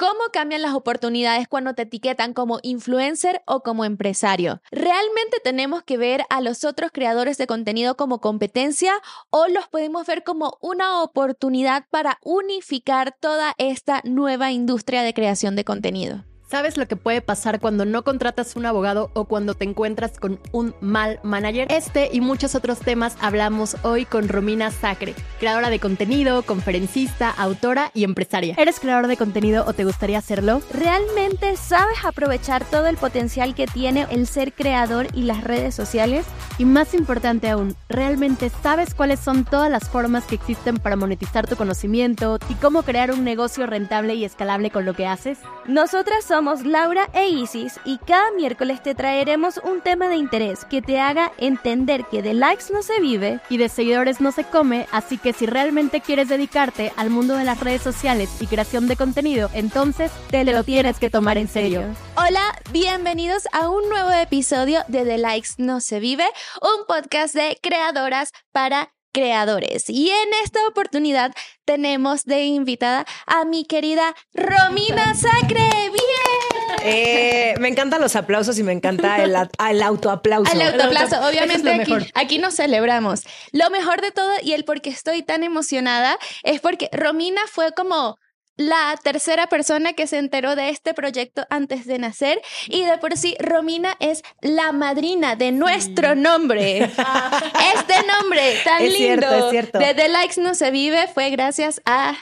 cómo 0.00 0.30
cambian 0.32 0.62
las 0.62 0.72
oportunidades 0.72 1.46
cuando 1.46 1.74
te 1.74 1.82
etiquetan 1.82 2.32
como 2.32 2.58
influencer 2.62 3.42
o 3.44 3.62
como 3.62 3.84
empresario. 3.84 4.62
¿Realmente 4.70 5.36
tenemos 5.44 5.82
que 5.82 5.98
ver 5.98 6.22
a 6.30 6.40
los 6.40 6.64
otros 6.64 6.90
creadores 6.90 7.36
de 7.36 7.46
contenido 7.46 7.98
como 7.98 8.18
competencia 8.18 8.94
o 9.28 9.46
los 9.48 9.68
podemos 9.68 10.06
ver 10.06 10.24
como 10.24 10.56
una 10.62 11.02
oportunidad 11.02 11.84
para 11.90 12.18
unificar 12.24 13.14
toda 13.20 13.54
esta 13.58 14.00
nueva 14.04 14.52
industria 14.52 15.02
de 15.02 15.12
creación 15.12 15.54
de 15.54 15.66
contenido? 15.66 16.29
¿Sabes 16.50 16.76
lo 16.76 16.88
que 16.88 16.96
puede 16.96 17.20
pasar 17.20 17.60
cuando 17.60 17.84
no 17.84 18.02
contratas 18.02 18.56
un 18.56 18.66
abogado 18.66 19.12
o 19.14 19.26
cuando 19.26 19.54
te 19.54 19.64
encuentras 19.64 20.18
con 20.18 20.40
un 20.50 20.74
mal 20.80 21.20
manager? 21.22 21.68
Este 21.70 22.08
y 22.12 22.20
muchos 22.20 22.56
otros 22.56 22.80
temas 22.80 23.16
hablamos 23.20 23.76
hoy 23.84 24.04
con 24.04 24.28
Romina 24.28 24.72
Sacre, 24.72 25.14
creadora 25.38 25.70
de 25.70 25.78
contenido, 25.78 26.42
conferencista, 26.42 27.30
autora 27.30 27.92
y 27.94 28.02
empresaria. 28.02 28.56
¿Eres 28.58 28.80
creador 28.80 29.06
de 29.06 29.16
contenido 29.16 29.64
o 29.64 29.74
te 29.74 29.84
gustaría 29.84 30.18
hacerlo? 30.18 30.60
¿Realmente 30.72 31.56
sabes 31.56 32.04
aprovechar 32.04 32.64
todo 32.64 32.88
el 32.88 32.96
potencial 32.96 33.54
que 33.54 33.68
tiene 33.68 34.08
el 34.10 34.26
ser 34.26 34.52
creador 34.52 35.06
y 35.14 35.22
las 35.22 35.44
redes 35.44 35.76
sociales? 35.76 36.26
Y 36.58 36.64
más 36.64 36.94
importante 36.94 37.48
aún, 37.48 37.76
¿realmente 37.88 38.50
sabes 38.60 38.92
cuáles 38.94 39.20
son 39.20 39.44
todas 39.44 39.70
las 39.70 39.88
formas 39.88 40.24
que 40.24 40.34
existen 40.34 40.78
para 40.78 40.96
monetizar 40.96 41.46
tu 41.46 41.54
conocimiento 41.54 42.40
y 42.48 42.54
cómo 42.54 42.82
crear 42.82 43.12
un 43.12 43.22
negocio 43.22 43.66
rentable 43.66 44.16
y 44.16 44.24
escalable 44.24 44.72
con 44.72 44.84
lo 44.84 44.94
que 44.94 45.06
haces? 45.06 45.38
Nosotras 45.68 46.24
somos 46.24 46.39
somos 46.40 46.64
Laura 46.64 47.10
e 47.12 47.28
Isis 47.28 47.78
y 47.84 47.98
cada 47.98 48.32
miércoles 48.32 48.82
te 48.82 48.94
traeremos 48.94 49.60
un 49.62 49.82
tema 49.82 50.08
de 50.08 50.16
interés 50.16 50.64
que 50.64 50.80
te 50.80 50.98
haga 50.98 51.32
entender 51.36 52.06
que 52.10 52.22
de 52.22 52.32
likes 52.32 52.72
no 52.72 52.82
se 52.82 52.98
vive 52.98 53.40
y 53.50 53.58
de 53.58 53.68
seguidores 53.68 54.22
no 54.22 54.32
se 54.32 54.44
come, 54.44 54.86
así 54.90 55.18
que 55.18 55.34
si 55.34 55.44
realmente 55.44 56.00
quieres 56.00 56.30
dedicarte 56.30 56.94
al 56.96 57.10
mundo 57.10 57.36
de 57.36 57.44
las 57.44 57.60
redes 57.60 57.82
sociales 57.82 58.30
y 58.40 58.46
creación 58.46 58.88
de 58.88 58.96
contenido, 58.96 59.50
entonces 59.52 60.10
te 60.30 60.42
lo 60.44 60.64
tienes 60.64 60.98
que 60.98 61.10
tomar 61.10 61.36
en 61.36 61.46
serio. 61.46 61.82
Hola, 62.16 62.58
bienvenidos 62.72 63.42
a 63.52 63.68
un 63.68 63.86
nuevo 63.90 64.10
episodio 64.10 64.80
de 64.88 65.04
The 65.04 65.18
Likes 65.18 65.50
No 65.58 65.82
Se 65.82 66.00
Vive, 66.00 66.24
un 66.62 66.86
podcast 66.86 67.34
de 67.34 67.58
creadoras 67.60 68.32
para 68.50 68.94
creadores. 69.12 69.88
Y 69.88 70.10
en 70.10 70.28
esta 70.42 70.66
oportunidad 70.68 71.32
tenemos 71.64 72.24
de 72.24 72.44
invitada 72.44 73.04
a 73.26 73.44
mi 73.44 73.64
querida 73.64 74.14
Romina 74.34 75.14
Sacre. 75.14 75.68
¡Bien! 75.90 76.80
Eh, 76.82 77.54
me 77.60 77.68
encantan 77.68 78.00
los 78.00 78.16
aplausos 78.16 78.58
y 78.58 78.62
me 78.62 78.72
encanta 78.72 79.22
el, 79.22 79.34
el 79.34 79.82
autoaplauso. 79.82 80.52
El 80.52 80.62
autoaplauso, 80.62 81.28
obviamente 81.28 81.70
aquí, 81.70 81.94
aquí 82.14 82.38
nos 82.38 82.54
celebramos. 82.54 83.22
Lo 83.52 83.68
mejor 83.70 84.00
de 84.00 84.12
todo 84.12 84.32
y 84.42 84.52
el 84.52 84.64
por 84.64 84.80
qué 84.80 84.90
estoy 84.90 85.22
tan 85.22 85.42
emocionada 85.42 86.18
es 86.42 86.60
porque 86.60 86.88
Romina 86.92 87.42
fue 87.48 87.72
como 87.72 88.18
la 88.60 88.94
tercera 89.02 89.46
persona 89.46 89.94
que 89.94 90.06
se 90.06 90.18
enteró 90.18 90.54
de 90.54 90.68
este 90.68 90.92
proyecto 90.92 91.46
antes 91.48 91.86
de 91.86 91.98
nacer 91.98 92.42
y 92.68 92.84
de 92.84 92.98
por 92.98 93.16
sí 93.16 93.34
Romina 93.40 93.96
es 94.00 94.22
la 94.42 94.72
madrina 94.72 95.34
de 95.34 95.50
nuestro 95.50 96.14
nombre. 96.14 96.78
este 96.84 97.94
nombre 98.06 98.42
tan 98.62 98.86
lindo 98.86 99.50
de 99.50 99.94
The 99.94 100.08
Likes 100.10 100.38
No 100.42 100.54
Se 100.54 100.70
Vive 100.70 101.08
fue 101.08 101.30
gracias 101.30 101.80
a 101.86 102.18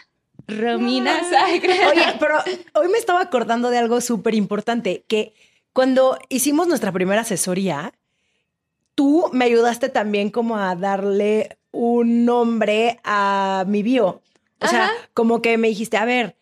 Romina. 0.47 1.20
Oye, 1.91 2.14
pero 2.20 2.36
hoy 2.75 2.89
me 2.89 2.98
estaba 2.98 3.20
acordando 3.20 3.70
de 3.70 3.78
algo 3.78 4.00
súper 4.00 4.34
importante, 4.34 5.05
que 5.08 5.34
cuando 5.73 6.19
hicimos 6.28 6.69
nuestra 6.69 6.92
primera 6.92 7.23
asesoría, 7.23 7.92
tú 8.95 9.28
me 9.33 9.45
ayudaste 9.45 9.89
también 9.89 10.30
como 10.30 10.56
a 10.56 10.77
darle 10.77 11.58
un 11.73 12.25
nombre 12.25 13.00
a 13.02 13.64
mi 13.67 13.83
bio. 13.83 14.23
O 14.61 14.67
sea, 14.67 14.91
como 15.14 15.41
que 15.41 15.56
me 15.59 15.69
dijiste, 15.69 15.97
a 15.97 16.05
ver, 16.05 16.37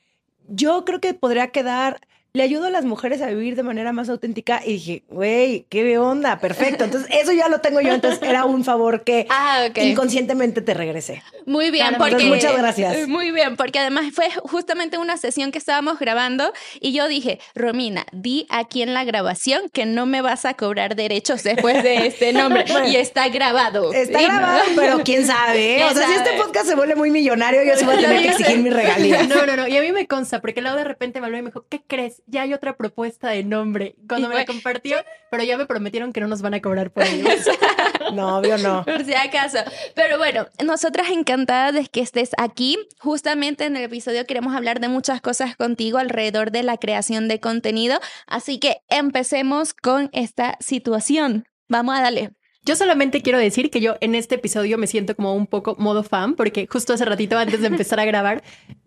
yo 0.48 0.84
creo 0.84 1.00
que 1.00 1.14
podría 1.14 1.48
quedar 1.48 2.00
le 2.36 2.42
ayudo 2.42 2.66
a 2.66 2.70
las 2.70 2.84
mujeres 2.84 3.22
a 3.22 3.28
vivir 3.28 3.56
de 3.56 3.62
manera 3.62 3.94
más 3.94 4.10
auténtica 4.10 4.60
y 4.62 4.74
dije, 4.74 5.04
güey, 5.08 5.64
qué 5.70 5.96
onda, 5.96 6.38
perfecto. 6.38 6.84
Entonces, 6.84 7.10
eso 7.10 7.32
ya 7.32 7.48
lo 7.48 7.62
tengo 7.62 7.80
yo, 7.80 7.94
entonces 7.94 8.20
era 8.22 8.44
un 8.44 8.62
favor 8.62 9.04
que 9.04 9.26
ah, 9.30 9.68
inconscientemente 9.74 10.60
te 10.60 10.74
regresé. 10.74 11.22
Muy 11.46 11.70
bien, 11.70 11.94
porque 11.96 12.26
muchas 12.26 12.54
gracias. 12.54 13.08
Muy 13.08 13.30
bien, 13.30 13.56
porque 13.56 13.78
además 13.78 14.12
fue 14.12 14.28
justamente 14.42 14.98
una 14.98 15.16
sesión 15.16 15.50
que 15.50 15.56
estábamos 15.56 15.98
grabando 15.98 16.52
y 16.78 16.92
yo 16.92 17.08
dije, 17.08 17.40
Romina, 17.54 18.04
di 18.12 18.46
aquí 18.50 18.82
en 18.82 18.92
la 18.92 19.04
grabación 19.04 19.70
que 19.70 19.86
no 19.86 20.04
me 20.04 20.20
vas 20.20 20.44
a 20.44 20.52
cobrar 20.52 20.94
derechos 20.94 21.42
después 21.42 21.82
de 21.82 22.06
este 22.06 22.34
nombre 22.34 22.66
y 22.86 22.96
está 22.96 23.30
grabado. 23.30 23.94
Está 23.94 24.20
grabado, 24.20 24.62
pero 24.76 25.00
quién 25.04 25.26
sabe. 25.26 25.84
O 25.86 25.94
sea, 25.94 26.06
si 26.06 26.14
este 26.14 26.32
podcast 26.32 26.66
se 26.66 26.74
vuelve 26.74 26.96
muy 26.96 27.10
millonario, 27.10 27.62
yo 27.62 27.76
se 27.76 27.86
voy 27.86 27.94
a 27.94 28.00
tener 28.00 28.20
que 28.20 28.28
exigir 28.28 28.58
mi 28.58 28.68
regalías. 28.68 29.26
No, 29.26 29.46
no, 29.46 29.56
no. 29.56 29.66
Y 29.66 29.76
a 29.78 29.80
mí 29.80 29.92
me 29.92 30.06
consta, 30.06 30.40
porque 30.42 30.60
luego 30.60 30.76
de 30.76 30.84
repente 30.84 31.20
me 31.20 31.26
habló 31.26 31.38
y 31.38 31.42
me 31.42 31.48
dijo, 31.50 31.64
¿qué 31.70 31.80
crees? 31.86 32.22
Ya 32.26 32.42
hay 32.42 32.52
otra 32.52 32.76
propuesta 32.76 33.30
de 33.30 33.44
nombre. 33.44 33.96
Cuando 34.08 34.28
me 34.28 34.34
la 34.34 34.44
compartió, 34.44 34.96
pero 35.30 35.44
ya 35.44 35.56
me 35.56 35.66
prometieron 35.66 36.12
que 36.12 36.20
no 36.20 36.28
nos 36.28 36.42
van 36.42 36.54
a 36.54 36.60
cobrar 36.60 36.90
por 36.90 37.04
ello. 37.04 37.28
no, 38.14 38.38
obvio 38.38 38.58
no. 38.58 38.84
Por 38.84 39.04
si 39.04 39.14
acaso. 39.14 39.58
Pero 39.94 40.18
bueno, 40.18 40.46
nosotras 40.64 41.08
encantadas 41.10 41.74
de 41.74 41.86
que 41.86 42.00
estés 42.00 42.30
aquí. 42.38 42.78
Justamente 42.98 43.64
en 43.64 43.76
el 43.76 43.84
episodio 43.84 44.26
queremos 44.26 44.54
hablar 44.54 44.80
de 44.80 44.88
muchas 44.88 45.20
cosas 45.20 45.56
contigo 45.56 45.98
alrededor 45.98 46.50
de 46.50 46.62
la 46.62 46.76
creación 46.76 47.28
de 47.28 47.40
contenido. 47.40 48.00
Así 48.26 48.58
que 48.58 48.78
empecemos 48.88 49.72
con 49.72 50.10
esta 50.12 50.56
situación. 50.60 51.46
Vamos 51.68 51.96
a 51.96 52.02
darle. 52.02 52.32
Yo 52.64 52.74
solamente 52.74 53.22
quiero 53.22 53.38
decir 53.38 53.70
que 53.70 53.80
yo 53.80 53.94
en 54.00 54.16
este 54.16 54.34
episodio 54.34 54.76
me 54.76 54.88
siento 54.88 55.14
como 55.14 55.34
un 55.36 55.46
poco 55.46 55.76
modo 55.78 56.02
fan, 56.02 56.34
porque 56.34 56.66
justo 56.68 56.92
hace 56.92 57.04
ratito 57.04 57.38
antes 57.38 57.60
de 57.60 57.68
empezar 57.68 58.00
a 58.00 58.04
grabar, 58.04 58.42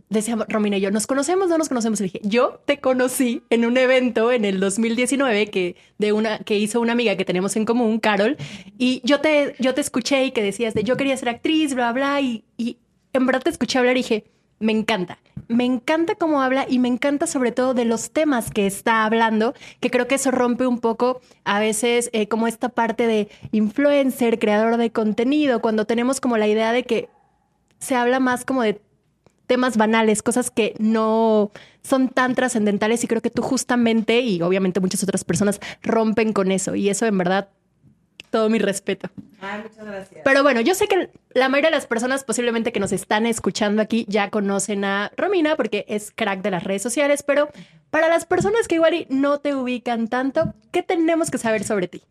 decíamos, 0.09 0.47
Romina 0.49 0.77
y 0.77 0.81
yo, 0.81 0.91
¿nos 0.91 1.07
conocemos? 1.07 1.49
No 1.49 1.57
nos 1.57 1.69
conocemos. 1.69 1.99
Y 2.01 2.05
dije, 2.05 2.21
yo 2.23 2.61
te 2.65 2.79
conocí 2.79 3.43
en 3.49 3.65
un 3.65 3.77
evento 3.77 4.31
en 4.31 4.43
el 4.43 4.59
2019 4.59 5.47
que, 5.47 5.75
de 5.97 6.13
una, 6.13 6.39
que 6.39 6.57
hizo 6.57 6.81
una 6.81 6.93
amiga 6.93 7.15
que 7.15 7.25
tenemos 7.25 7.55
en 7.55 7.65
común, 7.65 7.99
Carol, 7.99 8.37
y 8.77 9.01
yo 9.03 9.21
te, 9.21 9.55
yo 9.59 9.73
te 9.73 9.81
escuché 9.81 10.25
y 10.25 10.31
que 10.31 10.43
decías 10.43 10.73
de 10.73 10.83
yo 10.83 10.97
quería 10.97 11.15
ser 11.15 11.29
actriz, 11.29 11.75
bla, 11.75 11.93
bla, 11.93 12.19
y, 12.21 12.43
y 12.57 12.77
en 13.13 13.25
verdad 13.25 13.41
te 13.43 13.51
escuché 13.51 13.79
hablar 13.79 13.95
y 13.97 14.01
dije, 14.01 14.25
me 14.59 14.73
encanta. 14.73 15.19
Me 15.47 15.65
encanta 15.65 16.15
cómo 16.15 16.41
habla 16.41 16.65
y 16.69 16.77
me 16.77 16.87
encanta 16.87 17.25
sobre 17.25 17.51
todo 17.51 17.73
de 17.73 17.85
los 17.85 18.11
temas 18.11 18.51
que 18.51 18.67
está 18.67 19.05
hablando, 19.05 19.53
que 19.79 19.89
creo 19.89 20.07
que 20.07 20.15
eso 20.15 20.29
rompe 20.31 20.67
un 20.67 20.79
poco 20.79 21.21
a 21.43 21.59
veces 21.59 22.09
eh, 22.13 22.27
como 22.27 22.47
esta 22.47 22.69
parte 22.69 23.07
de 23.07 23.29
influencer, 23.51 24.37
creador 24.37 24.77
de 24.77 24.91
contenido, 24.91 25.61
cuando 25.61 25.85
tenemos 25.85 26.19
como 26.19 26.37
la 26.37 26.47
idea 26.47 26.71
de 26.71 26.83
que 26.83 27.09
se 27.79 27.95
habla 27.95 28.19
más 28.19 28.45
como 28.45 28.61
de 28.61 28.79
temas 29.49 29.77
banales, 29.77 30.21
cosas 30.21 30.51
que 30.51 30.75
no 30.77 31.49
son 31.81 32.09
tan 32.09 32.35
trascendentales 32.35 33.03
y 33.03 33.07
creo 33.07 33.21
que 33.21 33.31
tú 33.31 33.41
justamente 33.41 34.21
y 34.21 34.43
obviamente 34.43 34.79
muchas 34.79 35.01
otras 35.01 35.23
personas 35.23 35.59
rompen 35.81 36.33
con 36.33 36.51
eso 36.51 36.75
y 36.75 36.87
eso 36.87 37.07
en 37.07 37.17
verdad 37.17 37.49
todo 38.29 38.47
mi 38.51 38.59
respeto. 38.59 39.09
Ay, 39.41 39.63
muchas 39.63 39.83
gracias. 39.83 40.21
Pero 40.23 40.43
bueno, 40.43 40.61
yo 40.61 40.75
sé 40.75 40.87
que 40.87 41.09
la 41.33 41.49
mayoría 41.49 41.71
de 41.71 41.77
las 41.77 41.87
personas 41.87 42.23
posiblemente 42.23 42.71
que 42.71 42.79
nos 42.79 42.91
están 42.91 43.25
escuchando 43.25 43.81
aquí 43.81 44.05
ya 44.07 44.29
conocen 44.29 44.85
a 44.85 45.11
Romina 45.17 45.55
porque 45.55 45.83
es 45.87 46.11
crack 46.11 46.43
de 46.43 46.51
las 46.51 46.63
redes 46.63 46.83
sociales, 46.83 47.23
pero 47.23 47.49
para 47.89 48.07
las 48.07 48.25
personas 48.25 48.67
que 48.67 48.75
igual 48.75 49.07
no 49.09 49.39
te 49.39 49.55
ubican 49.55 50.09
tanto, 50.09 50.53
¿qué 50.71 50.83
tenemos 50.83 51.31
que 51.31 51.39
saber 51.39 51.63
sobre 51.63 51.87
ti? 51.87 52.03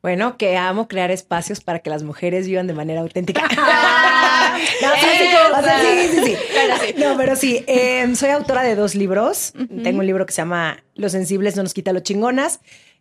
Bueno, 0.00 0.36
que 0.36 0.56
amo 0.56 0.86
crear 0.86 1.10
espacios 1.10 1.60
para 1.60 1.80
que 1.80 1.90
las 1.90 2.04
mujeres 2.04 2.46
vivan 2.46 2.66
de 2.66 2.74
manera 2.74 3.00
auténtica. 3.00 3.42
no, 4.82 4.94
sí, 4.94 6.08
sí, 6.10 6.24
sí. 6.24 6.94
No, 6.98 7.16
pero 7.16 7.34
sí, 7.36 7.64
em, 7.66 8.14
soy 8.14 8.30
autora 8.30 8.62
de 8.62 8.76
dos 8.76 8.94
libros. 8.94 9.52
Tengo 9.82 10.00
un 10.00 10.06
libro 10.06 10.24
que 10.24 10.32
se 10.32 10.42
llama 10.42 10.82
Los 10.94 11.12
sensibles 11.12 11.56
no 11.56 11.62
nos 11.62 11.74
quita 11.74 11.92
lo 11.92 12.00
chingonas 12.00 12.60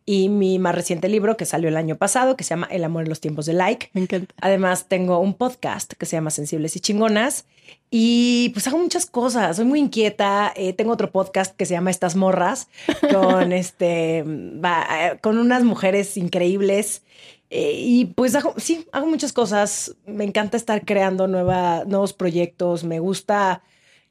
y 0.10 0.30
mi 0.30 0.58
más 0.58 0.74
reciente 0.74 1.10
libro 1.10 1.36
que 1.36 1.46
salió 1.46 1.68
el 1.68 1.76
año 1.76 1.98
pasado, 1.98 2.38
que 2.38 2.46
se 2.46 2.52
llama 2.52 2.68
El 2.72 2.86
amor 2.86 3.04
en 3.04 3.10
los 3.10 3.20
tiempos 3.20 3.46
de 3.46 3.52
like. 3.54 3.90
Me 3.94 4.02
encanta. 4.02 4.34
Además, 4.40 4.88
tengo 4.88 5.20
un 5.20 5.34
podcast 5.34 5.94
que 5.94 6.06
se 6.06 6.16
llama 6.16 6.32
Sensibles 6.32 6.78
y 6.78 6.80
Chingonas. 6.80 7.46
Y 7.90 8.50
pues 8.50 8.68
hago 8.68 8.78
muchas 8.80 9.06
cosas, 9.06 9.56
soy 9.56 9.66
muy 9.66 9.80
inquieta. 9.80 10.52
Eh, 10.56 10.74
tengo 10.74 10.92
otro 10.92 11.12
podcast 11.12 11.56
que 11.56 11.66
se 11.66 11.74
llama 11.74 11.92
Estas 11.92 12.16
Morras, 12.16 12.68
con, 13.12 13.52
este, 13.54 14.20
eh, 14.20 15.20
con 15.22 15.38
unas 15.38 15.64
mujeres 15.64 16.18
increíbles. 16.18 17.04
Eh, 17.50 17.74
y 17.78 18.06
pues 18.06 18.36
hago, 18.36 18.54
sí, 18.58 18.88
hago 18.92 19.08
muchas 19.08 19.34
cosas. 19.34 19.96
Me 20.06 20.26
encanta 20.26 20.58
estar 20.58 20.86
creando 20.86 21.28
nueva, 21.28 21.86
nuevos 21.86 22.14
proyectos. 22.14 22.84
Me 22.84 23.00
gusta 23.00 23.64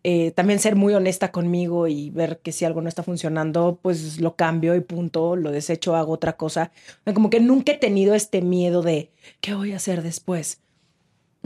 eh, 0.09 0.31
también 0.31 0.61
ser 0.61 0.77
muy 0.77 0.95
honesta 0.95 1.33
conmigo 1.33 1.89
y 1.89 2.11
ver 2.11 2.39
que 2.39 2.53
si 2.53 2.65
algo 2.65 2.81
no 2.81 2.89
está 2.89 3.03
funcionando, 3.03 3.81
pues 3.83 4.21
lo 4.21 4.37
cambio 4.37 4.77
y 4.77 4.81
punto, 4.81 5.35
lo 5.35 5.51
desecho, 5.51 5.97
hago 5.97 6.13
otra 6.13 6.37
cosa. 6.37 6.71
Como 7.13 7.29
que 7.29 7.41
nunca 7.41 7.73
he 7.73 7.77
tenido 7.77 8.15
este 8.15 8.41
miedo 8.41 8.83
de 8.83 9.11
qué 9.41 9.55
voy 9.55 9.73
a 9.73 9.77
hacer 9.77 10.03
después. 10.03 10.61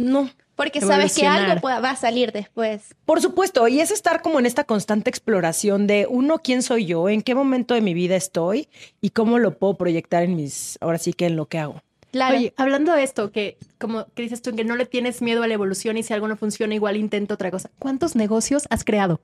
No. 0.00 0.30
Porque 0.56 0.82
sabes 0.82 1.14
que 1.14 1.26
algo 1.26 1.68
va 1.68 1.90
a 1.90 1.96
salir 1.96 2.32
después. 2.32 2.94
Por 3.06 3.22
supuesto, 3.22 3.66
y 3.66 3.80
es 3.80 3.90
estar 3.90 4.20
como 4.20 4.38
en 4.38 4.44
esta 4.44 4.64
constante 4.64 5.08
exploración 5.08 5.86
de 5.86 6.06
uno, 6.06 6.38
quién 6.38 6.62
soy 6.62 6.84
yo, 6.84 7.08
en 7.08 7.22
qué 7.22 7.34
momento 7.34 7.72
de 7.72 7.80
mi 7.80 7.94
vida 7.94 8.14
estoy 8.14 8.68
y 9.00 9.10
cómo 9.10 9.38
lo 9.38 9.56
puedo 9.56 9.78
proyectar 9.78 10.22
en 10.22 10.36
mis, 10.36 10.76
ahora 10.82 10.98
sí 10.98 11.14
que 11.14 11.26
en 11.26 11.36
lo 11.36 11.46
que 11.46 11.58
hago. 11.58 11.82
Oye, 12.12 12.52
hablando 12.58 12.92
de 12.92 13.04
esto, 13.04 13.30
que 13.30 13.56
como 13.78 14.06
que 14.14 14.22
dices 14.22 14.42
tú, 14.42 14.54
que 14.54 14.64
no 14.64 14.76
le 14.76 14.84
tienes 14.84 15.22
miedo 15.22 15.42
a 15.42 15.46
la 15.46 15.54
evolución 15.54 15.96
y 15.96 16.02
si 16.02 16.12
algo 16.12 16.28
no 16.28 16.36
funciona, 16.36 16.74
igual 16.74 16.96
intento 16.96 17.34
otra 17.34 17.50
cosa. 17.50 17.70
¿Cuántos 17.78 18.14
negocios 18.14 18.64
has 18.68 18.84
creado? 18.84 19.20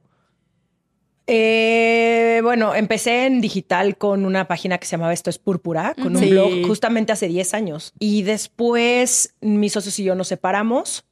Eh, 1.26 2.40
bueno, 2.43 2.75
empecé 2.75 3.26
en 3.26 3.40
digital 3.40 3.99
con 3.99 4.25
una 4.25 4.46
página 4.46 4.78
que 4.78 4.87
se 4.87 4.93
llamaba 4.93 5.12
Esto 5.12 5.31
es 5.31 5.38
Púrpura, 5.38 5.94
con 5.94 6.17
un 6.17 6.28
blog 6.28 6.67
justamente 6.67 7.12
hace 7.12 7.28
10 7.28 7.55
años. 7.55 7.93
Y 7.99 8.23
después 8.23 9.34
mis 9.40 9.73
socios 9.73 9.99
y 9.99 10.05
yo 10.05 10.14
nos 10.14 10.28
separamos. 10.28 11.05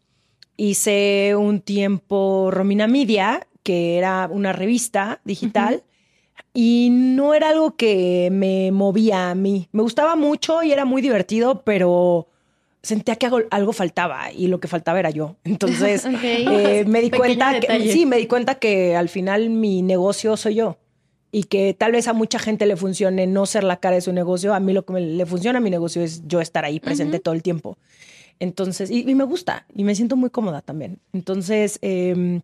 Hice 0.56 1.34
un 1.37 1.61
tiempo 1.61 2.50
Romina 2.52 2.87
Media, 2.87 3.49
que 3.64 3.99
era 3.99 4.28
una 4.31 4.52
revista 4.52 5.20
digital. 5.25 5.82
Y 6.52 6.90
no 6.93 7.34
era 7.34 7.49
algo 7.49 7.76
que 7.76 8.28
me 8.31 8.70
movía 8.70 9.31
a 9.31 9.34
mí. 9.34 9.69
Me 9.72 9.82
gustaba 9.82 10.14
mucho 10.14 10.62
y 10.62 10.70
era 10.70 10.84
muy 10.84 11.02
divertido, 11.02 11.62
pero 11.64 12.28
sentía 12.85 13.17
que 13.17 13.27
algo, 13.51 13.73
faltaba 13.73 14.31
y 14.33 14.47
lo 14.47 14.61
que 14.61 14.69
faltaba 14.69 14.99
era 15.01 15.11
yo. 15.11 15.37
Entonces 15.45 16.05
eh, 16.23 16.85
me 16.87 17.01
di 17.01 17.11
Pequeño 17.11 17.19
cuenta 17.25 17.61
que 17.61 17.93
sí, 17.93 18.07
me 18.07 18.17
di 18.19 18.27
cuenta 18.27 18.55
que 18.57 18.95
al 18.97 19.09
final 19.09 19.51
mi 19.51 19.83
negocio 19.83 20.37
soy 20.37 20.55
yo 20.57 20.77
y 21.33 21.45
que 21.45 21.75
tal 21.75 21.91
vez 21.93 22.07
a 22.07 22.13
mucha 22.13 22.39
gente 22.39 22.65
le 22.67 22.77
funcione 22.77 23.27
no 23.27 23.45
ser 23.47 23.65
la 23.65 23.79
cara 23.79 23.97
de 23.97 24.01
su 24.03 24.13
negocio. 24.13 24.55
A 24.55 24.61
mí 24.61 24.73
lo 24.73 24.85
que 24.85 24.93
me- 24.93 25.01
le 25.01 25.27
funciona 25.27 25.59
a 25.59 25.61
mi 25.63 25.71
negocio 25.71 26.03
es 26.03 26.23
yo 26.29 26.41
estar 26.41 26.65
ahí 26.65 26.79
presente 26.79 27.19
todo 27.19 27.35
el 27.35 27.43
tiempo. 27.43 27.77
Entonces, 28.39 28.91
y, 28.91 29.09
y 29.11 29.15
me 29.15 29.25
gusta 29.25 29.67
y 29.75 29.83
me 29.85 29.95
siento 29.95 30.15
muy 30.17 30.31
cómoda 30.31 30.61
también. 30.61 30.99
Entonces, 31.13 31.79
eh, 31.83 32.41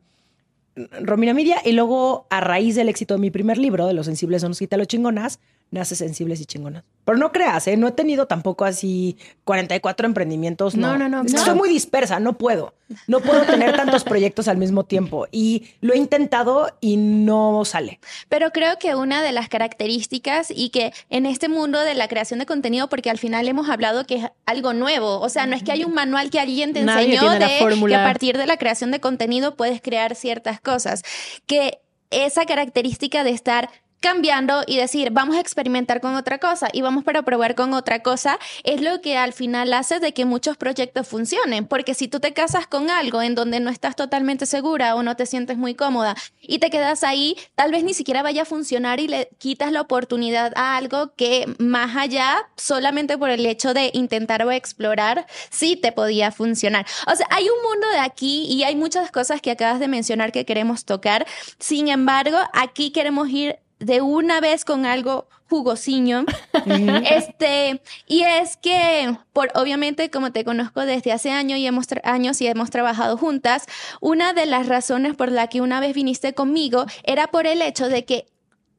Romina 1.02 1.34
Media 1.34 1.58
y 1.64 1.72
luego 1.72 2.26
a 2.30 2.40
raíz 2.40 2.74
del 2.76 2.88
éxito 2.88 3.14
de 3.14 3.20
mi 3.20 3.30
primer 3.30 3.58
libro, 3.58 3.86
de 3.86 3.92
Los 3.94 4.06
sensibles 4.06 4.40
son 4.42 4.50
los 4.50 4.58
quita 4.58 4.76
los 4.76 4.86
chingonas, 4.86 5.40
nace 5.70 5.94
Sensibles 5.94 6.40
y 6.40 6.46
Chingonas. 6.46 6.84
Pero 7.04 7.16
no 7.18 7.32
creas, 7.32 7.66
¿eh? 7.66 7.76
no 7.76 7.88
he 7.88 7.92
tenido 7.92 8.26
tampoco 8.26 8.64
así 8.64 9.16
44 9.44 10.06
emprendimientos. 10.06 10.76
No, 10.76 10.96
No, 10.98 11.08
no, 11.08 11.22
no. 11.22 11.28
Soy 11.28 11.54
muy 11.54 11.68
dispersa, 11.68 12.20
no 12.20 12.36
puedo. 12.36 12.74
No 13.06 13.20
puedo 13.20 13.42
tener 13.42 13.74
tantos 13.76 14.04
proyectos 14.04 14.48
al 14.48 14.56
mismo 14.58 14.84
tiempo. 14.84 15.26
Y 15.30 15.70
lo 15.80 15.94
he 15.94 15.96
intentado 15.96 16.76
y 16.80 16.96
no 16.96 17.64
sale. 17.64 18.00
Pero 18.28 18.50
creo 18.50 18.78
que 18.78 18.94
una 18.94 19.22
de 19.22 19.32
las 19.32 19.48
características 19.48 20.52
y 20.54 20.70
que 20.70 20.92
en 21.08 21.26
este 21.26 21.48
mundo 21.48 21.80
de 21.80 21.94
la 21.94 22.08
creación 22.08 22.40
de 22.40 22.46
contenido, 22.46 22.88
porque 22.88 23.10
al 23.10 23.18
final 23.18 23.48
hemos 23.48 23.68
hablado 23.68 24.06
que 24.06 24.16
es 24.16 24.24
algo 24.46 24.72
nuevo, 24.72 25.20
o 25.20 25.28
sea, 25.28 25.46
no 25.46 25.56
es 25.56 25.62
que 25.62 25.72
hay 25.72 25.84
un 25.84 25.94
manual 25.94 26.30
que 26.30 26.40
alguien 26.40 26.72
te 26.72 26.82
Nadie 26.82 27.14
enseñó 27.14 27.30
de 27.30 27.38
que 27.38 27.94
a 27.94 28.04
partir 28.04 28.36
de 28.36 28.46
la 28.46 28.56
creación 28.56 28.90
de 28.90 29.00
contenido 29.00 29.56
puedes 29.56 29.80
crear 29.80 30.14
ciertas 30.14 30.60
cosas, 30.60 31.02
que 31.46 31.80
esa 32.10 32.44
característica 32.44 33.24
de 33.24 33.30
estar 33.30 33.70
cambiando 34.00 34.62
y 34.66 34.76
decir, 34.76 35.10
vamos 35.12 35.36
a 35.36 35.40
experimentar 35.40 36.00
con 36.00 36.16
otra 36.16 36.38
cosa 36.38 36.68
y 36.72 36.80
vamos 36.80 37.04
para 37.04 37.22
probar 37.22 37.54
con 37.54 37.74
otra 37.74 38.02
cosa, 38.02 38.38
es 38.64 38.80
lo 38.80 39.00
que 39.00 39.16
al 39.16 39.32
final 39.32 39.72
hace 39.72 40.00
de 40.00 40.12
que 40.12 40.24
muchos 40.24 40.56
proyectos 40.56 41.06
funcionen, 41.06 41.66
porque 41.66 41.94
si 41.94 42.08
tú 42.08 42.18
te 42.18 42.32
casas 42.32 42.66
con 42.66 42.90
algo 42.90 43.22
en 43.22 43.34
donde 43.34 43.60
no 43.60 43.70
estás 43.70 43.96
totalmente 43.96 44.46
segura 44.46 44.94
o 44.94 45.02
no 45.02 45.16
te 45.16 45.26
sientes 45.26 45.56
muy 45.56 45.74
cómoda 45.74 46.16
y 46.40 46.58
te 46.58 46.70
quedas 46.70 47.04
ahí, 47.04 47.36
tal 47.54 47.70
vez 47.70 47.84
ni 47.84 47.94
siquiera 47.94 48.22
vaya 48.22 48.42
a 48.42 48.46
funcionar 48.46 49.00
y 49.00 49.08
le 49.08 49.28
quitas 49.38 49.72
la 49.72 49.82
oportunidad 49.82 50.52
a 50.56 50.76
algo 50.76 51.14
que 51.14 51.46
más 51.58 51.96
allá, 51.96 52.48
solamente 52.56 53.18
por 53.18 53.30
el 53.30 53.44
hecho 53.46 53.74
de 53.74 53.90
intentar 53.92 54.44
o 54.44 54.50
explorar, 54.50 55.26
sí 55.50 55.76
te 55.76 55.92
podía 55.92 56.32
funcionar. 56.32 56.86
O 57.06 57.14
sea, 57.14 57.26
hay 57.30 57.44
un 57.44 57.62
mundo 57.62 57.88
de 57.92 57.98
aquí 57.98 58.46
y 58.48 58.64
hay 58.64 58.76
muchas 58.76 59.10
cosas 59.10 59.40
que 59.40 59.50
acabas 59.50 59.80
de 59.80 59.88
mencionar 59.88 60.32
que 60.32 60.44
queremos 60.44 60.84
tocar. 60.84 61.26
Sin 61.58 61.88
embargo, 61.88 62.38
aquí 62.52 62.90
queremos 62.90 63.28
ir 63.28 63.58
de 63.80 64.00
una 64.02 64.40
vez 64.40 64.64
con 64.64 64.86
algo 64.86 65.26
jugosiño. 65.48 66.24
este, 67.10 67.82
y 68.06 68.22
es 68.22 68.56
que, 68.56 69.16
por 69.32 69.50
obviamente, 69.54 70.10
como 70.10 70.32
te 70.32 70.44
conozco 70.44 70.86
desde 70.86 71.12
hace 71.12 71.30
años 71.30 71.58
y 71.58 71.66
hemos, 71.66 71.86
años 72.04 72.40
y 72.40 72.46
hemos 72.46 72.70
trabajado 72.70 73.16
juntas, 73.16 73.66
una 74.00 74.32
de 74.32 74.46
las 74.46 74.68
razones 74.68 75.16
por 75.16 75.32
la 75.32 75.48
que 75.48 75.60
una 75.60 75.80
vez 75.80 75.94
viniste 75.94 76.32
conmigo 76.32 76.86
era 77.02 77.26
por 77.26 77.46
el 77.46 77.60
hecho 77.62 77.88
de 77.88 78.04
que 78.04 78.26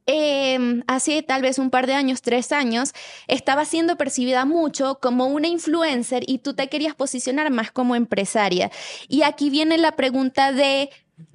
eh, 0.06 0.82
hace 0.88 1.22
tal 1.22 1.42
vez 1.42 1.58
un 1.58 1.70
par 1.70 1.86
de 1.86 1.94
años, 1.94 2.22
tres 2.22 2.50
años, 2.50 2.92
estaba 3.28 3.64
siendo 3.64 3.96
percibida 3.96 4.44
mucho 4.44 4.98
como 5.00 5.26
una 5.26 5.46
influencer 5.46 6.24
y 6.26 6.38
tú 6.38 6.54
te 6.54 6.68
querías 6.68 6.94
posicionar 6.94 7.50
más 7.50 7.70
como 7.70 7.94
empresaria. 7.94 8.70
Y 9.08 9.22
aquí 9.22 9.50
viene 9.50 9.78
la 9.78 9.92
pregunta 9.92 10.52
de 10.52 10.90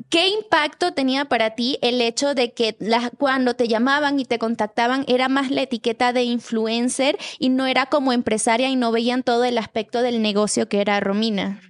¿qué 0.09 0.29
impacto 0.29 0.93
tenía 0.93 1.25
para 1.25 1.51
ti 1.55 1.77
el 1.81 2.01
hecho 2.01 2.33
de 2.35 2.53
que 2.53 2.75
la- 2.79 3.11
cuando 3.17 3.55
te 3.55 3.67
llamaban 3.67 4.19
y 4.19 4.25
te 4.25 4.39
contactaban 4.39 5.03
era 5.07 5.27
más 5.29 5.51
la 5.51 5.61
etiqueta 5.63 6.13
de 6.13 6.23
influencer 6.23 7.17
y 7.39 7.49
no 7.49 7.65
era 7.67 7.85
como 7.87 8.13
empresaria 8.13 8.69
y 8.69 8.75
no 8.75 8.91
veían 8.91 9.23
todo 9.23 9.43
el 9.43 9.57
aspecto 9.57 10.01
del 10.01 10.21
negocio 10.21 10.69
que 10.69 10.81
era 10.81 10.99
Romina? 10.99 11.61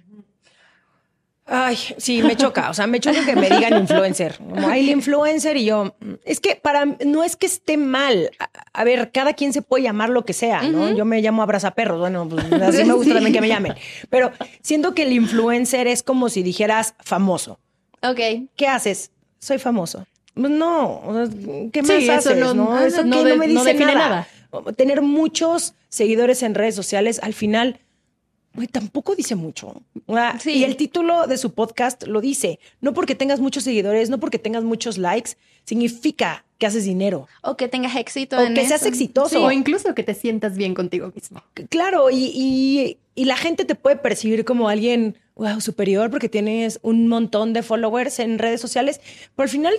Ay, 1.50 1.78
sí, 1.96 2.22
me 2.22 2.36
choca. 2.36 2.68
O 2.68 2.74
sea, 2.74 2.86
me 2.86 3.00
choca 3.00 3.24
que 3.24 3.34
me 3.34 3.48
digan 3.48 3.74
influencer. 3.78 4.36
Como 4.36 4.68
hay 4.68 4.80
el 4.84 4.90
influencer 4.90 5.56
y 5.56 5.64
yo. 5.64 5.96
mm, 5.98 6.12
Es 6.26 6.40
que 6.40 6.56
para 6.56 6.84
no 6.84 7.24
es 7.24 7.36
que 7.36 7.46
esté 7.46 7.78
mal. 7.78 8.30
A, 8.38 8.50
a 8.74 8.84
ver, 8.84 9.10
cada 9.12 9.32
quien 9.32 9.54
se 9.54 9.62
puede 9.62 9.84
llamar 9.84 10.10
lo 10.10 10.26
que 10.26 10.34
sea, 10.34 10.60
¿no? 10.62 10.94
Yo 10.94 11.06
me 11.06 11.22
llamo 11.22 11.42
abrazaperros. 11.42 11.98
Bueno, 12.00 12.28
pues 12.28 12.44
así 12.60 12.84
me 12.84 12.92
gusta 12.92 13.08
Sí. 13.08 13.14
también 13.14 13.32
que 13.32 13.40
me 13.40 13.48
llamen. 13.48 13.72
Pero 14.10 14.30
siento 14.60 14.94
que 14.94 15.04
el 15.04 15.12
influencer 15.14 15.86
es 15.86 16.02
como 16.02 16.28
si 16.28 16.42
dijeras 16.42 16.94
famoso. 17.00 17.58
Ok. 18.02 18.48
¿Qué 18.56 18.66
haces? 18.66 19.10
Soy 19.38 19.58
famoso. 19.58 20.06
No, 20.34 21.02
¿qué 21.72 21.82
más 21.82 21.90
Sí, 21.98 22.04
eso 22.04 22.12
haces? 22.12 22.36
no- 22.38 22.54
No, 22.54 22.78
eso 22.80 23.02
no 23.04 23.16
que 23.18 23.24
de- 23.24 23.30
no 23.32 23.36
me 23.36 23.46
dice 23.48 23.72
define 23.72 23.94
nada. 23.94 24.28
Tener 24.76 25.02
muchos 25.02 25.74
seguidores 25.88 26.42
en 26.42 26.54
redes 26.54 26.74
sociales, 26.74 27.20
al 27.22 27.34
final, 27.34 27.80
tampoco 28.66 29.14
dice 29.14 29.34
mucho. 29.36 29.82
Sí. 30.40 30.52
Y 30.52 30.64
el 30.64 30.76
título 30.76 31.26
de 31.26 31.38
su 31.38 31.54
podcast 31.54 32.04
lo 32.06 32.20
dice. 32.20 32.58
No 32.80 32.92
porque 32.94 33.14
tengas 33.14 33.40
muchos 33.40 33.64
seguidores, 33.64 34.10
no 34.10 34.18
porque 34.18 34.38
tengas 34.38 34.64
muchos 34.64 34.98
likes, 34.98 35.32
significa 35.64 36.44
que 36.58 36.66
haces 36.66 36.84
dinero. 36.84 37.28
O 37.42 37.56
que 37.56 37.68
tengas 37.68 37.94
éxito 37.96 38.36
O 38.36 38.40
en 38.40 38.54
que 38.54 38.66
seas 38.66 38.84
exitoso. 38.84 39.44
O 39.44 39.52
incluso 39.52 39.94
que 39.94 40.02
te 40.02 40.14
sientas 40.14 40.56
bien 40.56 40.74
contigo 40.74 41.12
mismo. 41.14 41.42
Claro, 41.68 42.10
y, 42.10 42.32
y- 42.34 42.98
y 43.14 43.24
la 43.24 43.36
gente 43.36 43.64
te 43.64 43.74
puede 43.74 43.96
percibir 43.96 44.44
como 44.44 44.68
alguien 44.68 45.16
wow, 45.36 45.60
superior 45.60 46.10
porque 46.10 46.28
tienes 46.28 46.78
un 46.82 47.06
montón 47.08 47.52
de 47.52 47.62
followers 47.62 48.18
en 48.18 48.38
redes 48.38 48.60
sociales, 48.60 49.00
pero 49.36 49.44
al 49.44 49.48
final, 49.50 49.74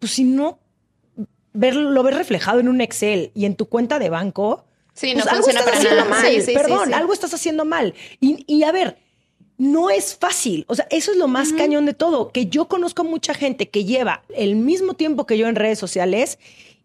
pues 0.00 0.12
si 0.12 0.24
no 0.24 0.58
ver, 1.52 1.74
lo 1.76 2.02
ves 2.02 2.16
reflejado 2.16 2.60
en 2.60 2.68
un 2.68 2.80
Excel 2.80 3.30
y 3.34 3.44
en 3.44 3.56
tu 3.56 3.66
cuenta 3.66 3.98
de 3.98 4.08
banco, 4.08 4.64
Sí, 4.94 5.14
no 5.14 5.22
pues 5.22 5.26
algo 5.28 5.42
funciona 5.44 5.60
estás 5.60 5.64
para 5.64 5.76
haciendo 5.78 6.04
nada. 6.04 6.22
mal. 6.22 6.32
Sí, 6.32 6.40
sí, 6.42 6.54
Perdón, 6.54 6.88
sí. 6.88 6.92
algo 6.92 7.12
estás 7.12 7.34
haciendo 7.34 7.64
mal. 7.64 7.94
Y, 8.20 8.44
y 8.46 8.64
a 8.64 8.72
ver, 8.72 8.98
no 9.56 9.90
es 9.90 10.16
fácil. 10.16 10.64
O 10.68 10.74
sea, 10.74 10.86
eso 10.90 11.12
es 11.12 11.18
lo 11.18 11.28
más 11.28 11.52
cañón 11.52 11.86
de 11.86 11.94
todo, 11.94 12.32
que 12.32 12.46
yo 12.46 12.66
conozco 12.68 13.04
mucha 13.04 13.34
gente 13.34 13.68
que 13.68 13.84
lleva 13.84 14.22
el 14.34 14.56
mismo 14.56 14.94
tiempo 14.94 15.26
que 15.26 15.36
yo 15.36 15.48
en 15.48 15.54
redes 15.54 15.78
sociales 15.78 16.38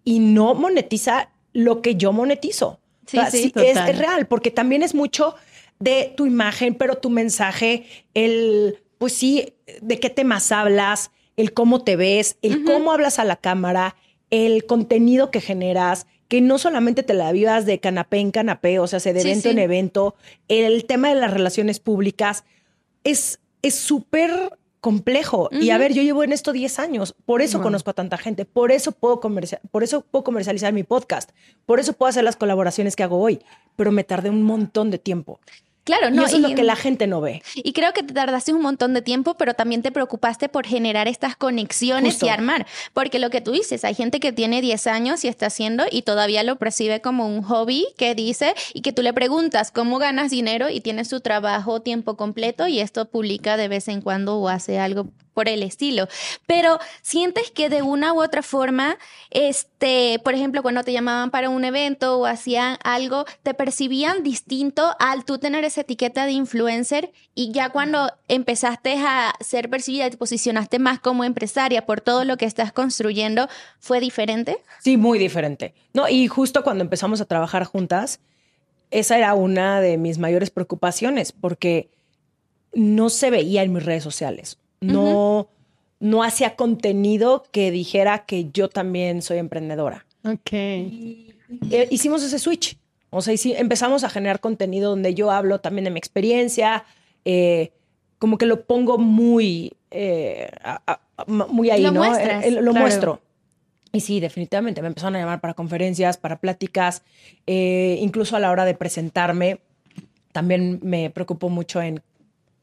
y 0.04 0.20
no 0.20 0.54
monetiza 0.56 1.30
lo 1.54 1.82
que 1.82 1.96
yo 1.96 2.12
monetizo. 2.12 2.80
Sí, 3.06 3.18
O 3.18 3.22
sea, 3.22 3.32
sí, 3.32 3.54
es 3.56 3.98
real, 3.98 4.28
porque 4.28 4.52
también 4.52 4.84
es 4.84 4.94
mucho 4.94 5.36
de 5.80 6.14
tu 6.18 6.26
imagen, 6.26 6.76
pero 6.76 6.98
tu 6.98 7.10
mensaje, 7.10 7.86
el, 8.14 8.80
pues 8.98 9.14
sí, 9.14 9.54
de 9.82 10.00
qué 10.00 10.10
temas 10.10 10.52
hablas, 10.52 11.12
el 11.38 11.54
cómo 11.54 11.84
te 11.84 11.96
ves, 11.96 12.38
el 12.42 12.64
cómo 12.66 12.92
hablas 12.92 13.20
a 13.20 13.26
la 13.26 13.36
cámara, 13.36 13.96
el 14.32 14.66
contenido 14.66 15.32
que 15.32 15.40
generas, 15.42 16.08
que 16.28 16.42
no 16.42 16.58
solamente 16.58 17.04
te 17.04 17.14
la 17.14 17.32
vivas 17.32 17.66
de 17.66 17.80
canapé 17.80 18.18
en 18.20 18.32
canapé, 18.32 18.80
o 18.80 18.88
sea, 18.88 19.00
se 19.00 19.14
de 19.14 19.22
Sí, 19.22 19.28
evento 19.30 19.44
sí. 19.44 19.50
en 19.50 19.60
evento, 19.60 20.16
el 20.48 20.86
tema 20.86 21.10
de 21.10 21.16
las 21.16 21.32
relaciones 21.32 21.80
públicas 21.80 22.44
es 23.04 23.40
es 23.62 23.76
súper 23.76 24.32
complejo. 24.80 25.50
Y 25.52 25.72
a 25.72 25.80
ver, 25.80 25.94
yo 25.94 26.04
llevo 26.04 26.24
en 26.24 26.32
esto 26.32 26.52
10 26.54 26.78
años, 26.78 27.16
por 27.26 27.42
eso 27.42 27.58
Wow. 27.58 27.64
conozco 27.64 27.90
a 27.90 27.94
tanta 27.94 28.20
gente, 28.20 28.46
por 28.46 28.72
eso 28.72 28.92
puedo 28.92 29.20
por 29.72 29.84
eso 29.84 30.02
puedo 30.02 30.24
comercializar 30.24 30.72
mi 30.74 30.84
podcast, 30.84 31.32
por 31.66 31.80
eso 31.80 31.94
puedo 31.94 32.08
hacer 32.12 32.24
las 32.24 32.36
colaboraciones 32.36 32.96
que 32.96 33.02
hago 33.02 33.20
hoy, 33.20 33.40
pero 33.76 33.92
me 33.92 34.04
tardé 34.04 34.30
un 34.30 34.44
montón 34.44 34.92
de 34.92 35.00
tiempo. 35.00 35.40
Claro, 35.86 36.10
y 36.10 36.12
no. 36.12 36.26
eso 36.26 36.38
es 36.38 36.42
lo 36.42 36.54
que 36.56 36.64
la 36.64 36.76
gente 36.76 37.06
no 37.06 37.22
ve. 37.22 37.44
Y 37.56 37.74
creo 37.74 37.94
que 37.94 38.02
te 38.02 38.14
tardaste 38.14 38.52
un 38.54 38.62
montón 38.62 38.96
de 38.96 39.04
tiempo, 39.04 39.36
pero 39.36 39.54
también 39.54 39.84
te 39.84 39.92
preocupaste 39.92 40.50
por 40.50 40.66
generar 40.66 41.08
estas 41.08 41.36
conexiones 41.36 42.14
Justo. 42.16 42.26
y 42.26 42.30
armar. 42.30 42.66
Porque 42.94 43.20
lo 43.20 43.30
que 43.30 43.40
tú 43.40 43.52
dices, 43.52 43.86
hay 43.86 43.94
gente 43.94 44.20
que 44.20 44.34
tiene 44.34 44.62
10 44.62 44.88
años 44.88 45.24
y 45.24 45.28
está 45.28 45.46
haciendo 45.46 45.86
y 45.90 46.02
todavía 46.02 46.42
lo 46.44 46.56
percibe 46.56 47.02
como 47.02 47.28
un 47.28 47.44
hobby 47.44 47.86
que 47.98 48.16
dice 48.16 48.56
y 48.74 48.82
que 48.82 48.94
tú 48.94 49.04
le 49.04 49.14
preguntas 49.14 49.72
cómo 49.72 50.00
ganas 50.00 50.32
dinero 50.32 50.70
y 50.70 50.82
tiene 50.82 51.06
su 51.06 51.22
trabajo 51.22 51.82
tiempo 51.82 52.18
completo 52.18 52.68
y 52.68 52.80
esto 52.80 53.06
publica 53.06 53.56
de 53.56 53.68
vez 53.68 53.88
en 53.88 54.02
cuando 54.02 54.38
o 54.40 54.50
hace 54.50 54.80
algo 54.80 55.08
por 55.36 55.48
el 55.50 55.62
estilo. 55.62 56.08
Pero 56.48 56.80
sientes 57.04 57.52
que 57.52 57.70
de 57.70 57.84
una 57.84 58.14
u 58.14 58.24
otra 58.24 58.42
forma, 58.42 58.98
este, 59.30 60.20
por 60.24 60.34
ejemplo, 60.34 60.64
cuando 60.64 60.84
te 60.84 60.94
llamaban 60.94 61.30
para 61.30 61.50
un 61.50 61.64
evento 61.64 62.18
o 62.18 62.26
hacían 62.26 62.78
algo, 62.84 63.26
te 63.44 63.54
percibían 63.54 64.24
distinto 64.24 64.96
al 64.98 65.26
tú 65.26 65.38
tener 65.38 65.64
esa 65.64 65.82
etiqueta 65.82 66.26
de 66.26 66.32
influencer 66.32 67.12
y 67.36 67.52
ya 67.52 67.70
cuando 67.70 68.12
empezaste 68.30 68.96
a 68.98 69.36
ser 69.42 69.70
percibida 69.70 70.08
y 70.08 70.12
te 70.12 70.18
posicionaste 70.18 70.80
más 70.80 71.00
como 71.00 71.24
empresaria 71.24 71.86
por 71.86 72.02
todo 72.02 72.24
lo 72.24 72.38
que 72.38 72.46
estás 72.46 72.72
construyendo, 72.72 73.50
¿fue 73.80 74.00
diferente? 74.00 74.58
Sí, 74.80 74.96
muy 74.98 75.20
diferente. 75.20 75.76
No, 75.94 76.08
y 76.08 76.28
justo 76.28 76.64
cuando 76.64 76.84
empezamos 76.84 77.20
a 77.20 77.26
trabajar 77.26 77.66
juntas, 77.66 78.22
esa 78.90 79.18
era 79.18 79.34
una 79.34 79.82
de 79.82 79.98
mis 79.98 80.18
mayores 80.18 80.50
preocupaciones 80.50 81.34
porque 81.34 81.90
no 82.74 83.10
se 83.10 83.30
veía 83.30 83.64
en 83.64 83.74
mis 83.74 83.84
redes 83.84 84.04
sociales. 84.04 84.58
No, 84.82 85.48
no 86.00 86.24
hacía 86.24 86.56
contenido 86.56 87.44
que 87.52 87.72
dijera 87.72 88.26
que 88.26 88.50
yo 88.52 88.70
también 88.70 89.22
soy 89.22 89.38
emprendedora. 89.40 90.06
Ok. 90.24 90.54
Eh, 90.54 91.88
hicimos 91.90 92.24
ese 92.24 92.40
switch. 92.40 92.78
O 93.10 93.22
sea, 93.22 93.34
empezamos 93.58 94.04
a 94.04 94.10
generar 94.10 94.40
contenido 94.40 94.90
donde 94.90 95.14
yo 95.14 95.32
hablo 95.32 95.62
también 95.62 95.86
de 95.86 95.92
mi 95.92 95.98
experiencia, 95.98 96.84
eh, 97.24 97.72
como 98.20 98.38
que 98.38 98.46
lo 98.46 98.66
pongo 98.66 98.98
muy, 98.98 99.74
eh, 99.92 100.52
muy 101.28 101.70
ahí, 101.70 101.84
lo 101.84 101.92
¿no? 101.92 102.04
lo 102.62 102.74
muestro. 102.74 103.22
Y 103.94 104.02
sí, 104.02 104.20
definitivamente 104.20 104.82
me 104.82 104.90
empezaron 104.90 105.16
a 105.16 105.20
llamar 105.20 105.40
para 105.40 105.54
conferencias, 105.54 106.18
para 106.18 106.40
pláticas, 106.40 107.04
incluso 107.46 108.36
a 108.36 108.40
la 108.40 108.52
hora 108.52 108.66
de 108.66 108.74
presentarme. 108.74 109.60
También 110.34 110.80
me 110.84 111.10
preocupo 111.10 111.48
mucho 111.48 111.82
en 111.82 112.02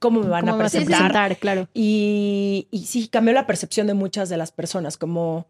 cómo 0.02 0.21
me 0.21 0.28
van 0.28 0.49
a 0.49 0.59
presentar. 0.59 1.38
claro. 1.38 1.68
Y, 1.73 2.66
y 2.71 2.87
sí, 2.87 3.09
cambió 3.09 3.32
la 3.32 3.47
percepción 3.47 3.87
de 3.87 3.94
muchas 3.94 4.28
de 4.28 4.37
las 4.37 4.50
personas, 4.50 4.99
como 4.99 5.47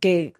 que 0.00 0.34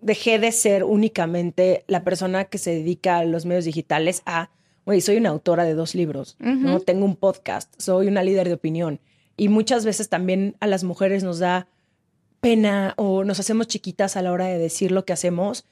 dejé 0.00 0.40
de 0.40 0.50
ser 0.50 0.82
únicamente 0.82 1.84
la 1.86 2.02
persona 2.02 2.46
que 2.46 2.58
se 2.58 2.72
dedica 2.72 3.18
a 3.18 3.24
los 3.24 3.46
medios 3.46 3.64
digitales 3.64 4.22
a, 4.26 4.50
oye, 4.84 5.00
soy 5.00 5.16
una 5.16 5.30
autora 5.30 5.64
de 5.64 5.74
dos 5.74 5.94
libros, 5.94 6.36
¿no? 6.40 6.80
Tengo 6.80 7.04
un 7.04 7.14
podcast, 7.14 7.72
soy 7.78 8.08
una 8.08 8.24
líder 8.24 8.48
de 8.48 8.54
opinión. 8.54 9.00
Y 9.36 9.48
muchas 9.48 9.84
veces 9.84 10.08
también 10.08 10.56
a 10.58 10.66
las 10.66 10.82
mujeres 10.82 11.22
nos 11.22 11.38
da 11.38 11.68
pena 12.40 12.94
o 12.96 13.22
nos 13.22 13.38
hacemos 13.38 13.68
chiquitas 13.68 14.16
a 14.16 14.22
la 14.22 14.32
hora 14.32 14.46
de 14.46 14.58
decir 14.58 14.90
lo 14.90 15.04
que 15.04 15.12
hacemos. 15.12 15.64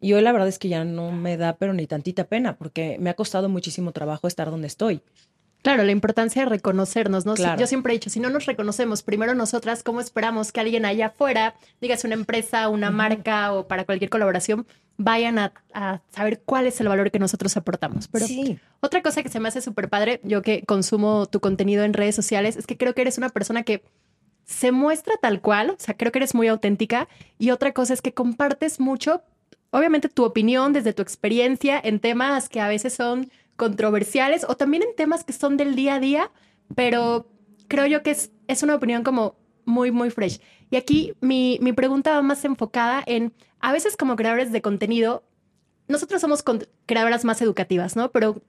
Y 0.00 0.12
hoy 0.12 0.20
la 0.20 0.32
verdad 0.32 0.48
es 0.48 0.58
que 0.58 0.68
ya 0.68 0.84
no 0.84 1.10
me 1.10 1.38
da 1.38 1.56
pero 1.56 1.72
ni 1.72 1.86
tantita 1.86 2.24
pena 2.24 2.58
porque 2.58 2.98
me 3.00 3.08
ha 3.08 3.14
costado 3.14 3.48
muchísimo 3.48 3.92
trabajo 3.92 4.28
estar 4.28 4.50
donde 4.50 4.68
estoy. 4.68 5.00
Claro, 5.62 5.82
la 5.82 5.90
importancia 5.92 6.44
de 6.44 6.48
reconocernos, 6.48 7.26
¿no? 7.26 7.34
Yo 7.34 7.66
siempre 7.66 7.92
he 7.92 7.96
dicho, 7.96 8.10
si 8.10 8.20
no 8.20 8.30
nos 8.30 8.46
reconocemos 8.46 9.02
primero 9.02 9.34
nosotras, 9.34 9.82
¿cómo 9.82 10.00
esperamos 10.00 10.52
que 10.52 10.60
alguien 10.60 10.84
allá 10.84 11.06
afuera, 11.06 11.54
digas 11.80 12.04
una 12.04 12.14
empresa, 12.14 12.68
una 12.68 12.90
marca 12.90 13.52
o 13.52 13.66
para 13.66 13.84
cualquier 13.84 14.08
colaboración, 14.08 14.66
vayan 14.96 15.38
a, 15.38 15.52
saber 16.10 16.42
cuál 16.44 16.66
es 16.66 16.80
el 16.80 16.88
valor 16.88 17.10
que 17.10 17.18
nosotros 17.18 17.56
aportamos? 17.56 18.06
Pero 18.08 18.26
sí. 18.26 18.58
otra 18.80 19.02
cosa 19.02 19.22
que 19.22 19.28
se 19.28 19.40
me 19.40 19.48
hace 19.48 19.60
súper 19.60 19.88
padre, 19.88 20.20
yo 20.22 20.42
que 20.42 20.62
consumo 20.62 21.26
tu 21.26 21.40
contenido 21.40 21.82
en 21.84 21.92
redes 21.92 22.14
sociales, 22.14 22.56
es 22.56 22.66
que 22.66 22.76
creo 22.76 22.94
que 22.94 23.02
eres 23.02 23.18
una 23.18 23.28
persona 23.28 23.64
que 23.64 23.82
se 24.48 24.72
muestra 24.72 25.14
tal 25.20 25.40
cual, 25.40 25.70
o 25.70 25.76
sea, 25.78 25.94
creo 25.94 26.10
que 26.10 26.20
eres 26.20 26.34
muy 26.34 26.48
auténtica. 26.48 27.08
Y 27.38 27.50
otra 27.50 27.72
cosa 27.72 27.92
es 27.92 28.00
que 28.00 28.14
compartes 28.14 28.80
mucho, 28.80 29.22
obviamente, 29.70 30.08
tu 30.08 30.24
opinión 30.24 30.72
desde 30.72 30.94
tu 30.94 31.02
experiencia 31.02 31.78
en 31.82 32.00
temas 32.00 32.48
que 32.48 32.60
a 32.60 32.68
veces 32.68 32.94
son 32.94 33.30
controversiales 33.58 34.46
o 34.48 34.56
también 34.56 34.84
en 34.84 34.94
temas 34.94 35.24
que 35.24 35.32
son 35.34 35.56
del 35.56 35.74
día 35.74 35.96
a 35.96 36.00
día, 36.00 36.30
pero 36.76 37.28
creo 37.66 37.86
yo 37.86 38.02
que 38.02 38.12
es, 38.12 38.30
es 38.46 38.62
una 38.62 38.76
opinión 38.76 39.02
como 39.02 39.36
muy, 39.66 39.90
muy 39.90 40.10
fresh. 40.10 40.40
Y 40.70 40.76
aquí 40.76 41.12
mi, 41.20 41.58
mi 41.60 41.72
pregunta 41.72 42.12
va 42.12 42.22
más 42.22 42.44
enfocada 42.44 43.02
en, 43.04 43.34
a 43.58 43.72
veces 43.72 43.96
como 43.96 44.14
creadores 44.14 44.52
de 44.52 44.62
contenido, 44.62 45.24
nosotros 45.88 46.20
somos 46.20 46.44
creadoras 46.86 47.24
más 47.24 47.42
educativas, 47.42 47.96
¿no? 47.96 48.12
Pero 48.12 48.40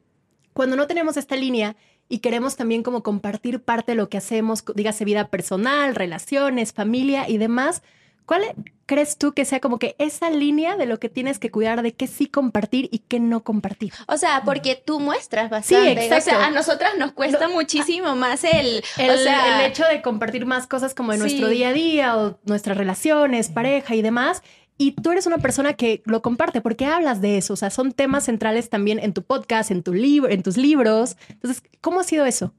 cuando 0.53 0.75
no 0.75 0.85
tenemos 0.85 1.17
esta 1.17 1.35
línea 1.35 1.75
y 2.07 2.19
queremos 2.19 2.55
también 2.55 2.83
como 2.83 3.01
compartir 3.01 3.63
parte 3.63 3.93
de 3.93 3.95
lo 3.95 4.09
que 4.09 4.17
hacemos, 4.17 4.63
dígase 4.75 5.05
vida 5.05 5.29
personal, 5.29 5.95
relaciones, 5.95 6.71
familia 6.71 7.27
y 7.27 7.39
demás, 7.39 7.81
¿Cuál 8.29 8.43
crees 8.85 9.17
tú 9.17 9.33
que 9.33 9.43
sea 9.43 9.59
como 9.59 9.79
que 9.79 9.95
esa 9.97 10.29
línea 10.29 10.77
de 10.77 10.85
lo 10.85 10.99
que 10.99 11.09
tienes 11.09 11.39
que 11.39 11.49
cuidar 11.49 11.81
de 11.81 11.95
qué 11.95 12.05
sí 12.05 12.27
compartir 12.27 12.87
y 12.91 12.99
qué 12.99 13.19
no 13.19 13.43
compartir? 13.43 13.91
O 14.07 14.17
sea, 14.17 14.43
porque 14.45 14.75
tú 14.75 14.99
muestras 14.99 15.49
bastante. 15.49 15.95
Sí, 15.95 16.05
exacto. 16.05 16.29
O 16.29 16.37
sea, 16.37 16.45
a 16.45 16.51
nosotras 16.51 16.91
nos 16.99 17.13
cuesta 17.13 17.47
muchísimo 17.47 18.15
más 18.15 18.43
el, 18.43 18.83
el, 18.99 19.09
el, 19.27 19.61
hecho 19.61 19.83
de 19.85 20.03
compartir 20.03 20.45
más 20.45 20.67
cosas 20.67 20.93
como 20.93 21.11
en 21.11 21.21
nuestro 21.21 21.47
día 21.47 21.69
a 21.69 21.73
día 21.73 22.17
o 22.19 22.37
nuestras 22.43 22.77
relaciones, 22.77 23.49
pareja 23.49 23.95
y 23.95 24.03
demás. 24.03 24.43
Y 24.77 24.91
tú 24.91 25.09
eres 25.09 25.25
una 25.25 25.39
persona 25.39 25.73
que 25.73 26.03
lo 26.05 26.21
comparte 26.21 26.61
porque 26.61 26.85
hablas 26.85 27.21
de 27.21 27.39
eso. 27.39 27.53
O 27.53 27.57
sea, 27.57 27.71
son 27.71 27.93
temas 27.93 28.25
centrales 28.25 28.69
también 28.69 28.99
en 28.99 29.13
tu 29.13 29.23
podcast, 29.23 29.71
en 29.71 29.81
tu 29.81 29.95
libro, 29.95 30.31
en 30.31 30.43
tus 30.43 30.55
libros. 30.55 31.17
Entonces, 31.29 31.63
¿cómo 31.81 32.01
ha 32.01 32.03
sido 32.03 32.27
eso? 32.27 32.53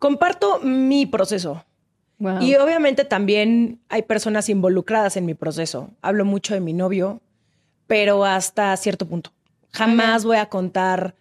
Comparto 0.00 0.58
mi 0.64 1.06
proceso. 1.06 1.64
Y 2.40 2.54
obviamente 2.56 3.04
también 3.04 3.80
hay 3.88 4.02
personas 4.02 4.48
involucradas 4.48 5.16
en 5.16 5.24
mi 5.24 5.34
proceso. 5.34 5.90
Hablo 6.02 6.24
mucho 6.24 6.52
de 6.52 6.60
mi 6.60 6.72
novio, 6.72 7.20
pero 7.86 8.24
hasta 8.24 8.76
cierto 8.76 9.06
punto. 9.06 9.32
Jamás 9.72 10.24
voy 10.24 10.36
a 10.36 10.46
contar 10.46 11.14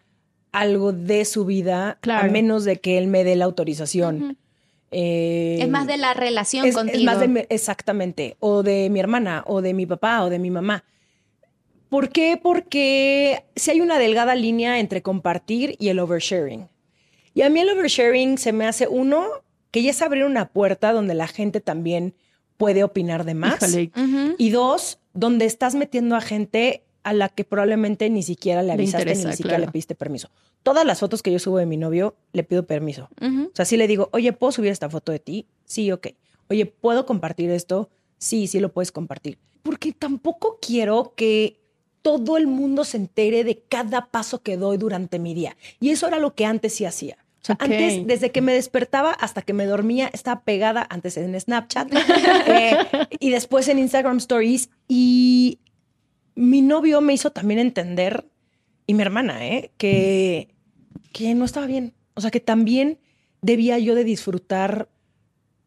algo 0.51 0.91
de 0.91 1.23
su 1.25 1.45
vida 1.45 1.99
a 2.01 2.23
menos 2.23 2.65
de 2.65 2.77
que 2.77 2.97
él 2.97 3.07
me 3.07 3.23
dé 3.23 3.35
la 3.35 3.45
autorización. 3.45 4.37
Eh, 4.91 5.59
es 5.61 5.69
más 5.69 5.87
de 5.87 5.97
la 5.97 6.13
relación 6.13 6.69
contigo. 6.71 6.97
Es 6.97 7.03
más 7.03 7.19
de, 7.19 7.47
exactamente, 7.49 8.35
o 8.39 8.63
de 8.63 8.89
mi 8.89 8.99
hermana, 8.99 9.43
o 9.45 9.61
de 9.61 9.73
mi 9.73 9.85
papá, 9.85 10.23
o 10.23 10.29
de 10.29 10.39
mi 10.39 10.49
mamá. 10.49 10.83
¿Por 11.89 12.09
qué? 12.09 12.39
Porque 12.41 13.45
si 13.55 13.71
hay 13.71 13.81
una 13.81 13.99
delgada 13.99 14.35
línea 14.35 14.79
entre 14.79 15.01
compartir 15.01 15.75
y 15.79 15.89
el 15.89 15.99
oversharing. 15.99 16.67
Y 17.33 17.43
a 17.43 17.49
mí 17.49 17.59
el 17.59 17.69
oversharing 17.69 18.37
se 18.37 18.51
me 18.51 18.67
hace 18.67 18.87
uno 18.87 19.27
que 19.71 19.83
ya 19.83 19.91
es 19.91 20.01
abrir 20.01 20.25
una 20.25 20.49
puerta 20.49 20.91
donde 20.93 21.13
la 21.13 21.27
gente 21.27 21.61
también 21.61 22.15
puede 22.57 22.83
opinar 22.83 23.23
de 23.23 23.33
más. 23.33 23.59
Y 24.37 24.49
dos, 24.49 24.99
donde 25.13 25.45
estás 25.45 25.75
metiendo 25.75 26.15
a 26.15 26.21
gente 26.21 26.83
a 27.03 27.13
la 27.13 27.29
que 27.29 27.45
probablemente 27.45 28.09
ni 28.09 28.23
siquiera 28.23 28.61
le 28.61 28.73
avisaste 28.73 29.15
ni 29.15 29.33
siquiera 29.33 29.57
le 29.57 29.67
pediste 29.67 29.95
permiso. 29.95 30.29
Todas 30.63 30.85
las 30.85 30.99
fotos 30.99 31.23
que 31.23 31.31
yo 31.31 31.39
subo 31.39 31.57
de 31.57 31.65
mi 31.65 31.77
novio, 31.77 32.15
le 32.33 32.43
pido 32.43 32.65
permiso. 32.65 33.09
O 33.21 33.55
sea, 33.55 33.65
si 33.65 33.77
le 33.77 33.87
digo, 33.87 34.09
oye, 34.11 34.33
¿puedo 34.33 34.51
subir 34.51 34.71
esta 34.71 34.89
foto 34.89 35.11
de 35.11 35.19
ti? 35.19 35.47
Sí, 35.65 35.91
ok. 35.91 36.07
Oye, 36.49 36.65
¿puedo 36.65 37.05
compartir 37.05 37.49
esto? 37.51 37.89
Sí, 38.17 38.47
sí 38.47 38.59
lo 38.59 38.73
puedes 38.73 38.91
compartir. 38.91 39.37
Porque 39.63 39.93
tampoco 39.93 40.59
quiero 40.61 41.13
que 41.15 41.59
todo 42.01 42.37
el 42.37 42.47
mundo 42.47 42.83
se 42.83 42.97
entere 42.97 43.43
de 43.43 43.59
cada 43.59 44.07
paso 44.07 44.41
que 44.41 44.57
doy 44.57 44.77
durante 44.77 45.19
mi 45.19 45.33
día. 45.33 45.55
Y 45.79 45.91
eso 45.91 46.07
era 46.07 46.19
lo 46.19 46.35
que 46.35 46.45
antes 46.45 46.73
sí 46.73 46.85
hacía. 46.85 47.17
O 47.41 47.45
sea, 47.45 47.57
antes, 47.59 48.05
desde 48.05 48.31
que 48.31 48.41
me 48.41 48.53
despertaba 48.53 49.11
hasta 49.11 49.41
que 49.41 49.53
me 49.53 49.65
dormía, 49.65 50.09
estaba 50.11 50.41
pegada 50.41 50.85
antes 50.89 51.15
en 51.17 51.39
Snapchat 51.39 51.89
eh, 52.47 52.77
y 53.19 53.29
después 53.29 53.67
en 53.69 53.79
Instagram 53.79 54.17
Stories. 54.17 54.69
Y 54.87 55.59
mi 56.35 56.61
novio 56.61 57.01
me 57.01 57.13
hizo 57.13 57.31
también 57.31 57.59
entender, 57.59 58.25
y 58.87 58.93
mi 58.93 59.01
hermana, 59.01 59.45
¿eh? 59.47 59.71
que, 59.77 60.49
que 61.13 61.33
no 61.35 61.45
estaba 61.45 61.65
bien. 61.65 61.93
O 62.15 62.21
sea, 62.21 62.31
que 62.31 62.39
también 62.41 62.99
debía 63.41 63.79
yo 63.79 63.95
de 63.95 64.03
disfrutar 64.03 64.89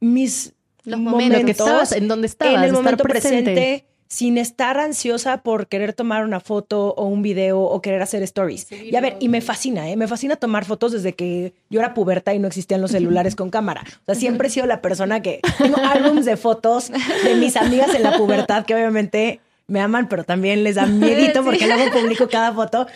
mis 0.01 0.55
Los 0.85 1.01
momentos, 1.01 1.93
en 1.93 2.09
donde 2.09 2.27
estabas, 2.27 2.55
en 2.55 2.65
el 2.65 2.73
momento 2.73 3.05
presente 3.05 3.87
sin 4.13 4.37
estar 4.37 4.79
ansiosa 4.79 5.39
por 5.39 5.69
querer 5.69 5.95
tomar 5.95 6.23
una 6.27 6.39
foto 6.39 6.93
o 6.99 7.07
un 7.07 7.23
video 7.23 7.63
o 7.63 7.81
querer 7.81 8.03
hacer 8.03 8.23
stories. 8.25 8.71
y 8.71 8.95
a 8.95 9.01
ver, 9.01 9.17
y 9.21 9.31
me 9.31 9.41
fascina, 9.41 9.89
¿eh? 9.89 9.97
Me 9.97 10.07
fascina 10.07 10.37
tomar 10.37 10.67
fotos 10.67 10.93
desde 10.93 11.15
que 11.15 11.55
yo 11.71 11.81
era 11.81 11.95
puberta 11.95 12.35
y 12.35 12.39
no 12.39 12.47
existían 12.47 12.83
los 12.83 12.91
celulares 12.91 13.35
con 13.37 13.49
cámara. 13.49 13.83
O 14.03 14.05
sea, 14.05 14.15
siempre 14.15 14.49
he 14.49 14.51
sido 14.51 14.67
la 14.67 14.83
persona 14.83 15.23
que 15.23 15.41
tengo 15.59 15.79
álbums 15.79 16.27
de 16.27 16.37
fotos 16.37 16.93
de 17.25 17.35
mis 17.37 17.57
amigas 17.57 17.95
en 17.95 18.03
la 18.03 18.19
pubertad 18.19 18.67
que 18.67 18.75
obviamente 18.75 19.41
me 19.67 19.81
aman, 19.81 20.11
pero 20.11 20.25
también 20.25 20.63
les 20.63 20.75
da 20.75 20.85
miedito 20.85 21.43
porque 21.45 21.67
luego 21.67 21.91
publico 21.91 22.29
cada 22.29 22.53
foto. 22.53 22.87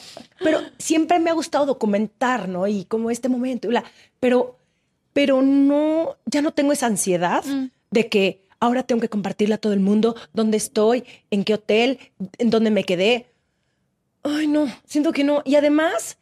Pero 0.40 0.60
siempre 0.76 1.18
me 1.18 1.30
ha 1.30 1.32
gustado 1.32 1.64
documentar, 1.64 2.46
¿no? 2.46 2.66
Y 2.66 2.84
como 2.84 3.10
este 3.10 3.30
momento, 3.30 3.70
pero, 4.20 4.58
pero 5.14 5.40
no, 5.40 6.16
ya 6.26 6.42
no 6.42 6.52
tengo 6.52 6.72
esa 6.72 6.84
ansiedad 6.84 7.42
mm. 7.42 7.70
de 7.90 8.08
que 8.10 8.45
ahora 8.66 8.82
tengo 8.82 9.00
que 9.00 9.08
compartirle 9.08 9.54
a 9.54 9.58
todo 9.58 9.72
el 9.72 9.80
mundo 9.80 10.16
dónde 10.32 10.56
estoy, 10.56 11.04
en 11.30 11.44
qué 11.44 11.54
hotel, 11.54 11.98
en 12.38 12.50
dónde 12.50 12.70
me 12.70 12.84
quedé. 12.84 13.26
Ay, 14.22 14.46
no, 14.48 14.66
siento 14.84 15.12
que 15.12 15.24
no. 15.24 15.42
Y 15.44 15.54
además 15.54 16.18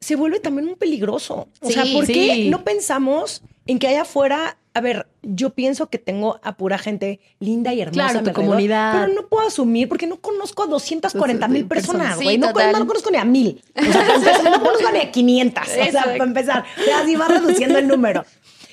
se 0.00 0.16
vuelve 0.16 0.40
también 0.40 0.66
muy 0.66 0.76
peligroso. 0.76 1.48
O 1.60 1.70
sea, 1.70 1.84
¿por 1.92 2.06
qué 2.06 2.48
no 2.50 2.62
pensamos 2.62 3.42
en 3.66 3.78
que 3.78 3.88
allá 3.88 4.02
afuera, 4.02 4.56
a 4.74 4.80
ver, 4.80 5.08
yo 5.22 5.50
pienso 5.50 5.88
que 5.88 5.98
tengo 5.98 6.40
a 6.42 6.56
pura 6.56 6.78
gente 6.78 7.20
linda 7.38 7.74
y 7.74 7.80
hermosa 7.80 8.10
claro, 8.10 8.24
tu 8.24 8.32
comunidad. 8.32 8.92
Pero 8.92 9.12
no 9.12 9.28
puedo 9.28 9.46
asumir 9.46 9.88
porque 9.88 10.06
no 10.06 10.20
conozco 10.20 10.62
a 10.62 10.66
240 10.66 11.48
mil 11.48 11.66
personas, 11.66 12.20
güey. 12.20 12.38
no, 12.38 12.52
no, 12.52 12.86
conozco 12.86 13.10
ni 13.10 13.18
a 13.18 13.24
mil. 13.24 13.62
O 13.76 13.92
sea, 13.92 14.42
no 14.42 14.62
conozco 14.62 14.90
ni 14.92 15.00
a 15.00 15.10
500. 15.10 15.62
O 15.62 15.90
sea, 15.90 16.04
para 16.04 16.24
empezar. 16.24 16.64
Así 16.96 17.16
va 17.16 17.28
reduciendo 17.28 17.78
el 17.78 17.88
número 17.88 18.24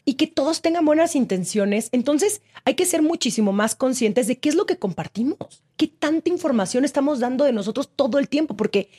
y 0.05 0.13
que 0.13 0.27
todos 0.27 0.61
tengan 0.61 0.85
buenas 0.85 1.15
intenciones. 1.15 1.89
Entonces 1.91 2.41
hay 2.63 2.75
que 2.75 2.85
ser 2.85 3.01
muchísimo 3.01 3.51
más 3.51 3.75
conscientes 3.75 4.27
de 4.27 4.37
qué 4.37 4.49
es 4.49 4.55
lo 4.55 4.67
que 4.67 4.77
compartimos, 4.77 5.63
qué 5.75 5.87
tanta 5.87 6.29
información 6.29 6.85
estamos 6.85 7.19
dando 7.19 7.43
de 7.43 7.51
nosotros 7.51 7.89
todo 7.95 8.19
el 8.19 8.29
tiempo, 8.29 8.55
porque 8.55 8.89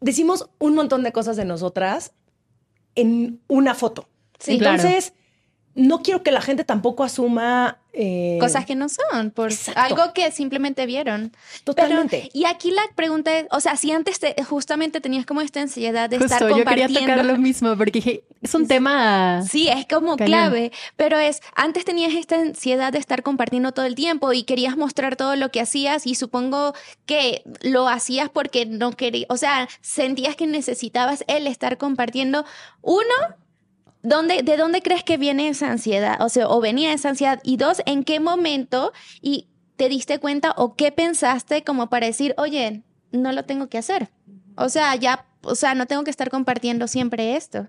decimos 0.00 0.48
un 0.58 0.74
montón 0.74 1.02
de 1.02 1.12
cosas 1.12 1.36
de 1.36 1.44
nosotras 1.44 2.12
en 2.94 3.40
una 3.48 3.74
foto. 3.74 4.08
Entonces, 4.46 5.12
no 5.74 6.02
quiero 6.02 6.22
que 6.22 6.30
la 6.30 6.40
gente 6.40 6.64
tampoco 6.64 7.04
asuma 7.04 7.78
eh, 7.96 8.38
cosas 8.40 8.66
que 8.66 8.74
no 8.74 8.88
son, 8.88 9.30
por 9.30 9.52
algo 9.76 10.12
que 10.12 10.30
simplemente 10.32 10.84
vieron. 10.84 11.32
Totalmente. 11.62 12.28
y 12.32 12.44
aquí 12.44 12.72
la 12.72 12.82
pregunta 12.96 13.38
es, 13.38 13.46
o 13.50 13.60
sea, 13.60 13.76
si 13.76 13.92
antes 13.92 14.18
justamente 14.48 15.00
tenías 15.00 15.26
como 15.26 15.40
esta 15.40 15.60
ansiedad 15.60 16.10
de 16.10 16.16
estar 16.16 16.40
compartiendo. 16.40 16.70
Yo 16.70 16.86
quería 16.86 17.00
tocar 17.00 17.24
lo 17.24 17.38
mismo 17.38 17.76
porque 17.76 17.92
dije, 17.92 18.24
es 18.42 18.54
un 18.54 18.66
tema. 18.66 19.42
Sí, 19.42 19.68
es 19.68 19.86
como 19.86 20.16
clave, 20.16 20.72
pero 20.96 21.18
es, 21.18 21.40
antes 21.54 21.84
tenías 21.84 22.14
esta 22.14 22.36
ansiedad 22.36 22.92
de 22.92 22.98
estar 22.98 23.22
compartiendo 23.22 23.72
todo 23.72 23.86
el 23.86 23.94
tiempo 23.94 24.32
y 24.32 24.42
querías 24.42 24.76
mostrar 24.76 25.16
todo 25.16 25.36
lo 25.36 25.50
que 25.50 25.60
hacías 25.60 26.06
y 26.06 26.16
supongo 26.16 26.74
que 27.06 27.42
lo 27.62 27.88
hacías 27.88 28.28
porque 28.28 28.66
no 28.66 28.92
querías, 28.92 29.26
o 29.30 29.36
sea, 29.36 29.68
sentías 29.80 30.34
que 30.34 30.46
necesitabas 30.46 31.24
el 31.28 31.46
estar 31.46 31.78
compartiendo. 31.78 32.44
Uno, 32.82 33.04
¿de 34.04 34.56
dónde 34.56 34.82
crees 34.82 35.02
que 35.02 35.16
viene 35.16 35.48
esa 35.48 35.70
ansiedad? 35.70 36.20
O 36.20 36.28
sea, 36.28 36.48
o 36.48 36.60
venía 36.60 36.92
esa 36.92 37.08
ansiedad. 37.08 37.40
Y 37.42 37.56
dos, 37.56 37.82
¿en 37.86 38.04
qué 38.04 38.20
momento 38.20 38.92
y 39.22 39.48
te 39.76 39.88
diste 39.88 40.18
cuenta 40.20 40.52
o 40.56 40.74
qué 40.74 40.92
pensaste 40.92 41.64
como 41.64 41.88
para 41.88 42.06
decir, 42.06 42.34
oye, 42.36 42.82
no 43.12 43.32
lo 43.32 43.44
tengo 43.44 43.68
que 43.68 43.78
hacer? 43.78 44.10
O 44.56 44.68
sea, 44.68 44.94
ya, 44.96 45.26
o 45.42 45.54
sea, 45.54 45.74
no 45.74 45.86
tengo 45.86 46.04
que 46.04 46.10
estar 46.10 46.30
compartiendo 46.30 46.86
siempre 46.86 47.36
esto. 47.36 47.66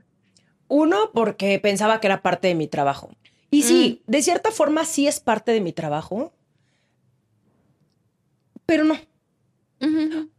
Uno, 0.68 1.12
porque 1.14 1.58
pensaba 1.60 2.00
que 2.00 2.08
era 2.08 2.22
parte 2.22 2.50
de 2.50 2.56
mi 2.56 2.68
trabajo. 2.68 3.12
Y 3.50 3.64
sí, 3.64 4.02
mm. 4.06 4.12
de 4.12 4.22
cierta 4.22 4.52
forma 4.52 4.84
sí 4.84 5.08
es 5.08 5.22
parte 5.22 5.54
de 5.54 5.62
mi 5.62 5.72
trabajo, 5.72 6.34
pero 8.66 8.84
no. 8.84 8.98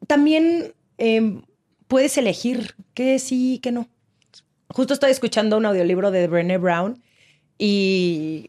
También 0.07 0.75
em, 0.99 1.43
puedes 1.87 2.19
elegir 2.19 2.75
qué 2.95 3.19
sí, 3.19 3.61
qué 3.63 3.71
no 3.73 3.89
justo 4.77 4.93
estoy 4.93 5.11
escuchando 5.11 5.57
un 5.57 5.65
audiolibro 5.65 6.11
de 6.11 6.29
Brené 6.29 6.59
Brown 6.59 7.03
y, 7.57 8.47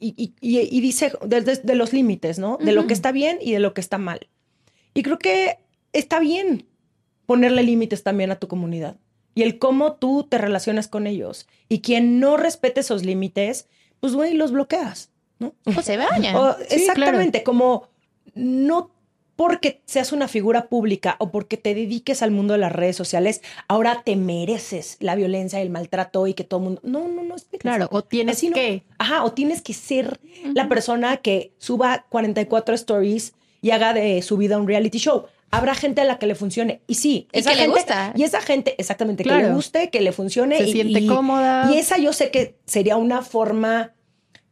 y, 0.00 0.80
dice 0.80 1.12
de, 1.24 1.74
los 1.76 1.92
límites, 1.92 2.40
¿no? 2.40 2.58
De 2.60 2.72
lo 2.72 2.88
que 2.88 2.94
está 2.94 3.12
bien 3.12 3.38
y 3.40 3.52
de 3.52 3.60
lo 3.60 3.72
que 3.72 3.80
está 3.80 3.96
mal. 3.96 4.26
Y 4.92 5.04
creo 5.04 5.20
que 5.20 5.58
está 5.92 6.18
bien 6.18 6.66
ponerle 7.26 7.62
límites 7.62 8.02
también 8.02 8.32
a 8.32 8.40
tu 8.40 8.48
comunidad 8.48 8.96
y 9.36 9.42
el 9.42 9.60
cómo 9.60 9.92
tú 9.92 10.26
te 10.28 10.36
relacionas 10.36 10.88
con 10.88 11.06
ellos. 11.06 11.46
Y 11.68 11.80
quien 11.80 12.18
no 12.18 12.36
respete 12.36 12.80
esos 12.80 13.04
límites, 13.04 13.68
pues, 14.00 14.14
güey, 14.14 14.34
los 14.34 14.50
bloqueas, 14.50 15.10
¿no? 15.38 15.54
O 15.64 15.80
se 15.80 15.96
bañan. 15.96 16.34
exactamente, 16.70 17.44
como 17.44 17.88
no 18.34 18.91
porque 19.42 19.82
seas 19.86 20.12
una 20.12 20.28
figura 20.28 20.68
pública 20.68 21.16
o 21.18 21.32
porque 21.32 21.56
te 21.56 21.74
dediques 21.74 22.22
al 22.22 22.30
mundo 22.30 22.52
de 22.52 22.60
las 22.60 22.70
redes 22.70 22.94
sociales, 22.94 23.42
ahora 23.66 24.02
te 24.04 24.14
mereces 24.14 24.98
la 25.00 25.16
violencia, 25.16 25.60
el 25.60 25.68
maltrato 25.68 26.28
y 26.28 26.34
que 26.34 26.44
todo 26.44 26.60
el 26.60 26.64
mundo. 26.64 26.80
No, 26.84 27.08
no, 27.08 27.24
no. 27.24 27.34
Claro, 27.58 27.88
o 27.90 28.04
tienes 28.04 28.40
que. 28.40 28.84
Ajá, 28.98 29.24
o 29.24 29.32
tienes 29.32 29.60
que 29.60 29.74
ser 29.74 30.20
la 30.54 30.68
persona 30.68 31.16
que 31.16 31.50
suba 31.58 32.06
44 32.08 32.76
stories 32.76 33.34
y 33.60 33.72
haga 33.72 33.92
de 33.92 34.22
su 34.22 34.36
vida 34.36 34.58
un 34.58 34.68
reality 34.68 34.98
show. 34.98 35.24
Habrá 35.50 35.74
gente 35.74 36.02
a 36.02 36.04
la 36.04 36.20
que 36.20 36.28
le 36.28 36.36
funcione. 36.36 36.80
Y 36.86 36.94
sí, 36.94 37.26
esa 37.32 37.50
que 37.50 37.56
gente, 37.56 37.68
le 37.68 37.80
gusta. 37.80 38.12
Y 38.14 38.22
esa 38.22 38.40
gente, 38.42 38.76
exactamente, 38.78 39.24
que 39.24 39.34
le 39.34 39.50
guste, 39.50 39.90
que 39.90 40.00
le 40.02 40.12
funcione. 40.12 40.56
Se 40.56 40.68
siente 40.68 41.04
cómoda. 41.04 41.68
Y 41.74 41.78
esa 41.78 41.98
yo 41.98 42.12
sé 42.12 42.30
que 42.30 42.54
sería 42.64 42.96
una 42.96 43.22
forma 43.22 43.92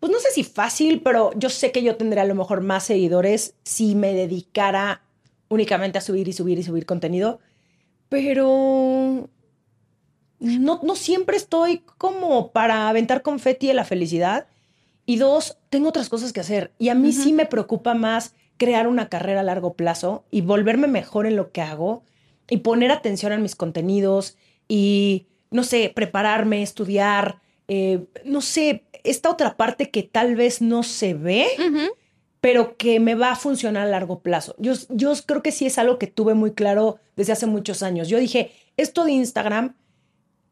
pues 0.00 0.10
no 0.10 0.18
sé 0.18 0.30
si 0.32 0.44
fácil, 0.44 1.02
pero 1.02 1.30
yo 1.36 1.50
sé 1.50 1.72
que 1.72 1.82
yo 1.82 1.96
tendría 1.96 2.22
a 2.22 2.26
lo 2.26 2.34
mejor 2.34 2.62
más 2.62 2.84
seguidores 2.84 3.54
si 3.62 3.94
me 3.94 4.14
dedicara 4.14 5.02
únicamente 5.48 5.98
a 5.98 6.00
subir 6.00 6.26
y 6.26 6.32
subir 6.32 6.58
y 6.58 6.62
subir 6.62 6.86
contenido. 6.86 7.38
Pero 8.08 9.28
no, 10.40 10.80
no 10.82 10.94
siempre 10.96 11.36
estoy 11.36 11.84
como 11.98 12.50
para 12.50 12.88
aventar 12.88 13.22
confeti 13.22 13.66
de 13.68 13.74
la 13.74 13.84
felicidad. 13.84 14.48
Y 15.04 15.16
dos, 15.16 15.58
tengo 15.68 15.90
otras 15.90 16.08
cosas 16.08 16.32
que 16.32 16.40
hacer. 16.40 16.72
Y 16.78 16.88
a 16.88 16.94
mí 16.94 17.12
sí 17.12 17.32
me 17.32 17.46
preocupa 17.46 17.94
más 17.94 18.34
crear 18.56 18.86
una 18.86 19.08
carrera 19.08 19.40
a 19.40 19.44
largo 19.44 19.74
plazo 19.74 20.24
y 20.30 20.40
volverme 20.40 20.86
mejor 20.86 21.26
en 21.26 21.36
lo 21.36 21.50
que 21.50 21.62
hago 21.62 22.04
y 22.48 22.58
poner 22.58 22.90
atención 22.90 23.32
en 23.32 23.42
mis 23.42 23.56
contenidos 23.56 24.36
y, 24.68 25.26
no 25.50 25.64
sé, 25.64 25.92
prepararme, 25.94 26.62
estudiar, 26.62 27.40
eh, 27.68 28.04
no 28.24 28.40
sé, 28.40 28.84
esta 29.04 29.30
otra 29.30 29.56
parte 29.56 29.90
que 29.90 30.02
tal 30.02 30.36
vez 30.36 30.60
no 30.60 30.82
se 30.82 31.14
ve, 31.14 31.46
pero 32.40 32.76
que 32.76 33.00
me 33.00 33.14
va 33.14 33.32
a 33.32 33.36
funcionar 33.36 33.86
a 33.86 33.90
largo 33.90 34.20
plazo. 34.20 34.54
Yo, 34.58 34.74
yo 34.88 35.12
creo 35.26 35.42
que 35.42 35.52
sí 35.52 35.66
es 35.66 35.78
algo 35.78 35.98
que 35.98 36.06
tuve 36.06 36.34
muy 36.34 36.52
claro 36.52 36.98
desde 37.16 37.32
hace 37.32 37.46
muchos 37.46 37.82
años. 37.82 38.08
Yo 38.08 38.18
dije, 38.18 38.52
esto 38.76 39.04
de 39.04 39.12
Instagram 39.12 39.76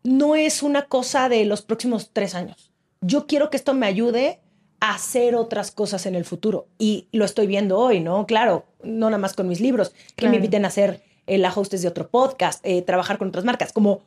no 0.03 0.35
es 0.35 0.62
una 0.62 0.87
cosa 0.87 1.29
de 1.29 1.44
los 1.44 1.62
próximos 1.62 2.11
tres 2.12 2.35
años. 2.35 2.72
Yo 3.01 3.27
quiero 3.27 3.51
que 3.51 3.57
esto 3.57 3.75
me 3.75 3.87
ayude 3.87 4.40
a 4.81 4.94
hacer 4.94 5.35
otras 5.35 5.70
cosas 5.70 6.07
en 6.07 6.14
el 6.14 6.25
futuro. 6.25 6.68
Y 6.79 7.09
lo 7.12 7.25
estoy 7.25 7.46
viendo 7.46 7.79
hoy, 7.79 8.01
¿no? 8.01 8.27
Claro, 8.27 8.66
no 8.83 9.07
nada 9.11 9.18
más 9.18 9.35
con 9.35 9.49
mis 9.49 9.61
libros, 9.61 9.92
que 10.16 10.29
me 10.29 10.37
inviten 10.37 10.64
a 10.64 10.68
hacer 10.68 11.03
el 11.27 11.42
la 11.42 11.53
hostess 11.53 11.83
de 11.83 11.88
otro 11.88 12.09
podcast, 12.09 12.64
eh, 12.64 12.83
trabajar 12.83 13.18
con 13.18 13.29
otras 13.29 13.44
marcas, 13.44 13.72
como 13.72 14.03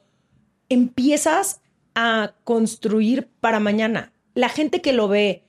empiezas 0.70 1.62
a 1.94 2.34
construir 2.44 3.30
para 3.40 3.60
mañana. 3.60 4.14
La 4.34 4.50
gente 4.50 4.82
que 4.82 4.94
lo 4.94 5.08
ve 5.08 5.44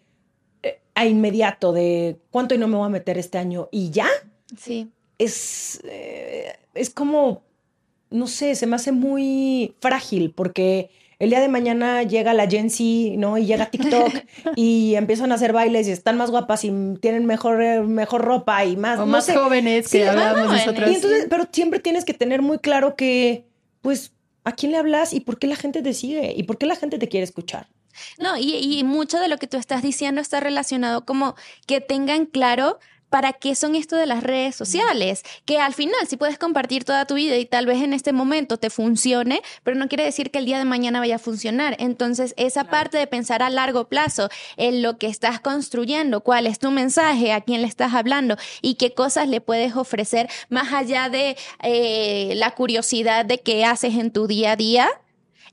eh, 0.63 0.81
a 0.95 1.07
inmediato 1.07 1.73
de 1.73 2.17
cuánto 2.31 2.55
y 2.55 2.59
no 2.59 2.69
me 2.69 2.77
voy 2.77 2.87
a 2.87 2.91
meter 2.91 3.19
este 3.19 3.39
año 3.39 3.69
y 3.71 3.91
ya. 3.91 4.09
Sí. 4.57 4.91
Es, 5.19 5.81
eh, 5.85 6.57
es 6.75 6.91
como, 6.91 7.43
no 8.11 8.27
sé, 8.27 8.55
se 8.55 8.67
me 8.67 8.77
hace 8.77 8.93
muy 8.93 9.75
frágil 9.81 10.33
porque 10.33 10.91
el 11.19 11.31
día 11.31 11.41
de 11.41 11.49
mañana 11.49 12.03
llega 12.03 12.35
la 12.35 12.49
Gen 12.49 12.69
Z, 12.69 13.17
¿no? 13.17 13.39
Y 13.39 13.47
llega 13.47 13.71
TikTok 13.71 14.13
y 14.57 14.97
empiezan 14.97 15.31
a 15.33 15.37
hacer 15.37 15.53
bailes 15.53 15.87
y 15.87 15.93
están 15.93 16.17
más 16.17 16.31
guapas 16.31 16.65
y 16.65 16.73
tienen 17.01 17.27
mejor, 17.27 17.63
eh, 17.63 17.81
mejor 17.83 18.23
ropa 18.23 18.65
y 18.65 18.77
más. 18.77 18.99
O 18.99 19.07
más 19.07 19.31
jóvenes 19.31 19.89
que 19.89 20.09
hablábamos 20.09 20.53
nosotros. 20.53 20.91
pero 21.31 21.47
siempre 21.53 21.79
tienes 21.79 22.05
que 22.05 22.15
tener 22.15 22.43
muy 22.43 22.59
claro 22.59 22.97
que, 22.97 23.47
pues, 23.81 24.13
¿A 24.45 24.53
quién 24.53 24.73
le 24.73 24.79
hablas 24.79 25.13
y 25.13 25.21
por 25.21 25.39
qué 25.39 25.47
la 25.47 25.57
gente 25.57 25.83
te 25.83 25.95
sigue? 25.95 26.35
¿Y 26.37 26.43
por 26.45 26.59
qué 26.59 26.67
la 26.67 26.77
gente 26.77 26.99
te 26.99 27.09
quiere 27.09 27.25
escuchar? 27.25 27.69
No, 28.19 28.37
y, 28.37 28.55
y 28.55 28.85
mucho 28.85 29.19
de 29.19 29.29
lo 29.29 29.39
que 29.39 29.47
tú 29.47 29.57
estás 29.57 29.83
diciendo 29.83 30.21
está 30.21 30.41
relacionado 30.41 31.05
como 31.05 31.35
que 31.67 31.81
tengan 31.81 32.27
claro 32.27 32.79
para 33.13 33.35
qué 33.35 33.55
son 33.55 33.75
esto 33.75 33.95
de 33.95 34.07
las 34.07 34.23
redes 34.23 34.57
sociales, 34.57 35.23
que 35.45 35.59
al 35.59 35.75
final 35.75 36.09
si 36.09 36.17
puedes 36.17 36.39
compartir 36.39 36.85
toda 36.85 37.05
tu 37.05 37.15
vida 37.17 37.37
y 37.37 37.45
tal 37.45 37.67
vez 37.67 37.83
en 37.83 37.93
este 37.93 38.11
momento 38.11 38.57
te 38.57 38.71
funcione, 38.71 39.43
pero 39.63 39.77
no 39.77 39.87
quiere 39.87 40.05
decir 40.05 40.31
que 40.31 40.39
el 40.39 40.47
día 40.47 40.57
de 40.57 40.65
mañana 40.65 40.99
vaya 40.99 41.17
a 41.17 41.19
funcionar. 41.19 41.77
Entonces, 41.79 42.33
esa 42.39 42.65
parte 42.65 42.97
de 42.97 43.07
pensar 43.07 43.43
a 43.43 43.51
largo 43.51 43.87
plazo 43.87 44.31
en 44.57 44.81
lo 44.81 44.97
que 44.97 45.09
estás 45.09 45.41
construyendo, 45.41 46.23
cuál 46.23 46.47
es 46.47 46.59
tu 46.59 46.71
mensaje, 46.71 47.35
a 47.35 47.43
quién 47.43 47.61
le 47.61 47.69
estás 47.69 47.93
hablando 47.93 48.37
y 48.63 48.77
qué 48.77 48.95
cosas 48.95 49.29
le 49.29 49.43
puedes 49.43 49.77
ofrecer 49.77 50.31
más 50.49 50.73
allá 50.73 51.11
de 51.11 51.37
eh, 51.63 52.33
la 52.37 52.53
curiosidad 52.53 53.27
de 53.27 53.41
qué 53.41 53.67
haces 53.67 53.95
en 53.97 54.11
tu 54.11 54.27
día 54.27 54.53
a 54.53 54.57
día, 54.57 54.89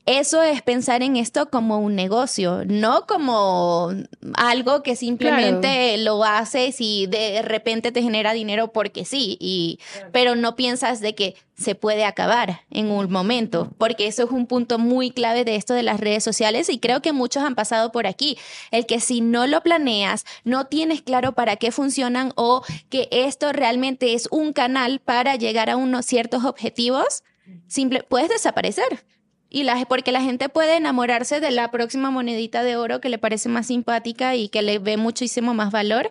eso 0.09 0.41
es 0.41 0.63
pensar 0.63 1.03
en 1.03 1.17
esto 1.17 1.51
como 1.51 1.77
un 1.77 1.93
negocio, 1.93 2.63
no 2.65 3.05
como 3.05 3.93
algo 4.33 4.81
que 4.81 4.95
simplemente 4.95 5.99
lo 5.99 6.23
haces 6.23 6.77
y 6.79 7.05
de 7.05 7.43
repente 7.43 7.91
te 7.91 8.01
genera 8.01 8.33
dinero 8.33 8.71
porque 8.71 9.05
sí, 9.05 9.37
y, 9.39 9.79
pero 10.11 10.35
no 10.35 10.55
piensas 10.55 10.99
de 10.99 11.13
que 11.13 11.35
se 11.55 11.75
puede 11.75 12.05
acabar 12.05 12.61
en 12.71 12.89
un 12.89 13.11
momento, 13.11 13.71
porque 13.77 14.07
eso 14.07 14.23
es 14.23 14.31
un 14.31 14.47
punto 14.47 14.79
muy 14.79 15.11
clave 15.11 15.45
de 15.45 15.55
esto 15.55 15.75
de 15.75 15.83
las 15.83 15.99
redes 15.99 16.23
sociales 16.23 16.69
y 16.69 16.79
creo 16.79 17.03
que 17.03 17.13
muchos 17.13 17.43
han 17.43 17.53
pasado 17.53 17.91
por 17.91 18.07
aquí, 18.07 18.35
el 18.71 18.87
que 18.87 18.99
si 19.01 19.21
no 19.21 19.45
lo 19.45 19.61
planeas, 19.61 20.25
no 20.43 20.65
tienes 20.65 21.03
claro 21.03 21.33
para 21.33 21.57
qué 21.57 21.71
funcionan 21.71 22.33
o 22.35 22.63
que 22.89 23.09
esto 23.11 23.53
realmente 23.53 24.15
es 24.15 24.27
un 24.31 24.53
canal 24.53 25.01
para 25.01 25.35
llegar 25.35 25.69
a 25.69 25.77
unos 25.77 26.07
ciertos 26.07 26.45
objetivos, 26.45 27.21
simple, 27.67 28.01
puedes 28.01 28.29
desaparecer. 28.29 29.05
Y 29.49 29.63
la, 29.63 29.83
porque 29.85 30.11
la 30.11 30.21
gente 30.21 30.47
puede 30.47 30.77
enamorarse 30.77 31.39
de 31.39 31.51
la 31.51 31.71
próxima 31.71 32.11
monedita 32.11 32.63
de 32.63 32.75
oro 32.75 33.01
que 33.01 33.09
le 33.09 33.17
parece 33.17 33.49
más 33.49 33.67
simpática 33.67 34.35
y 34.35 34.49
que 34.49 34.61
le 34.61 34.77
ve 34.77 34.97
muchísimo 34.97 35.53
más 35.53 35.71
valor. 35.71 36.09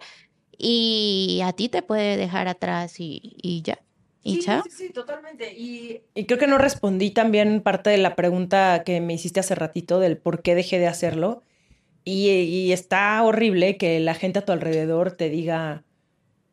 Y 0.56 1.40
a 1.44 1.52
ti 1.52 1.68
te 1.68 1.82
puede 1.82 2.16
dejar 2.16 2.48
atrás 2.48 2.96
y, 2.98 3.62
ya. 3.64 3.78
¿Y 4.24 4.42
sí, 4.42 4.50
sí, 4.64 4.70
sí, 4.70 4.90
totalmente. 4.90 5.54
Y, 5.56 6.02
creo 6.26 6.38
que 6.38 6.48
no 6.48 6.58
respondí 6.58 7.12
también 7.12 7.60
parte 7.60 7.90
de 7.90 7.98
la 7.98 8.16
pregunta 8.16 8.82
que 8.84 9.00
me 9.00 9.14
hiciste 9.14 9.38
hace 9.38 9.54
ratito 9.54 10.00
del 10.00 10.18
por 10.18 10.42
qué 10.42 10.56
dejé 10.56 10.80
de 10.80 10.88
hacerlo. 10.88 11.42
Y, 12.04 12.28
y 12.28 12.72
está 12.72 13.22
horrible 13.22 13.76
que 13.76 14.00
la 14.00 14.14
gente 14.14 14.40
a 14.40 14.44
tu 14.44 14.50
alrededor 14.50 15.12
te 15.12 15.30
diga, 15.30 15.84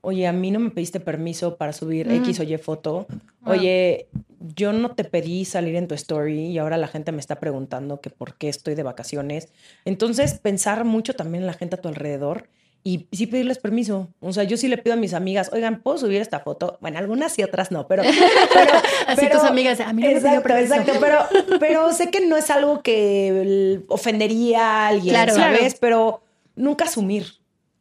oye, 0.06 0.28
a 0.28 0.32
mí 0.32 0.52
no 0.52 0.60
me 0.60 0.70
pediste 0.70 1.00
permiso 1.00 1.58
para 1.58 1.74
subir 1.74 2.12
X 2.12 2.40
o 2.40 2.44
Y 2.44 2.58
foto. 2.58 3.08
Oye, 3.46 4.08
yo 4.40 4.72
no 4.72 4.92
te 4.92 5.04
pedí 5.04 5.46
salir 5.46 5.76
en 5.76 5.88
tu 5.88 5.96
story 5.96 6.48
y 6.48 6.58
ahora 6.60 6.78
la 6.78 6.88
gente 6.88 7.12
me 7.12 7.20
está 7.20 7.40
preguntando 7.40 8.00
que 8.02 8.10
por 8.10 8.36
qué 8.36 8.50
estoy 8.50 8.76
de 8.76 8.84
vacaciones. 8.84 9.50
Entonces, 9.84 10.36
pensar 10.36 10.86
mucho 10.86 11.16
también 11.16 11.44
en 11.44 11.48
la 11.48 11.54
gente 11.54 11.76
a 11.76 11.82
tu 11.82 11.88
alrededor 11.88 12.48
y 12.84 13.08
sí 13.12 13.26
pedirles 13.26 13.58
permiso. 13.58 14.10
O 14.20 14.32
sea, 14.32 14.44
yo 14.44 14.58
sí 14.58 14.68
le 14.68 14.78
pido 14.78 14.94
a 14.94 14.96
mis 14.96 15.16
amigas, 15.16 15.50
oigan, 15.52 15.82
¿puedo 15.82 15.98
subir 15.98 16.22
esta 16.22 16.42
foto? 16.42 16.78
Bueno, 16.82 17.00
algunas 17.00 17.38
y 17.40 17.44
otras 17.44 17.72
no, 17.72 17.88
pero... 17.88 18.04
pero 18.54 18.74
Así 19.08 19.28
tus 19.28 19.42
amigas, 19.42 19.80
a 19.80 19.92
mí 19.92 20.04
no 20.04 20.10
exacto, 20.10 20.54
me 20.54 20.62
exacto, 20.62 20.94
pero, 21.00 21.26
pero 21.60 21.92
sé 21.94 22.12
que 22.12 22.28
no 22.28 22.38
es 22.38 22.52
algo 22.52 22.84
que 22.84 23.82
ofendería 23.88 24.62
a 24.62 24.88
alguien, 24.90 25.16
claro, 25.16 25.34
¿sabes? 25.34 25.76
Pero 25.80 26.22
nunca 26.56 26.86
asumir. 26.86 27.26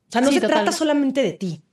O 0.09 0.13
sea, 0.13 0.23
no 0.23 0.33
se 0.33 0.41
trata 0.41 0.73
solamente 0.73 1.23
de 1.23 1.33
ti. 1.33 1.64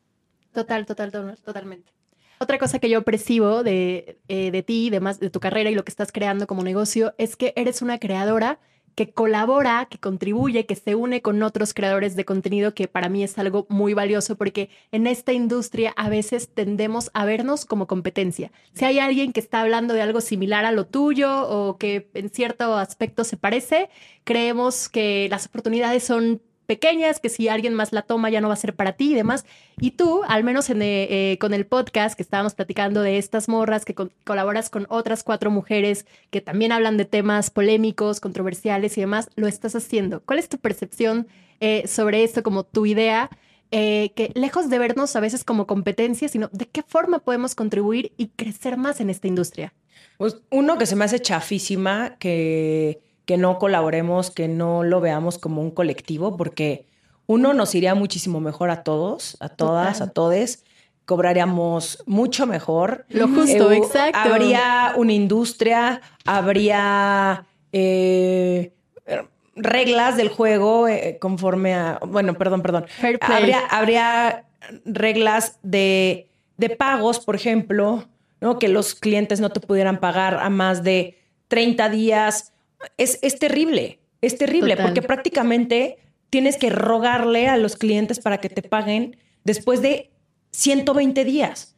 Total, 0.54 0.86
total, 0.86 1.12
totalmente. 1.44 1.92
Otra 2.40 2.58
cosa 2.58 2.80
que 2.80 2.90
yo 2.90 3.04
percibo 3.04 3.64
de, 3.64 4.20
eh, 4.28 4.52
de 4.52 4.64
ti, 4.64 4.90
de, 4.90 5.00
más, 5.00 5.20
de 5.20 5.30
tu 5.30 5.40
carrera 5.40 5.70
y 5.70 5.76
lo 5.76 5.84
que 5.86 5.92
estás 5.92 6.12
creando 6.12 6.48
como 6.48 6.64
negocio 6.64 7.14
es 7.18 7.36
que 7.36 7.54
eres 7.56 7.82
una 7.82 8.00
creadora 8.00 8.60
que 8.96 9.12
colabora, 9.12 9.88
que 9.90 10.00
contribuye, 10.00 10.66
que 10.66 10.76
se 10.76 10.96
une 10.96 11.22
con 11.22 11.42
otros 11.44 11.74
creadores 11.74 12.16
de 12.16 12.26
contenido, 12.26 12.74
que 12.74 12.88
para 12.88 13.10
mí 13.10 13.24
es 13.24 13.38
algo 13.38 13.66
muy 13.70 13.94
valioso 13.94 14.36
porque 14.36 14.70
en 14.92 15.08
esta 15.08 15.34
industria 15.34 15.94
a 15.96 16.10
veces 16.10 16.50
tendemos 16.54 17.10
a 17.14 17.26
vernos 17.26 17.66
como 17.66 17.88
competencia. 17.88 18.52
Si 18.74 18.86
hay 18.86 19.00
alguien 19.00 19.34
que 19.34 19.40
está 19.40 19.62
hablando 19.62 19.94
de 19.94 20.02
algo 20.02 20.20
similar 20.20 20.66
a 20.66 20.72
lo 20.72 20.86
tuyo 20.88 21.48
o 21.48 21.78
que 21.78 22.10
en 22.14 22.30
cierto 22.30 22.76
aspecto 22.76 23.24
se 23.24 23.38
parece, 23.38 23.90
creemos 24.24 24.90
que 24.90 25.28
las 25.30 25.46
oportunidades 25.46 26.04
son 26.04 26.42
pequeñas, 26.72 27.20
que 27.20 27.28
si 27.28 27.50
alguien 27.50 27.74
más 27.74 27.92
la 27.92 28.02
toma 28.02 28.30
ya 28.30 28.40
no 28.40 28.48
va 28.48 28.54
a 28.54 28.58
ser 28.58 28.74
para 28.74 28.94
ti 28.94 29.12
y 29.12 29.16
demás. 29.16 29.44
Y 29.82 29.92
tú, 29.92 30.22
al 30.26 30.46
menos 30.46 30.70
en, 30.70 30.82
eh, 30.82 31.34
eh, 31.34 31.38
con 31.38 31.54
el 31.54 31.66
podcast 31.66 32.16
que 32.16 32.24
estábamos 32.24 32.56
platicando 32.56 33.02
de 33.02 33.18
estas 33.18 33.50
morras, 33.50 33.84
que 33.84 33.94
colaboras 34.24 34.70
con 34.70 34.88
otras 34.88 35.24
cuatro 35.24 35.52
mujeres 35.52 36.06
que 36.30 36.40
también 36.40 36.72
hablan 36.72 36.96
de 36.96 37.04
temas 37.04 37.50
polémicos, 37.50 38.22
controversiales 38.22 38.98
y 38.98 39.02
demás, 39.02 39.30
lo 39.36 39.48
estás 39.48 39.76
haciendo. 39.76 40.22
¿Cuál 40.22 40.40
es 40.40 40.48
tu 40.48 40.60
percepción 40.60 41.28
eh, 41.60 41.86
sobre 41.90 42.24
esto, 42.24 42.42
como 42.42 42.64
tu 42.64 42.86
idea? 42.86 43.30
que 43.74 44.34
lejos 44.36 44.70
de 44.70 44.80
vernos 44.80 45.16
a 45.16 45.22
veces 45.22 45.46
como 45.46 45.66
competencia, 45.66 46.28
sino 46.28 46.50
de 46.52 46.68
qué 46.68 46.84
forma 46.84 47.20
podemos 47.20 47.56
contribuir 47.56 48.12
y 48.18 48.28
crecer 48.28 48.76
más 48.76 49.00
en 49.00 49.10
esta 49.10 49.30
industria. 49.30 49.74
Pues 50.18 50.42
uno 50.50 50.78
que 50.78 50.86
se 50.86 50.98
me 50.98 51.06
hace 51.06 51.22
chafísima, 51.22 52.18
que 52.20 53.00
que 53.32 53.38
no 53.38 53.60
colaboremos, 53.60 54.30
que 54.30 54.50
no 54.50 54.84
lo 54.84 55.00
veamos 55.00 55.38
como 55.38 55.62
un 55.62 55.72
colectivo, 55.72 56.36
porque 56.36 56.86
uno 57.28 57.54
nos 57.54 57.74
iría 57.76 57.96
muchísimo 57.96 58.42
mejor 58.42 58.70
a 58.72 58.84
todos, 58.84 59.38
a 59.40 59.48
todas, 59.48 60.02
a 60.02 60.10
todes. 60.10 60.66
Cobraríamos 61.06 62.04
mucho 62.06 62.46
mejor. 62.46 63.06
Lo 63.08 63.30
justo, 63.30 63.72
eh, 63.72 63.78
exacto. 63.78 64.20
Habría 64.20 64.96
una 64.98 65.14
industria, 65.14 66.02
habría 66.26 67.46
eh, 67.72 68.74
reglas 69.56 70.18
del 70.18 70.28
juego 70.28 70.90
eh, 70.90 71.18
conforme 71.22 71.74
a. 71.74 72.00
Bueno, 72.06 72.34
perdón, 72.34 72.62
perdón. 72.62 72.86
Habría, 73.22 73.60
habría 73.60 74.44
reglas 74.84 75.58
de, 75.64 76.28
de 76.58 76.70
pagos, 76.70 77.22
por 77.22 77.36
ejemplo, 77.36 78.10
¿no? 78.42 78.60
Que 78.60 78.68
los 78.68 78.94
clientes 78.94 79.40
no 79.40 79.52
te 79.52 79.62
pudieran 79.62 80.02
pagar 80.02 80.34
a 80.34 80.50
más 80.50 80.84
de 80.84 81.18
30 81.48 81.88
días 81.88 82.51
es, 82.98 83.20
terrible, 83.40 84.00
es 84.22 84.38
terrible, 84.38 84.78
porque 84.78 85.02
prácticamente 85.02 85.98
tienes 86.30 86.58
que 86.58 86.70
rogarle 86.70 87.48
a 87.48 87.58
los 87.58 87.76
clientes 87.76 88.20
para 88.20 88.40
que 88.40 88.50
te 88.50 88.62
paguen 88.62 89.18
después 89.44 89.82
de 89.82 90.12
120 90.52 91.24
días. 91.26 91.76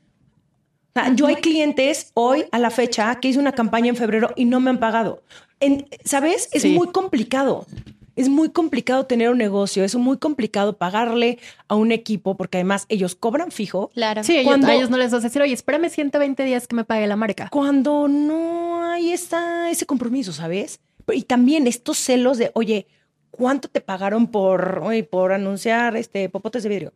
yo 1.16 1.28
hay 1.28 1.36
clientes 1.36 2.12
hoy 2.14 2.46
a 2.52 2.60
la 2.60 2.70
fecha 2.70 3.20
que 3.20 3.30
hice 3.30 3.40
una 3.40 3.54
campaña 3.54 3.90
en 3.90 3.96
febrero 3.96 4.32
y 4.36 4.46
no 4.46 4.60
me 4.60 4.70
han 4.70 4.80
pagado. 4.80 5.24
¿Sabes? 6.04 6.50
Es 6.52 6.66
muy 6.66 6.88
complicado. 6.90 7.66
Es 8.16 8.30
muy 8.30 8.50
complicado 8.50 9.08
tener 9.08 9.32
un 9.32 9.40
negocio, 9.40 9.84
es 9.84 9.96
muy 9.96 10.18
complicado 10.18 10.78
pagarle 10.78 11.40
a 11.68 11.74
un 11.74 11.92
equipo 11.92 12.38
porque 12.38 12.58
además 12.58 12.86
ellos 12.90 13.16
cobran 13.16 13.52
fijo. 13.52 13.90
Claro. 13.96 14.24
Sí, 14.24 14.42
cuando, 14.44 14.68
a 14.68 14.76
ellos 14.76 14.92
no 14.92 14.98
les 14.98 15.12
vas 15.12 15.24
a 15.24 15.28
decir, 15.28 15.42
oye, 15.42 15.54
espérame 15.54 15.90
120 15.90 16.44
días 16.44 16.68
que 16.68 16.76
me 16.76 16.84
pague 16.84 17.08
la 17.08 17.16
marca. 17.16 17.50
Cuando 17.50 18.08
no 18.08 18.86
hay 18.86 19.12
esa, 19.14 19.72
ese 19.72 19.88
compromiso, 19.88 20.32
¿sabes? 20.32 20.80
Y 21.12 21.24
también 21.24 21.68
estos 21.68 21.98
celos 21.98 22.38
de, 22.38 22.52
oye, 22.54 22.88
¿cuánto 23.32 23.68
te 23.68 23.82
pagaron 23.82 24.28
por, 24.28 24.84
por 25.10 25.34
anunciar 25.34 25.98
este 25.98 26.30
popotes 26.30 26.64
de 26.64 26.70
vidrio? 26.70 26.94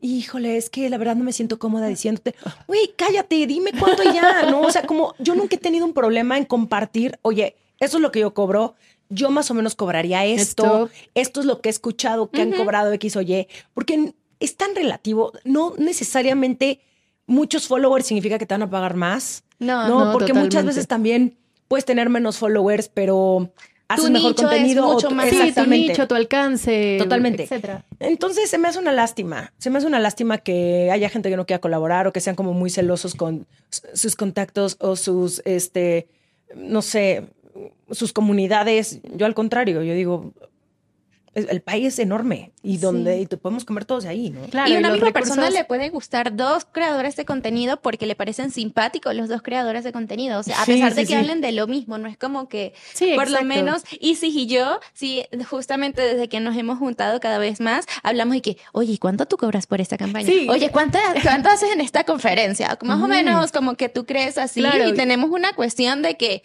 Híjole, 0.00 0.56
es 0.56 0.68
que 0.68 0.90
la 0.90 0.98
verdad 0.98 1.16
no 1.16 1.24
me 1.24 1.32
siento 1.32 1.58
cómoda 1.58 1.86
diciéndote, 1.86 2.34
oye, 2.66 2.92
cállate, 2.96 3.46
dime 3.46 3.72
cuánto 3.78 4.02
ya, 4.02 4.50
¿no? 4.50 4.60
O 4.60 4.70
sea, 4.70 4.82
como 4.82 5.14
yo 5.18 5.34
nunca 5.34 5.56
he 5.56 5.58
tenido 5.58 5.86
un 5.86 5.94
problema 5.94 6.36
en 6.36 6.44
compartir, 6.44 7.18
oye, 7.22 7.56
eso 7.80 7.96
es 7.96 8.02
lo 8.02 8.12
que 8.12 8.20
yo 8.20 8.34
cobro, 8.34 8.74
yo 9.08 9.30
más 9.30 9.50
o 9.50 9.54
menos 9.54 9.74
cobraría 9.74 10.24
esto, 10.26 10.90
esto, 11.14 11.40
es 11.40 11.46
lo 11.46 11.60
que 11.60 11.68
he 11.68 11.70
escuchado 11.70 12.30
que 12.30 12.42
han 12.42 12.52
cobrado 12.52 12.92
X 12.92 13.16
o 13.16 13.22
Y, 13.22 13.48
porque 13.72 14.14
es 14.40 14.56
tan 14.56 14.74
relativo, 14.74 15.32
no 15.44 15.74
necesariamente 15.78 16.80
muchos 17.26 17.66
followers 17.66 18.06
significa 18.06 18.38
que 18.38 18.46
te 18.46 18.54
van 18.54 18.62
a 18.62 18.70
pagar 18.70 18.94
más. 18.94 19.44
No, 19.58 19.88
no, 19.88 20.12
porque 20.12 20.32
muchas 20.34 20.64
veces 20.64 20.86
también 20.86 21.36
puedes 21.68 21.84
tener 21.84 22.08
menos 22.08 22.38
followers, 22.38 22.88
pero 22.88 23.52
haces 23.88 24.10
mejor 24.10 24.34
contenido. 24.34 24.86
mucho 24.86 25.10
más 25.10 25.28
sí, 25.28 25.52
tu 25.54 25.66
nicho, 25.66 26.08
tu 26.08 26.14
alcance. 26.14 26.96
Totalmente. 26.98 27.44
Etcétera. 27.44 27.84
Entonces 28.00 28.50
se 28.50 28.58
me 28.58 28.68
hace 28.68 28.78
una 28.78 28.92
lástima. 28.92 29.52
Se 29.58 29.70
me 29.70 29.78
hace 29.78 29.86
una 29.86 29.98
lástima 29.98 30.38
que 30.38 30.90
haya 30.90 31.08
gente 31.08 31.30
que 31.30 31.36
no 31.36 31.46
quiera 31.46 31.60
colaborar 31.60 32.06
o 32.06 32.12
que 32.12 32.20
sean 32.20 32.36
como 32.36 32.52
muy 32.52 32.70
celosos 32.70 33.14
con 33.14 33.46
sus 33.94 34.16
contactos 34.16 34.76
o 34.80 34.96
sus, 34.96 35.42
este, 35.44 36.08
no 36.54 36.82
sé, 36.82 37.28
sus 37.90 38.12
comunidades. 38.12 39.00
Yo 39.14 39.26
al 39.26 39.34
contrario, 39.34 39.82
yo 39.82 39.94
digo, 39.94 40.32
el 41.34 41.60
país 41.60 41.86
es 41.86 41.98
enorme 41.98 42.52
y 42.62 42.78
donde 42.78 43.24
te 43.26 43.36
podemos 43.36 43.64
comer 43.64 43.84
todos 43.84 44.04
ahí, 44.06 44.30
¿no? 44.30 44.42
Claro, 44.48 44.70
y 44.70 44.74
a 44.74 44.78
una 44.78 44.90
misma 44.90 45.12
persona 45.12 45.50
le 45.50 45.64
puede 45.64 45.88
gustar 45.90 46.34
dos 46.34 46.66
creadores 46.70 47.16
de 47.16 47.24
contenido 47.24 47.80
porque 47.80 48.06
le 48.06 48.14
parecen 48.14 48.50
simpáticos 48.50 49.14
los 49.14 49.28
dos 49.28 49.42
creadores 49.42 49.84
de 49.84 49.92
contenido. 49.92 50.40
O 50.40 50.42
sea, 50.42 50.60
a 50.62 50.66
pesar 50.66 50.94
de 50.94 51.06
que 51.06 51.16
hablen 51.16 51.40
de 51.40 51.52
lo 51.52 51.66
mismo, 51.66 51.98
no 51.98 52.08
es 52.08 52.16
como 52.16 52.48
que 52.48 52.74
por 53.14 53.30
lo 53.30 53.42
menos 53.44 53.82
Isis 54.00 54.34
y 54.34 54.46
yo, 54.46 54.80
sí, 54.92 55.24
justamente 55.48 56.02
desde 56.02 56.28
que 56.28 56.40
nos 56.40 56.56
hemos 56.56 56.78
juntado 56.78 57.20
cada 57.20 57.38
vez 57.38 57.60
más, 57.60 57.86
hablamos 58.02 58.36
y 58.36 58.40
que, 58.40 58.58
oye, 58.72 58.98
¿cuánto 58.98 59.26
tú 59.26 59.36
cobras 59.36 59.66
por 59.66 59.80
esta 59.80 59.96
campaña? 59.96 60.28
Oye, 60.48 60.70
¿cuánto, 60.70 60.98
¿cuánto 61.22 61.48
haces 61.48 61.72
en 61.72 61.80
esta 61.80 62.04
conferencia? 62.04 62.78
Más 62.82 63.00
o 63.00 63.08
menos 63.08 63.52
como 63.52 63.74
que 63.74 63.88
tú 63.88 64.04
crees 64.04 64.38
así 64.38 64.62
y 64.62 64.94
tenemos 64.94 65.30
una 65.30 65.52
cuestión 65.52 66.02
de 66.02 66.16
que 66.16 66.42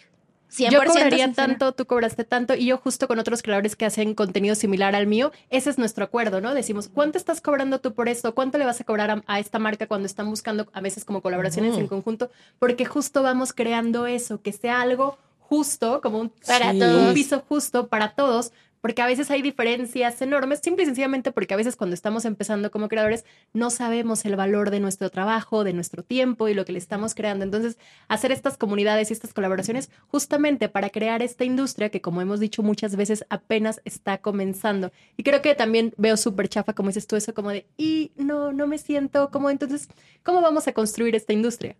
yo 0.58 0.84
cobraría 0.84 1.32
tanto, 1.32 1.72
tú 1.72 1.86
cobraste 1.86 2.24
tanto, 2.24 2.54
y 2.54 2.66
yo 2.66 2.78
justo 2.78 3.08
con 3.08 3.18
otros 3.18 3.42
creadores 3.42 3.76
que 3.76 3.84
hacen 3.84 4.14
contenido 4.14 4.54
similar 4.54 4.94
al 4.94 5.06
mío, 5.06 5.32
ese 5.50 5.70
es 5.70 5.78
nuestro 5.78 6.04
acuerdo, 6.04 6.40
¿no? 6.40 6.54
Decimos, 6.54 6.88
¿cuánto 6.88 7.18
estás 7.18 7.40
cobrando 7.40 7.80
tú 7.80 7.94
por 7.94 8.08
esto? 8.08 8.34
¿Cuánto 8.34 8.58
le 8.58 8.64
vas 8.64 8.80
a 8.80 8.84
cobrar 8.84 9.22
a, 9.26 9.40
esta 9.40 9.58
marca 9.58 9.86
cuando 9.86 10.06
están 10.06 10.28
buscando 10.30 10.68
a 10.72 10.80
veces 10.80 11.04
como 11.04 11.22
colaboraciones 11.22 11.76
en 11.76 11.86
conjunto? 11.86 12.30
Porque 12.58 12.84
justo 12.84 13.22
vamos 13.22 13.52
creando 13.52 14.06
eso, 14.06 14.40
que 14.40 14.52
sea 14.52 14.80
algo 14.80 15.18
justo, 15.40 16.00
como 16.00 16.18
un, 16.18 16.32
para 16.46 16.70
un 16.70 17.14
piso 17.14 17.42
justo 17.48 17.88
para 17.88 18.14
todos, 18.14 18.52
porque 18.84 19.00
a 19.00 19.06
veces 19.06 19.30
hay 19.30 19.40
diferencias 19.40 20.20
enormes, 20.20 20.60
simple 20.62 20.82
y 20.82 20.86
sencillamente 20.86 21.32
porque 21.32 21.54
a 21.54 21.56
veces 21.56 21.74
cuando 21.74 21.94
estamos 21.94 22.26
empezando 22.26 22.70
como 22.70 22.90
creadores 22.90 23.24
no 23.54 23.70
sabemos 23.70 24.26
el 24.26 24.36
valor 24.36 24.68
de 24.68 24.78
nuestro 24.78 25.08
trabajo, 25.08 25.64
de 25.64 25.72
nuestro 25.72 26.02
tiempo 26.02 26.48
y 26.48 26.54
lo 26.54 26.66
que 26.66 26.72
le 26.72 26.80
estamos 26.80 27.14
creando. 27.14 27.46
Entonces, 27.46 27.78
hacer 28.08 28.30
estas 28.30 28.58
comunidades 28.58 29.08
y 29.08 29.14
estas 29.14 29.32
colaboraciones 29.32 29.88
justamente 30.08 30.68
para 30.68 30.90
crear 30.90 31.22
esta 31.22 31.46
industria 31.46 31.88
que, 31.88 32.02
como 32.02 32.20
hemos 32.20 32.40
dicho 32.40 32.62
muchas 32.62 32.94
veces, 32.94 33.24
apenas 33.30 33.80
está 33.86 34.18
comenzando. 34.18 34.92
Y 35.16 35.22
creo 35.22 35.40
que 35.40 35.54
también 35.54 35.94
veo 35.96 36.18
súper 36.18 36.50
chafa, 36.50 36.74
como 36.74 36.90
dices 36.90 37.06
tú, 37.06 37.16
eso 37.16 37.32
como 37.32 37.52
de, 37.52 37.66
y 37.78 38.12
no, 38.16 38.52
no 38.52 38.66
me 38.66 38.76
siento 38.76 39.30
como, 39.30 39.48
entonces, 39.48 39.88
¿cómo 40.22 40.42
vamos 40.42 40.68
a 40.68 40.74
construir 40.74 41.16
esta 41.16 41.32
industria? 41.32 41.74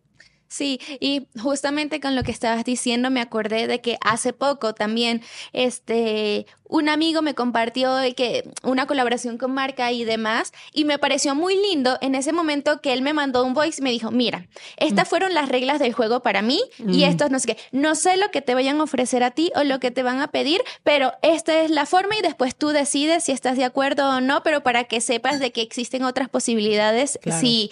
Sí, 0.49 0.81
y 1.01 1.27
justamente 1.41 2.01
con 2.01 2.15
lo 2.15 2.23
que 2.23 2.31
estabas 2.31 2.65
diciendo 2.65 3.11
me 3.11 3.21
acordé 3.21 3.67
de 3.67 3.81
que 3.81 3.99
hace 4.01 4.33
poco 4.33 4.75
también 4.75 5.23
este 5.53 6.47
un 6.69 6.89
amigo 6.89 7.23
me 7.23 7.35
compartió 7.35 7.97
que 8.17 8.49
una 8.63 8.87
colaboración 8.87 9.37
con 9.37 9.53
marca 9.53 9.93
y 9.93 10.05
demás 10.05 10.53
y 10.73 10.85
me 10.85 10.99
pareció 10.99 11.35
muy 11.35 11.57
lindo 11.57 11.99
en 12.01 12.15
ese 12.15 12.33
momento 12.33 12.81
que 12.81 12.93
él 12.93 13.03
me 13.03 13.13
mandó 13.13 13.45
un 13.45 13.55
voice 13.55 13.81
y 13.81 13.85
me 13.85 13.91
dijo, 13.91 14.11
"Mira, 14.11 14.47
estas 14.77 15.07
mm. 15.07 15.11
fueron 15.11 15.35
las 15.35 15.49
reglas 15.49 15.79
del 15.79 15.93
juego 15.93 16.21
para 16.21 16.43
mí 16.43 16.61
y 16.79 17.05
mm. 17.05 17.09
esto 17.09 17.29
no 17.29 17.39
sé 17.39 17.55
qué. 17.55 17.59
No 17.73 17.95
sé 17.95 18.17
lo 18.17 18.31
que 18.31 18.43
te 18.43 18.55
vayan 18.55 18.81
a 18.81 18.85
ofrecer 18.85 19.23
a 19.23 19.31
ti 19.33 19.51
o 19.57 19.65
lo 19.65 19.81
que 19.81 19.91
te 19.91 20.03
van 20.03 20.21
a 20.21 20.29
pedir, 20.29 20.63
pero 20.83 21.13
esta 21.23 21.63
es 21.63 21.71
la 21.71 21.87
forma 21.87 22.17
y 22.17 22.23
después 22.23 22.55
tú 22.55 22.69
decides 22.69 23.25
si 23.25 23.33
estás 23.33 23.57
de 23.57 23.65
acuerdo 23.65 24.09
o 24.09 24.21
no, 24.21 24.43
pero 24.43 24.63
para 24.63 24.85
que 24.85 25.01
sepas 25.01 25.41
de 25.41 25.53
que 25.53 25.63
existen 25.63 26.05
otras 26.05 26.29
posibilidades 26.29 27.19
si 27.41 27.71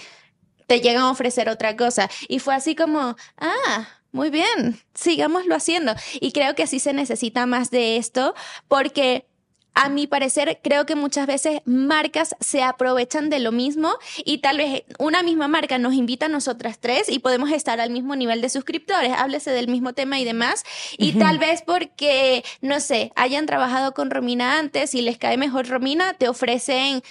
te 0.67 0.81
llegan 0.81 1.03
a 1.03 1.11
ofrecer 1.11 1.49
otra 1.49 1.77
cosa. 1.77 2.11
Y 2.29 2.39
fue 2.39 2.55
así 2.55 2.75
como, 2.75 3.17
ah, 3.39 3.89
muy 4.13 4.31
bien, 4.31 4.79
sigámoslo 4.95 5.55
haciendo. 5.55 5.95
Y 6.21 6.33
creo 6.33 6.55
que 6.55 6.67
sí 6.67 6.79
se 6.79 6.93
necesita 6.93 7.47
más 7.47 7.71
de 7.71 7.97
esto 7.97 8.35
porque... 8.69 9.27
A 9.75 9.89
mi 9.89 10.07
parecer, 10.07 10.61
creo 10.63 10.85
que 10.85 10.97
muchas 10.97 11.27
veces 11.27 11.63
marcas 11.65 12.37
se 12.41 12.63
aprovechan 12.63 13.31
de 13.31 13.39
lo 13.39 13.53
mismo 13.53 13.95
y 14.23 14.39
tal 14.43 14.59
vez 14.59 14.83
una 14.99 15.23
misma 15.23 15.49
marca 15.49 15.79
nos 15.79 15.95
invita 15.95 16.27
a 16.27 16.29
nosotras 16.29 16.79
tres 16.79 17.09
y 17.09 17.21
podemos 17.21 17.51
estar 17.51 17.81
al 17.81 17.89
mismo 17.89 18.15
nivel 18.15 18.43
de 18.43 18.51
suscriptores, 18.51 19.13
háblese 19.17 19.51
del 19.51 19.69
mismo 19.69 19.95
tema 19.95 20.21
y 20.21 20.27
demás. 20.27 20.65
Y 20.99 21.13
tal 21.13 21.39
vez 21.39 21.63
porque, 21.63 22.45
no 22.61 22.81
sé, 22.81 23.13
hayan 23.17 23.47
trabajado 23.47 23.95
con 23.95 24.11
Romina 24.11 24.59
antes 24.59 24.95
y 24.95 25.01
les 25.01 25.17
cae 25.17 25.39
mejor 25.39 25.67
Romina, 25.67 26.13
te 26.13 26.29
ofrecen 26.29 27.03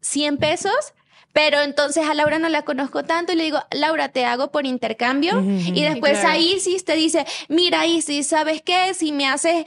100 0.00 0.38
pesos, 0.38 0.92
pero 1.36 1.60
entonces 1.60 2.08
a 2.08 2.14
Laura 2.14 2.38
no 2.38 2.48
la 2.48 2.62
conozco 2.62 3.04
tanto 3.04 3.34
y 3.34 3.36
le 3.36 3.44
digo, 3.44 3.58
Laura, 3.70 4.08
te 4.08 4.24
hago 4.24 4.50
por 4.50 4.64
intercambio. 4.64 5.42
Y 5.46 5.82
después 5.82 6.12
Claro. 6.20 6.28
a 6.30 6.38
Isis 6.38 6.86
te 6.86 6.94
dice, 6.96 7.26
mira 7.50 7.84
Isis, 7.84 8.26
¿sabes 8.28 8.62
qué? 8.62 8.94
Si 8.94 9.12
me 9.12 9.26
haces 9.28 9.66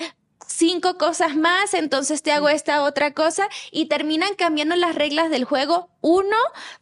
cinco 0.59 0.97
cosas 0.97 1.37
más, 1.37 1.73
entonces 1.73 2.21
te 2.21 2.33
hago 2.33 2.49
esta 2.49 2.83
otra 2.83 3.13
cosa 3.13 3.47
y 3.71 3.85
terminan 3.85 4.35
cambiando 4.35 4.75
las 4.75 4.93
reglas 4.93 5.29
del 5.29 5.45
juego. 5.45 5.89
Uno, 6.01 6.37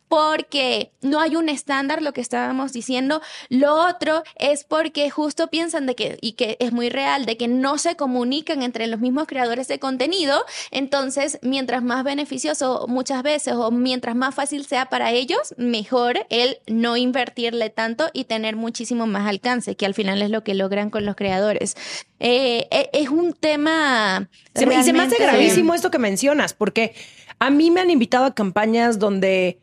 porque 0.08 0.92
no 1.02 1.20
hay 1.20 1.36
un 1.36 1.50
estándar, 1.50 2.02
lo 2.02 2.14
que 2.14 2.22
estábamos 2.22 2.72
diciendo. 2.72 3.22
Lo 3.50 3.76
otro 3.76 4.24
es 4.36 4.64
porque 4.64 5.10
justo 5.10 5.48
piensan 5.48 5.86
de 5.86 5.96
que, 5.96 6.18
y 6.22 6.34
que 6.34 6.58
es 6.60 6.72
muy 6.72 6.90
real, 6.90 7.26
de 7.26 7.38
que 7.38 7.48
no 7.48 7.78
se 7.78 7.96
comunican 7.96 8.62
entre 8.62 8.88
los 8.88 9.00
mismos 9.00 9.28
creadores 9.28 9.68
de 9.68 9.80
contenido. 9.80 10.46
Entonces, 10.72 11.40
mientras 11.42 11.84
más 11.84 12.04
beneficioso 12.04 12.86
muchas 12.88 13.24
veces 13.24 13.54
o 13.54 13.72
mientras 13.72 14.16
más 14.16 14.34
fácil 14.34 14.66
sea 14.66 14.88
para 14.88 15.12
ellos, 15.12 15.54
mejor 15.58 16.26
el 16.30 16.60
no 16.68 16.96
invertirle 16.98 17.70
tanto 17.70 18.10
y 18.14 18.26
tener 18.26 18.56
muchísimo 18.56 19.08
más 19.08 19.28
alcance, 19.28 19.76
que 19.76 19.86
al 19.86 19.94
final 19.94 20.22
es 20.22 20.30
lo 20.30 20.44
que 20.44 20.54
logran 20.54 20.90
con 20.90 21.06
los 21.06 21.16
creadores. 21.16 21.76
Eh, 22.20 22.68
eh, 22.72 22.90
es 22.94 23.10
un 23.10 23.34
tema... 23.34 24.30
Se 24.56 24.66
me- 24.66 24.76
y 24.80 24.84
se 24.84 24.94
me 24.94 25.02
hace 25.02 25.22
gravísimo 25.22 25.74
esto 25.74 25.92
que 25.92 26.00
mencionas, 26.00 26.54
porque 26.54 26.96
a 27.40 27.50
mí 27.50 27.70
me 27.72 27.82
han 27.82 27.90
invitado 27.92 28.26
a 28.26 28.34
campañas 28.36 28.98
donde 29.00 29.60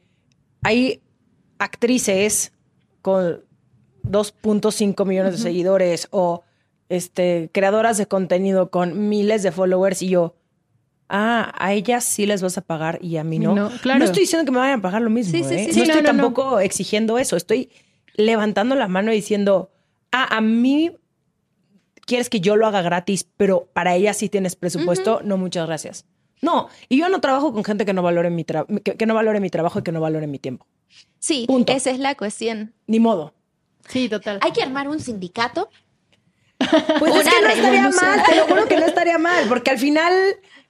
hay 0.63 1.01
actrices 1.59 2.53
con 3.03 3.45
2.5 4.05 5.05
millones 5.07 5.33
de 5.33 5.39
seguidores 5.39 6.09
o 6.11 6.43
este, 6.89 7.51
creadoras 7.53 7.97
de 7.99 8.07
contenido 8.07 8.71
con 8.71 9.09
miles 9.09 9.43
de 9.43 9.51
followers 9.53 10.03
y 10.03 10.09
yo, 10.11 10.37
ah, 11.09 11.53
a 11.59 11.73
ellas 11.73 12.05
sí 12.05 12.27
les 12.27 12.43
vas 12.43 12.59
a 12.59 12.61
pagar 12.61 12.99
y 13.03 13.17
a 13.17 13.25
mí 13.25 13.39
no. 13.39 13.55
No, 13.55 13.71
claro. 13.83 14.05
estoy 14.05 14.21
diciendo 14.23 14.45
que 14.45 14.53
me 14.53 14.59
vayan 14.59 14.79
a 14.79 14.83
pagar 14.83 15.03
lo 15.03 15.11
mismo. 15.11 15.33
Sí, 15.33 15.45
sí, 15.45 15.55
¿eh? 15.55 15.69
sí, 15.73 15.79
no 15.81 15.85
estoy 15.85 16.03
No, 16.03 16.13
no, 16.13 16.13
no. 16.13 16.23
tampoco 16.23 16.61
exigiendo 16.61 17.19
eso. 17.19 17.37
Estoy 17.37 17.71
levantando 18.15 18.75
la 18.75 18.89
mano 18.89 19.13
y 19.13 19.17
diciendo, 19.17 19.71
ah, 20.13 20.37
a 20.37 20.41
mí 20.41 20.93
quieres 22.07 22.29
que 22.31 22.41
yo 22.41 22.57
lo 22.57 22.67
haga 22.67 22.83
gratis, 22.83 23.27
pero 23.37 23.69
para 23.73 23.95
ella 23.95 24.15
sí 24.15 24.29
tienes 24.29 24.57
presupuesto, 24.57 25.21
no, 25.25 25.37
muchas 25.37 25.67
gracias. 25.67 26.05
No, 26.43 26.69
y 26.89 26.99
yo 26.99 27.09
no 27.09 27.21
trabajo 27.21 27.53
con 27.53 27.65
gente 27.65 27.87
que 27.87 27.93
no 27.95 28.03
valore 28.03 28.31
mi 28.31 28.45
tra- 28.45 28.67
que, 28.83 28.97
que 28.97 29.07
no 29.07 29.15
valore 29.15 29.41
mi 29.41 29.51
trabajo 29.51 29.79
y 29.79 29.83
que 29.83 29.93
no 29.93 30.01
valore 30.01 30.27
mi 30.27 30.39
tiempo. 30.39 30.67
Sí, 31.19 31.45
Punto. 31.47 31.73
esa 31.73 31.91
es 31.91 31.99
la 31.99 32.15
cuestión. 32.15 32.75
Ni 32.87 33.01
modo. 33.01 33.33
Sí, 33.89 34.09
total. 34.09 34.39
Hay 34.43 34.53
que 34.53 34.63
armar 34.63 34.89
un 34.89 35.01
sindicato. 35.01 35.71
Pues 36.99 37.15
es 37.17 37.29
que 37.29 37.41
no 37.43 37.49
estaría 37.49 37.91
mal, 37.91 38.23
te 38.25 38.37
lo 38.37 38.45
juro 38.45 38.67
que 38.69 38.77
no 38.79 38.87
estaría 38.87 39.19
mal, 39.19 39.45
porque 39.49 39.71
al 39.71 39.79
final 39.79 40.13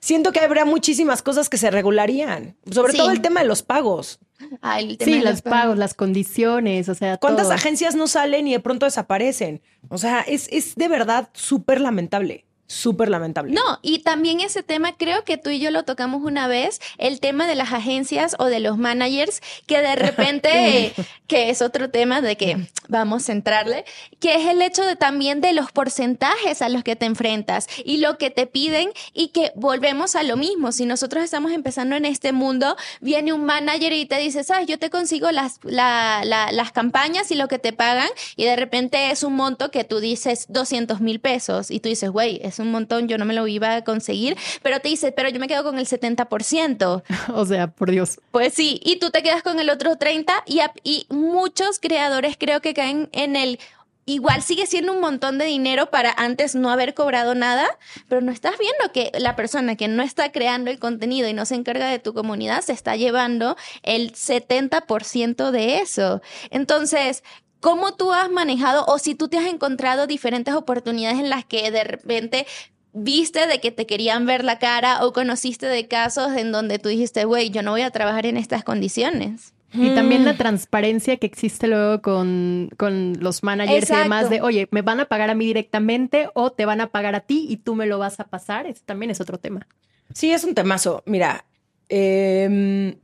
siento 0.05 0.33
que 0.33 0.41
habría 0.41 0.67
muchísimas 0.67 1.23
cosas 1.23 1.49
que 1.49 1.57
se 1.57 1.71
regularían, 1.71 2.57
sobre 2.71 2.93
Sí. 2.93 2.99
todo 2.99 3.11
el 3.11 3.23
tema 3.23 3.41
de 3.41 3.47
los 3.47 3.63
pagos. 3.63 4.19
Ah, 4.61 4.79
el 4.81 4.99
tema 4.99 5.11
Sí, 5.13 5.19
de 5.21 5.31
los 5.31 5.41
pagos, 5.41 5.79
las 5.79 5.95
condiciones, 5.95 6.89
o 6.91 6.95
sea, 6.95 7.17
¿Cuántas 7.17 7.45
todo. 7.47 7.55
agencias 7.55 7.95
no 7.95 8.07
salen 8.07 8.47
y 8.47 8.53
de 8.53 8.61
pronto 8.61 8.85
desaparecen? 8.85 9.63
O 9.89 9.97
sea, 9.97 10.21
es, 10.21 10.49
es 10.53 10.75
de 10.75 10.89
verdad 10.89 11.31
súper 11.33 11.81
lamentable, 11.81 12.45
súper 12.67 13.09
lamentable. 13.11 13.53
No, 13.53 13.79
y 13.83 14.01
también 14.01 14.41
ese 14.41 14.63
tema, 14.63 14.97
creo 14.97 15.25
que 15.25 15.37
tú 15.37 15.51
y 15.51 15.59
yo 15.61 15.71
lo 15.71 15.85
tocamos 15.85 16.23
una 16.23 16.49
vez, 16.49 16.81
el 16.99 17.21
tema 17.21 17.47
de 17.47 17.55
las 17.55 17.73
agencias 17.73 18.35
o 18.39 18.47
de 18.47 18.61
los 18.61 18.79
managers, 18.79 19.41
que 19.67 19.81
de 19.81 19.95
repente, 19.97 20.93
que 21.27 21.51
es 21.51 21.61
otro 21.63 21.91
tema 21.91 22.21
de 22.21 22.37
que 22.37 22.67
vamos 22.89 23.29
a 23.29 23.33
entrarle, 23.33 23.85
que 24.19 24.35
es 24.37 24.47
el 24.47 24.63
hecho 24.63 24.83
de 24.85 24.97
también 24.97 25.41
de 25.41 25.53
los 25.53 25.71
porcentajes 25.73 26.63
a 26.63 26.69
los 26.69 26.83
que 26.85 26.97
te 26.97 27.07
enfrentas 27.07 27.67
y 27.85 27.99
lo 27.99 28.19
que 28.19 28.31
te 28.31 28.47
piden 28.47 28.91
y 29.13 29.29
que 29.29 29.53
volvemos 29.55 30.17
a 30.17 30.23
lo 30.23 30.37
mismo. 30.37 30.73
Si 30.73 30.87
nosotros 30.87 31.23
estamos 31.23 31.53
empezando 31.53 31.97
en 31.97 32.05
este 32.05 32.33
mundo, 32.33 32.77
viene 33.01 33.33
un 33.33 33.45
manager 33.45 33.93
y 33.93 34.07
te 34.07 34.19
dice, 34.19 34.43
sabes, 34.45 34.67
yo 34.67 34.79
te 34.79 34.91
consigo 34.91 35.31
las, 35.31 35.59
la- 35.63 36.23
la- 36.25 36.51
las 36.53 36.73
campañas 36.73 37.31
y 37.31 37.35
lo 37.35 37.49
que 37.49 37.59
te 37.59 37.73
pagan 37.73 38.09
y 38.37 38.45
de 38.45 38.57
repente 38.57 39.11
es 39.11 39.23
un 39.23 39.35
monto 39.37 39.71
que 39.71 39.85
tú 39.85 40.01
dices 40.01 40.47
200 40.49 41.01
mil 41.01 41.21
pesos 41.21 41.71
y 41.71 41.81
tú 41.81 41.89
dices, 41.89 42.11
güey, 42.11 42.41
es 42.43 42.54
un 42.59 42.71
montón, 42.71 43.09
yo 43.09 43.19
no 43.19 43.25
me 43.25 43.35
lo 43.35 43.47
iba 43.47 43.75
a 43.77 43.85
conseguir, 43.85 44.37
pero 44.63 44.81
te 44.81 44.89
dice, 44.89 45.13
pero 45.13 45.29
yo 45.29 45.41
me 45.41 45.49
quedo 45.49 45.63
con 45.65 45.79
el 45.79 45.87
70%. 45.87 47.03
O 47.35 47.45
sea, 47.47 47.69
por 47.69 47.91
Dios. 47.91 48.21
Pues 48.31 48.55
sí, 48.55 48.81
y 48.85 48.97
tú 48.99 49.11
te 49.11 49.23
quedas 49.23 49.43
con 49.43 49.59
el 49.61 49.71
otro 49.71 49.97
30 49.97 50.45
y, 50.47 50.61
a- 50.61 50.73
y 50.83 51.07
muchos 51.11 51.79
creadores 51.79 52.37
creo 52.39 52.61
que 52.61 52.75
caen 52.75 53.09
en 53.13 53.37
el... 53.37 53.59
Igual 54.07 54.43
sigue 54.43 54.67
siendo 54.67 54.93
un 54.93 55.01
montón 55.01 55.39
de 55.39 55.47
dinero 55.47 55.89
para 55.89 56.13
antes 56.13 56.55
no 56.55 56.71
haber 56.71 56.93
cobrado 56.93 57.35
nada, 57.35 57.67
pero 58.07 58.21
no 58.21 58.33
estás 58.33 58.53
viendo 58.59 58.93
que 58.93 59.11
la 59.19 59.35
persona 59.35 59.77
que 59.77 59.89
no 59.89 60.03
está 60.03 60.31
creando 60.31 60.71
el 60.71 60.79
contenido 60.79 61.27
y 61.27 61.33
no 61.33 61.47
se 61.47 61.55
encarga 61.55 61.89
de 61.89 61.99
tu 62.01 62.13
comunidad 62.13 62.61
se 62.61 62.75
está 62.75 62.97
llevando 62.97 63.57
el 63.83 64.13
70% 64.13 65.51
de 65.51 65.79
eso. 65.79 66.21
Entonces, 66.51 67.23
¿cómo 67.65 67.95
tú 67.95 68.13
has 68.13 68.31
manejado 68.31 68.85
o 68.89 68.99
si 68.99 69.15
tú 69.15 69.29
te 69.29 69.39
has 69.39 69.47
encontrado 69.47 70.07
diferentes 70.07 70.53
oportunidades 70.53 71.19
en 71.19 71.31
las 71.31 71.47
que 71.47 71.71
de 71.71 71.83
repente 71.83 72.47
viste 72.93 73.47
de 73.47 73.59
que 73.59 73.71
te 73.71 73.87
querían 73.87 74.27
ver 74.27 74.45
la 74.45 74.59
cara 74.59 75.03
o 75.03 75.15
conociste 75.15 75.65
de 75.65 75.89
casos 75.89 76.37
en 76.37 76.53
donde 76.53 76.79
tú 76.79 76.91
dijiste, 76.91 77.25
güey, 77.25 77.49
yo 77.49 77.63
no 77.63 77.71
voy 77.71 77.81
a 77.81 77.91
trabajar 77.91 78.27
en 78.27 78.37
estas 78.37 78.65
condiciones? 78.65 79.55
Y 79.73 79.95
también 79.95 80.23
Mm. 80.23 80.25
la 80.27 80.37
transparencia 80.37 81.17
que 81.17 81.27
existe 81.27 81.67
luego 81.67 82.03
con, 82.03 82.69
con 82.77 83.15
los 83.21 83.43
managers 83.43 83.89
y 83.89 83.95
demás 83.97 84.29
de, 84.29 84.43
oye, 84.43 84.69
¿me 84.71 84.83
van 84.83 85.01
a 85.01 85.07
pagar 85.07 85.31
a 85.31 85.35
mí 85.35 85.47
directamente 85.47 86.29
o 86.35 86.53
te 86.53 86.67
van 86.67 86.83
a 86.83 86.89
pagar 86.89 87.15
a 87.15 87.21
ti 87.21 87.47
y 87.49 87.57
tú 87.57 87.75
me 87.75 87.87
lo 87.87 87.99
vas 87.99 88.21
a 88.21 88.25
pasar? 88.25 88.67
Ese 88.67 88.83
también 88.85 89.11
es 89.11 89.23
otro 89.23 89.39
tema. 89.39 89.67
Sí, 90.13 90.31
es 90.31 90.45
un 90.45 90.55
temazo. 90.55 91.03
Mira, 91.07 91.47
eh, 91.89 92.99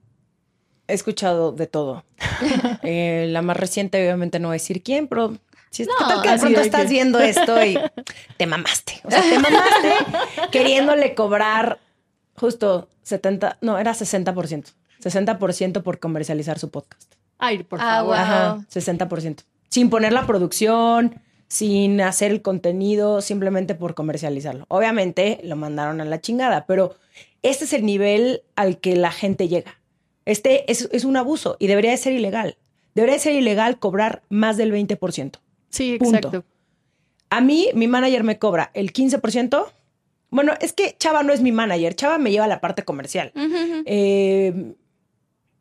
he 0.91 0.95
escuchado 0.95 1.53
de 1.53 1.67
todo. 1.67 2.05
Eh, 2.83 3.27
la 3.29 3.43
más 3.43 3.57
reciente, 3.57 3.99
obviamente, 4.03 4.39
no 4.39 4.49
voy 4.49 4.55
a 4.55 4.61
decir 4.61 4.83
quién, 4.83 5.07
pero 5.09 5.37
si 5.71 5.85
No, 5.85 5.91
¿qué 5.99 6.05
tal 6.05 6.23
que 6.23 6.31
de 6.31 6.39
pronto 6.39 6.61
de 6.61 6.65
estás 6.67 6.83
que- 6.83 6.89
viendo 6.89 7.19
esto 7.21 7.65
y 7.65 7.79
te 8.39 8.47
mamaste. 8.47 9.01
O 9.05 9.11
sea, 9.11 9.21
te 9.23 9.39
mamaste 9.39 9.93
queriéndole 10.51 11.15
cobrar 11.15 11.79
justo 12.37 12.89
70, 13.03 13.59
no, 13.61 13.79
era 13.79 13.93
60%. 13.93 14.73
60% 15.03 15.83
por 15.83 15.99
comercializar 15.99 16.59
su 16.59 16.71
podcast. 16.71 17.15
Ay, 17.39 17.63
por 17.63 17.81
Ah, 17.81 17.97
favor. 17.97 18.07
Wow. 18.07 18.15
Ajá, 18.15 18.59
60%. 18.73 19.45
Sin 19.69 19.89
poner 19.91 20.13
la 20.13 20.27
producción, 20.27 21.21
sin 21.49 22.01
hacer 22.01 22.31
el 22.33 22.43
contenido, 22.43 23.21
simplemente 23.21 23.75
por 23.75 23.95
comercializarlo. 23.95 24.65
Obviamente 24.69 25.41
lo 25.45 25.57
mandaron 25.57 26.01
a 26.01 26.05
la 26.05 26.21
chingada, 26.21 26.67
pero 26.67 26.97
este 27.43 27.65
es 27.65 27.73
el 27.73 27.85
nivel 27.85 28.43
al 28.57 28.79
que 28.79 28.97
la 28.97 29.11
gente 29.11 29.49
llega. 29.49 29.80
Este 30.31 30.71
es, 30.71 30.89
es 30.93 31.05
un 31.05 31.17
abuso 31.17 31.57
y 31.59 31.67
debería 31.67 31.91
de 31.91 31.97
ser 31.97 32.13
ilegal. 32.13 32.57
Debería 32.95 33.15
de 33.15 33.21
ser 33.21 33.35
ilegal 33.35 33.81
cobrar 33.81 34.23
más 34.29 34.57
del 34.57 34.73
20%. 34.73 35.41
Sí, 35.71 35.97
Punto. 35.99 36.17
exacto. 36.17 36.45
A 37.31 37.41
mí, 37.41 37.69
mi 37.75 37.89
manager 37.89 38.23
me 38.23 38.39
cobra 38.39 38.71
el 38.75 38.93
15%. 38.93 39.67
Bueno, 40.31 40.53
es 40.61 40.73
que 40.73 40.97
Chava 40.99 41.25
no 41.25 41.33
es 41.33 41.41
mi 41.41 41.51
manager. 41.51 41.97
Chava 41.97 42.19
me 42.19 42.31
lleva 42.31 42.47
la 42.47 42.61
parte 42.61 42.85
comercial. 42.85 43.33
Eh, 43.87 44.75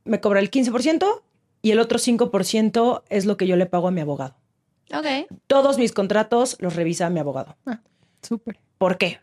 me 0.04 0.22
cobra 0.22 0.40
el 0.40 0.52
15% 0.52 1.22
y 1.64 1.72
el 1.72 1.80
otro 1.80 1.98
5% 1.98 3.04
es 3.10 3.26
lo 3.26 3.38
que 3.38 3.48
yo 3.48 3.56
le 3.56 3.66
pago 3.66 3.88
a 3.88 3.92
mi 3.92 4.02
abogado. 4.02 4.36
Ok. 4.94 5.32
Todos 5.48 5.80
mis 5.80 5.94
contratos 5.94 6.58
los 6.60 6.76
revisa 6.76 7.10
mi 7.10 7.20
abogado. 7.20 7.58
Súper. 8.22 8.60
¿Por 8.78 9.00
qué? 9.00 9.20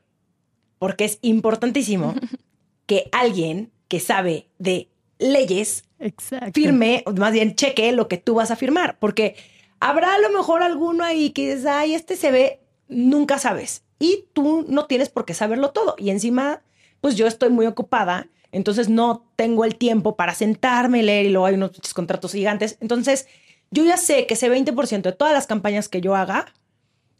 Porque 0.80 1.04
es 1.04 1.20
importantísimo 1.22 2.14
que 2.86 3.08
alguien 3.12 3.70
que 3.86 4.00
sabe 4.00 4.48
de 4.58 4.88
leyes 5.18 5.84
Exacto. 5.98 6.52
firme, 6.52 7.02
o 7.06 7.12
más 7.12 7.32
bien 7.32 7.54
cheque 7.54 7.92
lo 7.92 8.08
que 8.08 8.18
tú 8.18 8.34
vas 8.34 8.50
a 8.50 8.56
firmar, 8.56 8.98
porque 8.98 9.36
habrá 9.80 10.14
a 10.14 10.18
lo 10.18 10.30
mejor 10.30 10.62
alguno 10.62 11.04
ahí 11.04 11.30
que 11.30 11.48
dices, 11.48 11.66
ay, 11.66 11.94
este 11.94 12.16
se 12.16 12.30
ve, 12.30 12.60
nunca 12.88 13.38
sabes. 13.38 13.82
Y 13.98 14.26
tú 14.32 14.64
no 14.68 14.86
tienes 14.86 15.08
por 15.08 15.24
qué 15.24 15.34
saberlo 15.34 15.70
todo. 15.70 15.94
Y 15.98 16.10
encima, 16.10 16.62
pues 17.00 17.16
yo 17.16 17.26
estoy 17.26 17.50
muy 17.50 17.66
ocupada, 17.66 18.28
entonces 18.52 18.88
no 18.88 19.26
tengo 19.36 19.64
el 19.64 19.76
tiempo 19.76 20.16
para 20.16 20.34
sentarme 20.34 21.02
leer 21.02 21.26
y 21.26 21.30
luego 21.30 21.46
hay 21.46 21.54
unos 21.54 21.94
contratos 21.94 22.32
gigantes. 22.32 22.76
Entonces, 22.80 23.26
yo 23.70 23.84
ya 23.84 23.96
sé 23.96 24.26
que 24.26 24.34
ese 24.34 24.50
20% 24.50 25.02
de 25.02 25.12
todas 25.12 25.34
las 25.34 25.46
campañas 25.46 25.88
que 25.88 26.00
yo 26.00 26.14
haga 26.14 26.46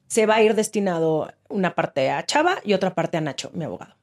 se 0.09 0.27
va 0.27 0.37
a 0.37 0.43
ir 0.43 0.55
destinado 0.55 1.33
una 1.49 1.75
parte 1.75 2.11
a 2.11 2.25
Chava 2.25 2.59
y 2.65 2.75
otra 2.75 2.95
parte 2.95 3.17
a 3.17 3.21
Nacho, 3.21 3.51
mi 3.55 3.65
abogado. 3.65 3.95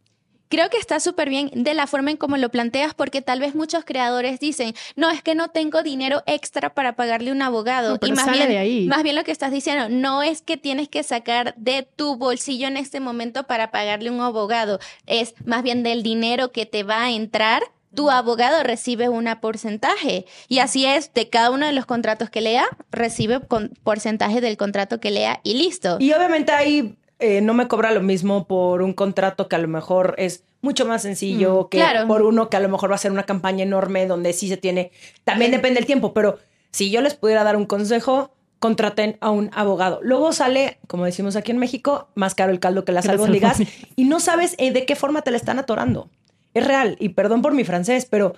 Creo 0.53 0.69
que 0.69 0.77
está 0.77 0.99
súper 0.99 1.29
bien 1.29 1.49
de 1.51 1.73
la 1.73 1.87
forma 1.87 2.11
en 2.11 2.17
cómo 2.17 2.37
lo 2.37 2.49
planteas, 2.49 2.93
porque 2.93 3.23
tal 3.23 3.39
vez 3.39 3.55
muchos 3.55 3.83
creadores 3.85 4.39
dicen, 4.39 4.75
no, 4.95 5.09
es 5.09 5.23
que 5.23 5.33
no 5.33 5.47
tengo 5.47 5.81
dinero 5.81 6.21
extra 6.27 6.75
para 6.75 6.95
pagarle 6.95 7.31
un 7.31 7.41
abogado. 7.41 7.97
No, 7.99 8.07
y 8.07 8.11
más 8.11 8.25
sale 8.25 8.37
bien, 8.37 8.49
de 8.49 8.57
ahí. 8.59 8.85
más 8.85 9.01
bien 9.01 9.15
lo 9.15 9.23
que 9.23 9.31
estás 9.31 9.51
diciendo, 9.51 9.89
no 9.89 10.21
es 10.21 10.43
que 10.43 10.55
tienes 10.55 10.89
que 10.89 11.01
sacar 11.01 11.55
de 11.57 11.87
tu 11.95 12.17
bolsillo 12.17 12.67
en 12.67 12.77
este 12.77 12.99
momento 12.99 13.47
para 13.47 13.71
pagarle 13.71 14.11
un 14.11 14.21
abogado, 14.21 14.79
es 15.07 15.33
más 15.43 15.63
bien 15.63 15.81
del 15.81 16.03
dinero 16.03 16.51
que 16.51 16.67
te 16.67 16.83
va 16.83 17.05
a 17.05 17.09
entrar. 17.09 17.63
Tu 17.95 18.11
abogado 18.11 18.61
recibe 18.61 19.09
un 19.09 19.27
porcentaje 19.41 20.27
y 20.49 20.59
así 20.59 20.85
es, 20.85 21.11
de 21.15 21.29
cada 21.29 21.49
uno 21.49 21.65
de 21.65 21.73
los 21.73 21.87
contratos 21.87 22.29
que 22.29 22.41
lea, 22.41 22.67
recibe 22.91 23.39
con 23.39 23.69
porcentaje 23.83 24.39
del 24.39 24.57
contrato 24.57 24.99
que 24.99 25.09
lea 25.09 25.39
y 25.43 25.55
listo. 25.55 25.97
Y 25.99 26.13
obviamente 26.13 26.51
ahí 26.51 26.95
eh, 27.23 27.41
no 27.41 27.53
me 27.53 27.67
cobra 27.67 27.91
lo 27.91 28.01
mismo 28.01 28.47
por 28.47 28.81
un 28.81 28.93
contrato 28.93 29.47
que 29.47 29.55
a 29.55 29.59
lo 29.59 29.67
mejor 29.67 30.15
es 30.17 30.43
mucho 30.61 30.85
más 30.85 31.01
sencillo 31.03 31.63
Mm, 31.63 31.69
que 31.69 31.77
claro. 31.77 32.07
por 32.07 32.21
uno 32.21 32.49
que 32.49 32.57
a 32.57 32.59
lo 32.59 32.69
mejor 32.69 32.91
va 32.91 32.95
a 32.95 32.97
ser 32.99 33.11
una 33.11 33.23
campaña 33.23 33.63
enorme 33.63 34.05
donde 34.07 34.33
sí 34.33 34.47
se 34.47 34.57
tiene, 34.57 34.91
también 35.23 35.51
depende 35.51 35.75
del 35.79 35.85
tiempo, 35.85 36.13
pero 36.13 36.37
si 36.71 36.91
yo 36.91 37.01
les 37.01 37.13
pudiera 37.15 37.43
dar 37.43 37.55
un 37.55 37.65
consejo, 37.65 38.31
contraten 38.59 39.17
a 39.21 39.29
un 39.29 39.49
abogado. 39.53 39.99
Luego 40.03 40.31
sale, 40.33 40.79
como 40.87 41.05
decimos 41.05 41.35
aquí 41.35 41.51
en 41.51 41.57
México, 41.57 42.07
más 42.15 42.33
caro 42.35 42.51
el 42.51 42.59
caldo 42.59 42.85
que 42.85 42.91
las 42.93 43.07
albóndigas. 43.09 43.59
y 43.95 44.05
no 44.05 44.19
sabes 44.19 44.55
eh, 44.57 44.71
de 44.71 44.85
qué 44.85 44.95
forma 44.95 45.21
te 45.21 45.31
la 45.31 45.37
están 45.37 45.59
atorando. 45.59 46.09
Es 46.53 46.65
real, 46.65 46.95
y 46.99 47.09
perdón 47.09 47.41
por 47.41 47.53
mi 47.53 47.63
francés, 47.63 48.05
pero 48.09 48.35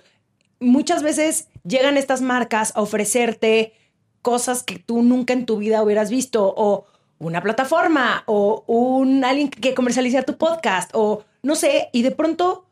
muchas 0.60 1.04
veces 1.04 1.48
llegan 1.64 1.98
estas 1.98 2.22
marcas 2.22 2.72
a 2.76 2.82
ofrecerte 2.82 3.74
cosas 4.22 4.64
que 4.64 4.80
tú 4.80 5.04
nunca 5.04 5.34
en 5.34 5.46
tu 5.46 5.58
vida 5.58 5.84
hubieras 5.84 6.10
visto 6.10 6.54
o 6.58 6.86
una 7.20 7.42
plataforma 7.42 8.24
o 8.26 8.64
un 8.68 9.24
alguien 9.24 9.50
que 9.50 9.74
comercializa 9.74 10.24
tu 10.24 10.38
podcast 10.38 10.92
o 10.94 11.24
no 11.44 11.56
sé, 11.56 11.90
y 11.94 12.02
de 12.02 12.12
pronto 12.12 12.66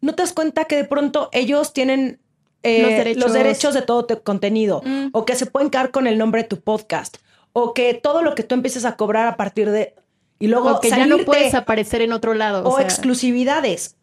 no 0.00 0.14
te 0.14 0.22
das 0.22 0.32
cuenta 0.32 0.64
que 0.66 0.76
de 0.76 0.84
pronto 0.84 1.28
ellos 1.32 1.72
tienen 1.72 2.20
eh, 2.62 3.14
Los 3.14 3.24
los, 3.26 3.32
derechos. 3.32 3.74
de 3.74 3.82
todo 3.82 4.04
tu 4.06 4.20
contenido 4.22 4.82
Mm. 4.84 5.08
o 5.12 5.24
que 5.24 5.34
se 5.36 5.46
pueden 5.46 5.70
quedar 5.70 5.90
con 5.90 6.06
el 6.06 6.18
nombre 6.18 6.42
de 6.42 6.48
tu 6.48 6.60
podcast 6.60 7.16
o 7.52 7.72
que 7.74 7.94
todo 7.94 8.22
lo 8.22 8.34
que 8.34 8.42
tú 8.42 8.54
empieces 8.54 8.84
a 8.84 8.96
cobrar 8.96 9.26
a 9.26 9.36
partir 9.36 9.70
de 9.70 9.94
y 10.40 10.46
luego 10.46 10.70
O 10.76 10.80
que 10.80 10.90
ya 10.90 11.06
no 11.06 11.18
puedes 11.24 11.54
aparecer 11.54 12.02
en 12.02 12.12
otro 12.12 12.34
lado. 12.34 12.68
o, 12.68 12.76
sea, 12.76 12.84
exclusividades. 12.84 13.96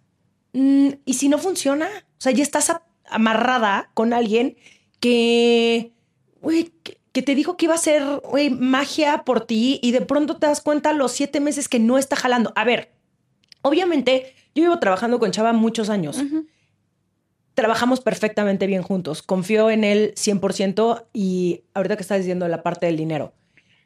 Mm, 0.54 0.90
y 1.06 1.14
si 1.14 1.30
no 1.30 1.38
funciona, 1.38 1.88
o 1.88 2.22
sea, 2.22 2.32
ya 2.34 2.44
estás 2.44 2.74
amarrada 3.10 3.90
con 3.94 4.12
alguien 4.14 4.58
que, 5.00 5.92
que, 7.16 7.22
te 7.22 7.34
dijo 7.34 7.56
que 7.56 7.66
iba 7.66 7.74
a 7.74 7.78
ser, 7.78 8.04
magia 8.60 9.24
por 9.24 9.46
ti 9.46 9.80
y 9.82 9.94
de 9.94 10.02
pronto 10.02 10.36
te 10.36 10.48
das 10.48 10.60
cuenta 10.60 10.90
a 10.90 10.94
los 10.94 11.14
siete 11.14 11.40
meses 11.40 11.70
que 11.70 11.80
no 11.80 11.98
está 11.98 12.18
jalando. 12.18 12.52
A 12.58 12.66
ver, 12.66 12.92
obviamente 13.62 14.36
yo 14.54 14.64
llevo 14.64 14.80
trabajando 14.80 15.18
con 15.18 15.32
Chava 15.32 15.54
muchos 15.54 15.90
años. 15.90 16.22
Trabajamos 17.54 18.02
perfectamente 18.02 18.68
bien 18.68 18.84
juntos. 18.84 19.22
Confío 19.22 19.70
en 19.70 19.86
él 19.86 20.14
100% 20.16 21.06
y 21.14 21.64
ahorita 21.74 21.96
que 21.96 22.02
estás 22.02 22.18
diciendo 22.18 22.50
la 22.50 22.62
parte 22.62 22.86
del 22.86 22.98
dinero. 22.98 23.34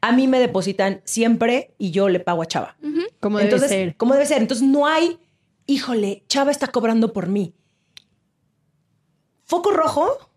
A 0.00 0.10
mí 0.10 0.26
me 0.26 0.40
depositan 0.40 1.00
siempre 1.04 1.72
y 1.78 1.92
yo 1.92 2.08
le 2.08 2.18
pago 2.18 2.42
a 2.42 2.46
Chava. 2.46 2.76
Como 3.20 3.38
debe 3.38 3.50
Entonces, 3.50 3.70
ser. 3.70 3.96
¿cómo 3.96 4.14
debe 4.14 4.26
ser? 4.26 4.42
Entonces 4.42 4.66
no 4.66 4.88
hay, 4.88 5.20
híjole, 5.66 6.24
Chava 6.26 6.50
está 6.50 6.66
cobrando 6.66 7.12
por 7.12 7.28
mí. 7.28 7.54
Foco 9.44 9.70
rojo, 9.70 10.29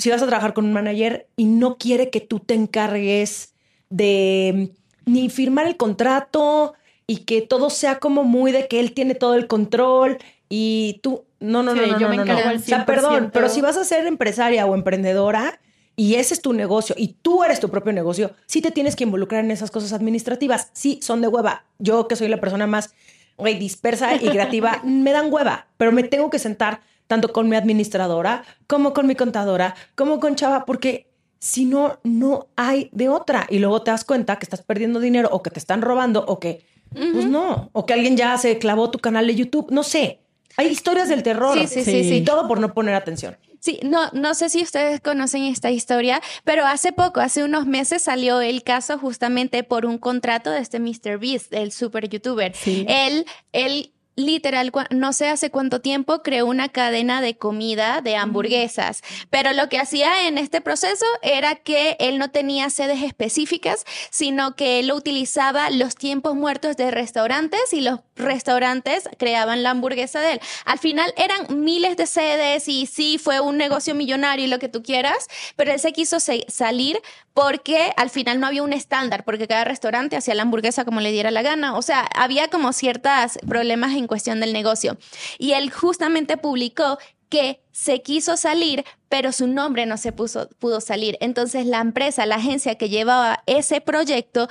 si 0.00 0.10
vas 0.10 0.22
a 0.22 0.26
trabajar 0.26 0.54
con 0.54 0.64
un 0.64 0.72
manager 0.72 1.28
y 1.36 1.44
no 1.44 1.76
quiere 1.76 2.10
que 2.10 2.20
tú 2.20 2.40
te 2.40 2.54
encargues 2.54 3.54
de 3.90 4.72
mm, 5.06 5.10
ni 5.12 5.28
firmar 5.30 5.66
el 5.66 5.76
contrato 5.76 6.74
y 7.06 7.18
que 7.18 7.42
todo 7.42 7.70
sea 7.70 7.98
como 7.98 8.24
muy 8.24 8.52
de 8.52 8.68
que 8.68 8.80
él 8.80 8.92
tiene 8.92 9.14
todo 9.14 9.34
el 9.34 9.46
control 9.46 10.18
y 10.48 11.00
tú, 11.02 11.24
no, 11.40 11.62
no, 11.62 11.72
Sí, 11.74 11.80
no, 11.80 11.86
no, 11.86 11.98
yo 11.98 12.06
no, 12.06 12.08
me 12.10 12.16
no, 12.16 12.24
no. 12.24 12.32
encargo 12.32 12.50
al 12.50 12.56
O 12.56 12.60
sea, 12.60 12.86
perdón, 12.86 13.24
100%. 13.26 13.30
pero 13.32 13.48
si 13.48 13.60
vas 13.60 13.76
a 13.76 13.84
ser 13.84 14.06
empresaria 14.06 14.66
o 14.66 14.74
emprendedora 14.74 15.60
y 15.96 16.14
ese 16.14 16.34
es 16.34 16.40
tu 16.40 16.52
negocio 16.52 16.94
y 16.98 17.16
tú 17.22 17.44
eres 17.44 17.60
tu 17.60 17.68
propio 17.68 17.92
negocio, 17.92 18.32
sí 18.46 18.62
te 18.62 18.70
tienes 18.70 18.96
que 18.96 19.04
involucrar 19.04 19.44
en 19.44 19.50
esas 19.50 19.70
cosas 19.70 19.92
administrativas. 19.92 20.70
Sí, 20.72 20.98
son 21.02 21.20
de 21.20 21.28
hueva. 21.28 21.64
Yo 21.78 22.08
que 22.08 22.16
soy 22.16 22.28
la 22.28 22.40
persona 22.40 22.66
más 22.66 22.94
güey, 23.36 23.58
dispersa 23.58 24.14
y 24.14 24.18
creativa, 24.28 24.80
me 24.84 25.12
dan 25.12 25.32
hueva, 25.32 25.66
pero 25.78 25.92
me 25.92 26.02
tengo 26.02 26.28
que 26.30 26.38
sentar 26.38 26.82
tanto 27.10 27.32
con 27.32 27.48
mi 27.48 27.56
administradora 27.56 28.44
como 28.68 28.92
con 28.92 29.08
mi 29.08 29.16
contadora, 29.16 29.74
como 29.96 30.20
con 30.20 30.36
Chava, 30.36 30.64
porque 30.64 31.10
si 31.40 31.64
no, 31.64 31.98
no 32.04 32.46
hay 32.54 32.88
de 32.92 33.08
otra. 33.08 33.48
Y 33.50 33.58
luego 33.58 33.82
te 33.82 33.90
das 33.90 34.04
cuenta 34.04 34.36
que 34.36 34.44
estás 34.44 34.62
perdiendo 34.62 35.00
dinero 35.00 35.28
o 35.32 35.42
que 35.42 35.50
te 35.50 35.58
están 35.58 35.82
robando 35.82 36.24
o 36.24 36.38
que, 36.38 36.64
pues 36.92 37.26
no, 37.26 37.68
o 37.72 37.84
que 37.84 37.94
alguien 37.94 38.16
ya 38.16 38.38
se 38.38 38.58
clavó 38.58 38.92
tu 38.92 39.00
canal 39.00 39.26
de 39.26 39.34
YouTube, 39.34 39.72
no 39.72 39.82
sé. 39.82 40.20
Hay 40.56 40.68
historias 40.68 41.08
del 41.08 41.24
terror. 41.24 41.58
Sí, 41.58 41.66
sí, 41.66 41.82
sí, 41.82 42.04
sí. 42.04 42.14
Y 42.18 42.24
todo 42.24 42.46
por 42.46 42.60
no 42.60 42.72
poner 42.74 42.94
atención. 42.94 43.36
Sí, 43.58 43.80
no, 43.82 44.08
no 44.12 44.34
sé 44.34 44.48
si 44.48 44.62
ustedes 44.62 45.00
conocen 45.00 45.42
esta 45.42 45.72
historia, 45.72 46.22
pero 46.44 46.64
hace 46.64 46.92
poco, 46.92 47.18
hace 47.18 47.42
unos 47.42 47.66
meses 47.66 48.02
salió 48.02 48.40
el 48.40 48.62
caso 48.62 48.98
justamente 48.98 49.64
por 49.64 49.84
un 49.84 49.98
contrato 49.98 50.52
de 50.52 50.60
este 50.60 50.78
Mr. 50.78 51.18
Beast, 51.18 51.52
el 51.52 51.72
super 51.72 52.08
youtuber. 52.08 52.54
Sí. 52.54 52.86
Él, 52.88 53.26
él 53.52 53.92
literal, 54.16 54.72
no 54.90 55.12
sé 55.12 55.28
hace 55.28 55.50
cuánto 55.50 55.80
tiempo, 55.80 56.22
creó 56.22 56.46
una 56.46 56.68
cadena 56.68 57.20
de 57.20 57.36
comida 57.36 58.00
de 58.02 58.16
hamburguesas, 58.16 59.02
pero 59.30 59.52
lo 59.52 59.68
que 59.68 59.78
hacía 59.78 60.28
en 60.28 60.38
este 60.38 60.60
proceso 60.60 61.04
era 61.22 61.54
que 61.54 61.96
él 62.00 62.18
no 62.18 62.30
tenía 62.30 62.70
sedes 62.70 63.02
específicas, 63.02 63.84
sino 64.10 64.56
que 64.56 64.80
él 64.80 64.92
utilizaba 64.92 65.70
los 65.70 65.94
tiempos 65.94 66.34
muertos 66.34 66.76
de 66.76 66.90
restaurantes 66.90 67.72
y 67.72 67.80
los 67.80 68.00
restaurantes 68.16 69.08
creaban 69.18 69.62
la 69.62 69.70
hamburguesa 69.70 70.20
de 70.20 70.34
él. 70.34 70.40
Al 70.64 70.78
final 70.78 71.12
eran 71.16 71.62
miles 71.62 71.96
de 71.96 72.06
sedes 72.06 72.68
y 72.68 72.86
sí, 72.86 73.18
fue 73.18 73.40
un 73.40 73.56
negocio 73.56 73.94
millonario 73.94 74.44
y 74.44 74.48
lo 74.48 74.58
que 74.58 74.68
tú 74.68 74.82
quieras, 74.82 75.28
pero 75.56 75.72
él 75.72 75.80
se 75.80 75.92
quiso 75.92 76.18
salir 76.20 77.00
porque 77.32 77.92
al 77.96 78.10
final 78.10 78.40
no 78.40 78.46
había 78.46 78.62
un 78.62 78.72
estándar, 78.72 79.24
porque 79.24 79.46
cada 79.46 79.64
restaurante 79.64 80.16
hacía 80.16 80.34
la 80.34 80.42
hamburguesa 80.42 80.84
como 80.84 81.00
le 81.00 81.12
diera 81.12 81.30
la 81.30 81.42
gana. 81.42 81.76
O 81.76 81.82
sea, 81.82 82.06
había 82.14 82.48
como 82.48 82.72
ciertos 82.72 83.38
problemas 83.48 83.92
en 84.00 84.08
cuestión 84.08 84.40
del 84.40 84.52
negocio. 84.52 84.98
Y 85.38 85.52
él 85.52 85.70
justamente 85.70 86.36
publicó 86.36 86.98
que 87.28 87.62
se 87.70 88.02
quiso 88.02 88.36
salir, 88.36 88.84
pero 89.08 89.32
su 89.32 89.46
nombre 89.46 89.86
no 89.86 89.96
se 89.96 90.12
puso, 90.12 90.48
pudo 90.58 90.80
salir. 90.80 91.16
Entonces 91.20 91.64
la 91.64 91.80
empresa, 91.80 92.26
la 92.26 92.36
agencia 92.36 92.74
que 92.74 92.88
llevaba 92.88 93.42
ese 93.46 93.80
proyecto, 93.80 94.48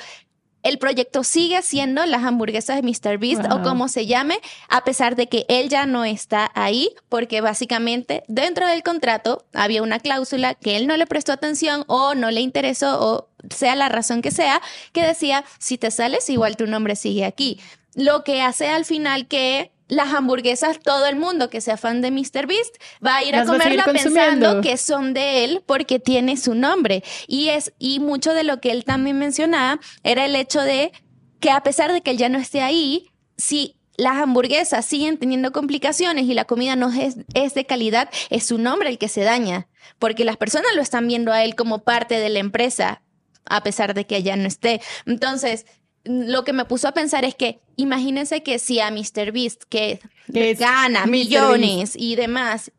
el 0.64 0.78
proyecto 0.78 1.24
sigue 1.24 1.62
siendo 1.62 2.06
las 2.06 2.24
hamburguesas 2.24 2.76
de 2.76 2.84
Mr. 2.84 3.18
Beast 3.18 3.44
o 3.52 3.62
como 3.62 3.88
se 3.88 4.08
llame, 4.08 4.40
a 4.68 4.84
pesar 4.84 5.16
de 5.16 5.28
que 5.28 5.46
él 5.48 5.70
ya 5.70 5.86
no 5.86 6.04
está 6.04 6.52
ahí, 6.54 6.90
porque 7.08 7.42
básicamente 7.42 8.24
dentro 8.28 8.68
del 8.68 8.84
contrato 8.84 9.46
había 9.54 9.84
una 9.84 10.00
cláusula 10.00 10.56
que 10.56 10.76
él 10.76 10.88
no 10.88 10.98
le 10.98 11.08
prestó 11.08 11.32
atención 11.32 11.84
o 11.88 12.16
no 12.16 12.32
le 12.32 12.42
interesó 12.42 13.00
o 13.00 13.30
sea 13.50 13.76
la 13.76 13.88
razón 13.88 14.22
que 14.22 14.32
sea, 14.32 14.62
que 14.92 15.02
decía, 15.02 15.46
si 15.60 15.78
te 15.78 15.92
sales, 15.92 16.30
igual 16.30 16.58
tu 16.58 16.68
nombre 16.68 16.96
sigue 16.96 17.24
aquí. 17.24 17.60
Lo 17.96 18.24
que 18.24 18.42
hace 18.42 18.68
al 18.68 18.86
final 18.86 19.28
que 19.28 19.72
las 19.90 20.14
hamburguesas, 20.14 20.80
todo 20.80 21.08
el 21.08 21.16
mundo 21.16 21.50
que 21.50 21.62
sea 21.62 21.76
fan 21.76 22.02
de 22.02 22.12
Mr. 22.12 22.46
Beast 22.48 22.76
va 23.06 23.18
a 23.18 23.24
ir 23.24 23.36
a 23.36 23.44
comerla 23.46 23.86
pensando 23.86 24.62
que 24.62 24.78
son 24.78 25.14
de 25.14 25.44
él 25.44 25.64
porque 25.66 26.00
tiene 26.00 26.38
su 26.38 26.54
nombre. 26.54 27.04
Y 27.28 27.50
es, 27.50 27.74
y 27.80 28.00
mucho 28.00 28.34
de 28.34 28.44
lo 28.44 28.62
que 28.62 28.72
él 28.72 28.86
también 28.86 29.18
mencionaba 29.18 29.80
era 30.04 30.26
el 30.26 30.36
hecho 30.36 30.62
de 30.62 30.92
que 31.40 31.50
a 31.50 31.64
pesar 31.64 31.92
de 31.92 32.02
que 32.02 32.12
él 32.12 32.18
ya 32.18 32.30
no 32.30 32.38
esté 32.38 32.62
ahí, 32.62 33.10
si 33.36 33.76
las 33.98 34.18
hamburguesas 34.18 34.86
siguen 34.86 35.18
teniendo 35.18 35.52
complicaciones 35.52 36.26
y 36.26 36.34
la 36.34 36.46
comida 36.46 36.76
no 36.76 36.92
es, 36.92 37.18
es 37.34 37.54
de 37.54 37.66
calidad, 37.66 38.10
es 38.30 38.46
su 38.46 38.58
nombre 38.58 38.90
el 38.90 38.98
que 38.98 39.10
se 39.10 39.22
daña, 39.22 39.68
porque 39.98 40.24
las 40.24 40.38
personas 40.38 40.74
lo 40.76 40.82
están 40.82 41.08
viendo 41.08 41.34
a 41.34 41.44
él 41.44 41.56
como 41.56 41.84
parte 41.84 42.20
de 42.20 42.30
la 42.30 42.40
empresa, 42.40 43.02
a 43.46 43.64
pesar 43.64 43.94
de 43.94 44.06
que 44.06 44.22
ya 44.24 44.36
no 44.36 44.48
esté. 44.48 44.82
Entonces, 45.06 45.66
lo 46.04 46.44
que 46.44 46.54
me 46.54 46.66
puso 46.66 46.88
a 46.88 46.94
pensar 46.94 47.26
es 47.26 47.36
que 47.36 47.60
imagínense 47.76 48.44
que 48.44 48.60
si 48.60 48.80
a 48.80 48.92
Mr. 48.92 49.32
Beast, 49.32 49.64
que 49.70 50.00
gana 50.28 51.06
Mr. 51.06 51.10
millones 51.10 51.94
y 51.96 52.16
demás, 52.16 52.72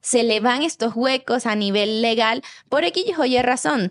se 0.00 0.22
le 0.22 0.40
van 0.40 0.62
estos 0.62 0.94
huecos 0.94 1.46
a 1.46 1.56
nivel 1.56 2.02
legal, 2.02 2.42
por 2.68 2.84
X 2.84 3.04
o 3.18 3.24
Y 3.24 3.40
razón. 3.42 3.90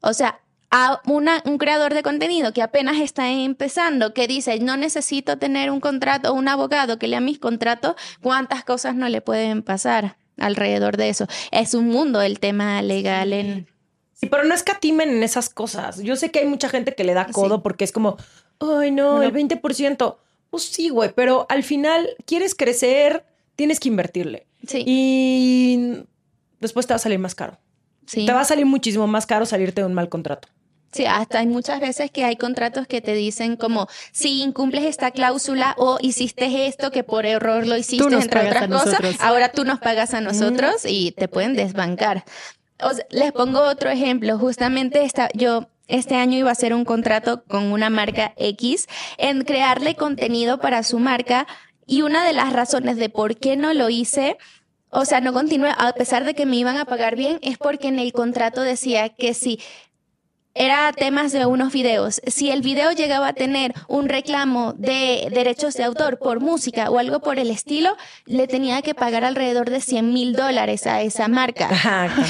O 0.00 0.14
sea, 0.14 0.40
a 0.70 1.00
una, 1.06 1.42
un 1.44 1.58
creador 1.58 1.94
de 1.94 2.02
contenido 2.02 2.52
que 2.52 2.62
apenas 2.62 2.98
está 2.98 3.30
empezando, 3.30 4.12
que 4.12 4.26
dice, 4.26 4.58
no 4.58 4.76
necesito 4.76 5.38
tener 5.38 5.70
un 5.70 5.80
contrato 5.80 6.32
o 6.32 6.34
un 6.34 6.48
abogado 6.48 6.98
que 6.98 7.08
lea 7.08 7.20
mis 7.20 7.38
contratos, 7.38 7.94
¿cuántas 8.22 8.64
cosas 8.64 8.94
no 8.94 9.08
le 9.08 9.20
pueden 9.20 9.62
pasar 9.62 10.16
alrededor 10.36 10.96
de 10.96 11.10
eso? 11.10 11.26
Es 11.52 11.74
un 11.74 11.88
mundo 11.88 12.22
el 12.22 12.40
tema 12.40 12.82
legal 12.82 13.32
en... 13.32 13.68
Sí, 14.24 14.26
pero 14.26 14.44
no 14.44 14.54
escatimen 14.54 15.10
en 15.10 15.22
esas 15.22 15.48
cosas. 15.48 15.98
Yo 16.02 16.16
sé 16.16 16.30
que 16.30 16.40
hay 16.40 16.46
mucha 16.46 16.68
gente 16.68 16.94
que 16.94 17.04
le 17.04 17.14
da 17.14 17.26
codo 17.26 17.56
Sí. 17.56 17.60
porque 17.62 17.84
es 17.84 17.92
como, 17.92 18.16
ay, 18.60 18.90
no, 18.90 19.22
el 19.22 19.32
20%. 19.32 20.16
Pues 20.50 20.62
sí, 20.64 20.88
güey, 20.88 21.12
pero 21.14 21.46
al 21.48 21.62
final 21.64 22.08
quieres 22.26 22.54
crecer, 22.54 23.24
tienes 23.56 23.80
que 23.80 23.88
invertirle. 23.88 24.46
Sí, 24.66 24.84
Y 24.86 26.04
después 26.60 26.86
te 26.86 26.92
va 26.94 26.96
a 26.96 27.00
salir 27.00 27.18
más 27.18 27.34
caro. 27.34 27.58
sí. 28.06 28.24
Te 28.26 28.32
va 28.32 28.40
a 28.40 28.44
salir 28.44 28.66
muchísimo 28.66 29.06
más 29.06 29.26
caro 29.26 29.46
salirte 29.46 29.80
de 29.80 29.86
un 29.86 29.94
mal 29.94 30.08
contrato. 30.08 30.48
Sí, 30.92 31.06
hasta 31.06 31.40
hay 31.40 31.46
muchas 31.48 31.80
veces 31.80 32.12
que 32.12 32.22
hay 32.24 32.36
contratos 32.36 32.86
que 32.86 33.00
te 33.00 33.14
dicen 33.14 33.56
como 33.56 33.88
si 34.12 34.42
incumples 34.42 34.84
esta 34.84 35.10
cláusula 35.10 35.74
o 35.76 35.98
hiciste 36.00 36.68
esto 36.68 36.92
que 36.92 37.02
por 37.02 37.26
error 37.26 37.66
lo 37.66 37.76
hiciste 37.76 38.14
entre 38.14 38.46
otras 38.46 38.68
cosas, 38.68 39.00
ahora 39.18 39.50
tú 39.50 39.64
nos 39.64 39.80
pagas 39.80 40.14
a 40.14 40.20
nosotros 40.20 40.84
y 40.86 41.10
te 41.10 41.26
pueden 41.26 41.54
desbancar. 41.56 42.24
O 42.80 42.92
sea, 42.92 43.06
les 43.10 43.32
pongo 43.32 43.60
otro 43.60 43.90
ejemplo. 43.90 44.38
Justamente 44.38 45.04
esta, 45.04 45.28
yo 45.34 45.68
este 45.86 46.16
año 46.16 46.38
iba 46.38 46.48
a 46.48 46.52
hacer 46.52 46.74
un 46.74 46.84
contrato 46.84 47.44
con 47.44 47.72
una 47.72 47.90
marca 47.90 48.32
X 48.36 48.88
en 49.18 49.44
crearle 49.44 49.94
contenido 49.94 50.58
para 50.58 50.82
su 50.82 50.98
marca 50.98 51.46
y 51.86 52.02
una 52.02 52.24
de 52.24 52.32
las 52.32 52.52
razones 52.52 52.96
de 52.96 53.10
por 53.10 53.36
qué 53.36 53.56
no 53.56 53.74
lo 53.74 53.90
hice 53.90 54.38
o 54.96 55.04
sea, 55.04 55.20
no 55.20 55.32
continué, 55.32 55.72
a 55.76 55.92
pesar 55.92 56.24
de 56.24 56.34
que 56.34 56.46
me 56.46 56.54
iban 56.54 56.76
a 56.76 56.84
pagar 56.84 57.16
bien, 57.16 57.40
es 57.42 57.58
porque 57.58 57.88
en 57.88 57.98
el 57.98 58.12
contrato 58.12 58.60
decía 58.60 59.08
que 59.08 59.34
si 59.34 59.58
era 60.54 60.92
temas 60.92 61.32
de 61.32 61.46
unos 61.46 61.72
videos. 61.72 62.20
Si 62.26 62.50
el 62.50 62.62
video 62.62 62.92
llegaba 62.92 63.28
a 63.28 63.32
tener 63.32 63.74
un 63.88 64.08
reclamo 64.08 64.72
de 64.74 65.28
derechos 65.30 65.74
de 65.74 65.84
autor 65.84 66.18
por 66.18 66.40
música 66.40 66.90
o 66.90 66.98
algo 66.98 67.20
por 67.20 67.38
el 67.38 67.50
estilo, 67.50 67.96
le 68.26 68.46
tenía 68.46 68.80
que 68.82 68.94
pagar 68.94 69.24
alrededor 69.24 69.70
de 69.70 69.80
100 69.80 70.12
mil 70.12 70.32
dólares 70.34 70.86
a 70.86 71.02
esa 71.02 71.28
marca. 71.28 71.68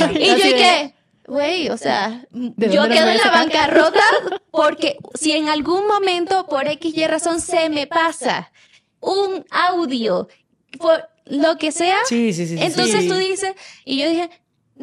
y 0.15 0.27
yo 0.27 0.35
dije, 0.37 0.95
güey, 1.27 1.69
o 1.69 1.77
sea, 1.77 2.27
yo 2.33 2.89
quedo 2.89 3.09
en 3.09 3.19
la 3.19 3.31
bancarrota 3.31 4.05
porque 4.51 4.97
si 5.15 5.33
en 5.33 5.49
algún 5.49 5.87
momento 5.87 6.47
por 6.47 6.67
X 6.67 6.97
y 6.97 7.07
razón 7.07 7.41
se 7.41 7.69
me 7.69 7.87
pasa 7.87 8.51
un 9.01 9.45
audio, 9.51 10.29
por 10.79 11.09
lo 11.27 11.57
que 11.59 11.73
sea, 11.73 11.99
entonces 12.11 13.07
tú 13.07 13.15
dices, 13.15 13.55
y 13.85 13.99
yo 13.99 14.09
dije, 14.09 14.31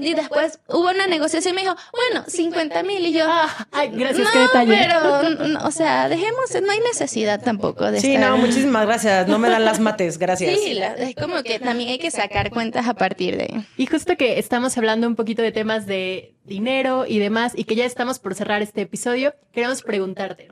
y 0.01 0.13
después 0.13 0.59
hubo 0.67 0.89
una 0.89 1.07
negociación 1.07 1.53
y 1.53 1.55
me 1.55 1.61
dijo, 1.61 1.75
bueno, 1.91 2.25
50 2.27 2.83
mil. 2.83 3.05
Y 3.05 3.13
yo, 3.13 3.25
ah, 3.27 3.67
ay, 3.71 3.91
gracias, 3.93 4.27
no, 4.27 4.31
qué 4.33 4.39
detalle. 4.39 4.77
Pero, 4.77 5.65
o 5.65 5.71
sea, 5.71 6.09
dejemos, 6.09 6.45
no 6.61 6.71
hay 6.71 6.79
necesidad 6.79 7.41
tampoco 7.41 7.91
de 7.91 7.99
Sí, 7.99 8.17
no, 8.17 8.37
muchísimas 8.37 8.85
gracias. 8.85 9.27
No 9.27 9.39
me 9.39 9.49
dan 9.49 9.65
las 9.65 9.79
mates, 9.79 10.17
gracias. 10.17 10.59
Sí, 10.59 10.79
es 10.97 11.15
como 11.15 11.43
que 11.43 11.59
también 11.59 11.89
hay 11.89 11.99
que 11.99 12.11
sacar 12.11 12.51
cuentas 12.51 12.87
a 12.87 12.93
partir 12.93 13.37
de 13.37 13.63
Y 13.77 13.85
justo 13.85 14.17
que 14.17 14.39
estamos 14.39 14.77
hablando 14.77 15.07
un 15.07 15.15
poquito 15.15 15.41
de 15.41 15.51
temas 15.51 15.85
de 15.85 16.33
dinero 16.43 17.05
y 17.07 17.19
demás, 17.19 17.53
y 17.55 17.63
que 17.65 17.75
ya 17.75 17.85
estamos 17.85 18.19
por 18.19 18.35
cerrar 18.35 18.61
este 18.61 18.81
episodio, 18.81 19.33
queremos 19.53 19.83
preguntarte, 19.83 20.49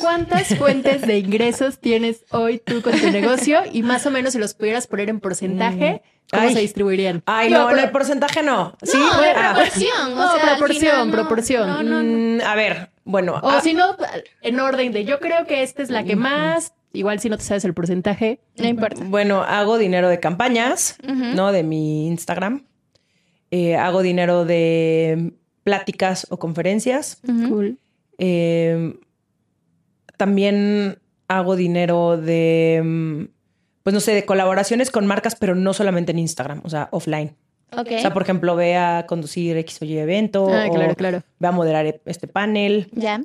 ¿Cuántas 0.00 0.48
fuentes 0.58 1.02
de 1.02 1.18
ingresos 1.18 1.78
tienes 1.78 2.24
hoy 2.30 2.58
tú 2.58 2.82
con 2.82 2.98
tu 2.98 3.10
negocio? 3.10 3.60
Y 3.72 3.82
más 3.82 4.06
o 4.06 4.10
menos 4.10 4.32
si 4.32 4.38
los 4.38 4.54
pudieras 4.54 4.86
poner 4.86 5.08
en 5.08 5.20
porcentaje, 5.20 6.02
mm. 6.02 6.36
¿cómo 6.36 6.50
se 6.50 6.60
distribuirían? 6.60 7.22
Ay, 7.26 7.50
no, 7.50 7.70
en 7.70 7.78
el 7.78 7.90
porcentaje 7.90 8.42
no. 8.42 8.76
¿Sí? 8.82 8.98
No, 8.98 9.10
proporción. 9.54 10.14
no, 10.16 10.32
proporción, 10.38 11.10
proporción. 11.10 12.38
Mm, 12.38 12.40
a 12.42 12.54
ver, 12.54 12.90
bueno. 13.04 13.34
O 13.42 13.48
ah. 13.48 13.60
si 13.60 13.74
no, 13.74 13.96
en 14.42 14.60
orden 14.60 14.92
de 14.92 15.04
yo 15.04 15.20
creo 15.20 15.46
que 15.46 15.62
esta 15.62 15.82
es 15.82 15.90
la 15.90 16.04
que 16.04 16.16
mm. 16.16 16.20
más, 16.20 16.72
igual 16.92 17.20
si 17.20 17.28
no 17.28 17.36
te 17.36 17.44
sabes 17.44 17.64
el 17.64 17.74
porcentaje. 17.74 18.40
No 18.56 18.68
importa. 18.68 19.02
Bueno, 19.04 19.42
hago 19.42 19.78
dinero 19.78 20.08
de 20.08 20.20
campañas, 20.20 20.96
¿no? 21.02 21.52
De 21.52 21.62
mi 21.62 22.06
Instagram. 22.06 22.64
Eh, 23.52 23.76
hago 23.76 24.02
dinero 24.02 24.44
de 24.44 25.32
pláticas 25.64 26.26
o 26.30 26.38
conferencias. 26.38 27.20
Cool. 27.26 27.78
Eh, 28.18 28.94
también 30.20 30.98
hago 31.28 31.56
dinero 31.56 32.18
de, 32.18 32.82
mm, 32.84 33.24
pues 33.82 33.94
no 33.94 34.00
sé, 34.00 34.12
de 34.12 34.26
colaboraciones 34.26 34.90
con 34.90 35.06
marcas, 35.06 35.34
pero 35.34 35.54
no 35.54 35.72
solamente 35.72 36.12
en 36.12 36.18
Instagram, 36.18 36.60
o 36.62 36.68
sea, 36.68 36.90
offline. 36.92 37.34
Okay. 37.74 37.96
O 37.96 38.00
sea, 38.00 38.12
por 38.12 38.20
ejemplo, 38.20 38.54
ve 38.54 38.76
a 38.76 39.06
conducir 39.08 39.56
X 39.56 39.80
o 39.80 39.86
Y 39.86 39.96
evento. 39.96 40.46
Ah, 40.52 40.68
claro, 40.70 40.92
o 40.92 40.94
claro. 40.94 41.22
Ve 41.38 41.48
a 41.48 41.52
moderar 41.52 42.00
este 42.04 42.28
panel. 42.28 42.90
Ya. 42.92 43.22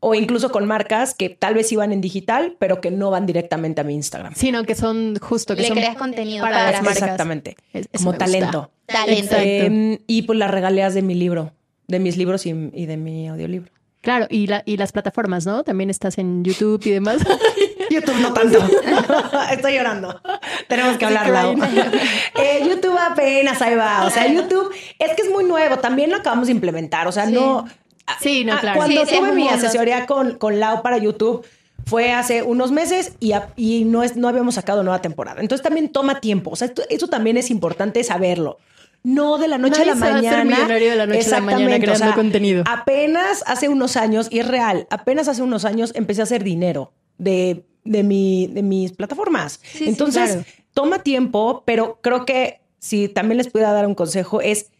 O 0.00 0.14
incluso 0.14 0.52
con 0.52 0.66
marcas 0.66 1.14
que 1.14 1.30
tal 1.30 1.54
vez 1.54 1.72
iban 1.72 1.94
en 1.94 2.02
digital, 2.02 2.56
pero 2.58 2.82
que 2.82 2.90
no 2.90 3.10
van 3.10 3.24
directamente 3.24 3.80
a 3.80 3.84
mi 3.84 3.94
Instagram. 3.94 4.34
Sino 4.34 4.64
que 4.64 4.74
son 4.74 5.16
justo 5.18 5.56
que 5.56 5.62
Le 5.62 5.68
son 5.68 5.78
creas 5.78 5.96
contenido 5.96 6.44
para, 6.44 6.72
las 6.72 6.82
marcas. 6.82 7.02
Exactamente. 7.04 7.56
como 7.96 8.12
talento. 8.12 8.70
Talento. 8.84 9.36
Eh, 9.38 9.98
y 10.06 10.22
pues 10.22 10.38
las 10.38 10.50
regalías 10.50 10.92
de 10.92 11.00
mi 11.00 11.14
libro, 11.14 11.54
de 11.88 12.00
mis 12.00 12.18
libros 12.18 12.44
y 12.44 12.52
de 12.52 12.96
mi 12.98 13.28
audiolibro. 13.28 13.72
Claro, 14.04 14.26
y, 14.28 14.46
la, 14.46 14.62
y 14.66 14.76
las 14.76 14.92
plataformas, 14.92 15.46
¿no? 15.46 15.64
También 15.64 15.88
estás 15.88 16.18
en 16.18 16.44
YouTube 16.44 16.80
y 16.84 16.90
demás. 16.90 17.22
YouTube 17.90 18.20
no 18.20 18.34
tanto. 18.34 18.58
Estoy 19.50 19.74
llorando. 19.74 20.20
Tenemos 20.68 20.98
que 20.98 21.06
hablarlo. 21.06 21.54
eh, 22.38 22.62
YouTube 22.68 22.98
apenas 22.98 23.60
ahí 23.62 23.74
va. 23.74 24.04
O 24.04 24.10
sea, 24.10 24.30
YouTube 24.30 24.70
es 24.98 25.16
que 25.16 25.22
es 25.22 25.30
muy 25.30 25.44
nuevo. 25.44 25.78
También 25.78 26.10
lo 26.10 26.16
acabamos 26.16 26.48
de 26.48 26.52
implementar. 26.52 27.08
O 27.08 27.12
sea, 27.12 27.24
no. 27.24 27.64
Sí, 28.20 28.44
no, 28.44 28.58
claro. 28.60 28.76
Cuando 28.76 29.06
tuve 29.06 29.32
mi 29.32 29.48
asesoría 29.48 30.04
con, 30.04 30.36
con 30.36 30.60
Lau 30.60 30.82
para 30.82 30.98
YouTube, 30.98 31.46
fue 31.86 32.12
hace 32.12 32.42
unos 32.42 32.72
meses 32.72 33.14
y, 33.20 33.32
y 33.56 33.84
no, 33.84 34.02
es, 34.02 34.16
no 34.16 34.28
habíamos 34.28 34.56
sacado 34.56 34.82
nueva 34.82 35.00
temporada. 35.00 35.40
Entonces 35.40 35.62
también 35.62 35.88
toma 35.88 36.20
tiempo. 36.20 36.50
O 36.50 36.56
sea, 36.56 36.70
eso 36.90 37.08
también 37.08 37.38
es 37.38 37.50
importante 37.50 38.04
saberlo. 38.04 38.58
No 39.04 39.36
de 39.36 39.48
la 39.48 39.58
noche 39.58 39.82
a 39.82 39.84
la 39.84 39.94
mañana. 39.94 40.44
millonario 40.44 40.90
de 40.90 40.96
la 40.96 41.06
noche 41.06 41.26
a 41.26 41.30
la 41.30 41.40
mañana 41.42 41.78
creando 41.78 42.14
contenido. 42.14 42.64
Apenas 42.66 43.44
hace 43.46 43.68
unos 43.68 43.96
años, 43.96 44.28
y 44.30 44.40
es 44.40 44.48
real, 44.48 44.86
apenas 44.90 45.28
hace 45.28 45.42
unos 45.42 45.66
años 45.66 45.92
empecé 45.94 46.22
a 46.22 46.24
hacer 46.24 46.42
dinero 46.42 46.92
de, 47.18 47.66
de, 47.84 48.02
mi, 48.02 48.46
de 48.46 48.62
mis 48.62 48.92
plataformas. 48.92 49.60
Entonces, 49.78 50.38
toma 50.72 51.00
tiempo, 51.00 51.62
pero 51.66 52.00
creo 52.00 52.24
que 52.24 52.62
si 52.78 53.08
también 53.08 53.36
les 53.36 53.48
pudiera 53.48 53.72
dar 53.72 53.86
un 53.86 53.94
consejo 53.94 54.40
es 54.40 54.70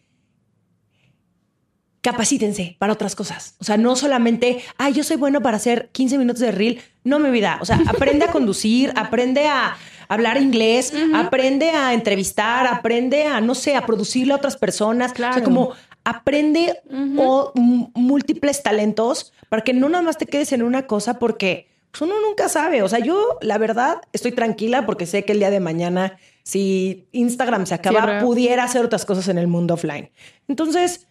capacítense 2.01 2.75
para 2.77 2.93
otras 2.93 3.15
cosas. 3.15 3.55
O 3.59 3.63
sea, 3.63 3.77
no 3.77 3.95
solamente, 3.95 4.63
ay, 4.77 4.93
yo 4.93 5.03
soy 5.03 5.17
bueno 5.17 5.41
para 5.41 5.57
hacer 5.57 5.89
15 5.91 6.19
minutos 6.19 6.39
de 6.39 6.51
reel. 6.51 6.81
No, 7.03 7.17
mi 7.17 7.31
vida. 7.31 7.57
O 7.61 7.65
sea, 7.65 7.81
aprende 7.87 8.25
a 8.25 8.31
conducir, 8.31 8.93
aprende 8.95 9.47
a 9.47 9.75
hablar 10.07 10.41
inglés, 10.41 10.93
aprende 11.13 11.71
a 11.71 11.93
entrevistar, 11.93 12.67
aprende 12.67 13.23
a, 13.23 13.41
no 13.41 13.55
sé, 13.55 13.75
a 13.75 13.85
producirle 13.85 14.33
a 14.33 14.37
otras 14.37 14.57
personas. 14.57 15.13
Claro. 15.13 15.31
O 15.31 15.35
sea, 15.35 15.43
como 15.43 15.73
aprende 16.03 16.81
o 17.17 17.51
múltiples 17.55 18.61
talentos 18.63 19.33
para 19.49 19.63
que 19.63 19.73
no 19.73 19.89
nada 19.89 20.03
más 20.03 20.17
te 20.17 20.25
quedes 20.27 20.51
en 20.53 20.61
una 20.61 20.85
cosa 20.85 21.19
porque 21.19 21.67
pues, 21.91 22.01
uno 22.01 22.15
nunca 22.21 22.49
sabe. 22.49 22.83
O 22.83 22.89
sea, 22.89 22.99
yo 22.99 23.37
la 23.41 23.57
verdad 23.57 24.01
estoy 24.13 24.31
tranquila 24.31 24.85
porque 24.85 25.05
sé 25.05 25.25
que 25.25 25.31
el 25.33 25.39
día 25.39 25.49
de 25.49 25.59
mañana, 25.59 26.17
si 26.43 27.07
Instagram 27.11 27.65
se 27.65 27.73
acaba, 27.73 28.19
pudiera 28.19 28.63
hacer 28.63 28.85
otras 28.85 29.05
cosas 29.05 29.27
en 29.29 29.37
el 29.37 29.47
mundo 29.47 29.73
offline. 29.73 30.11
Entonces, 30.47 31.07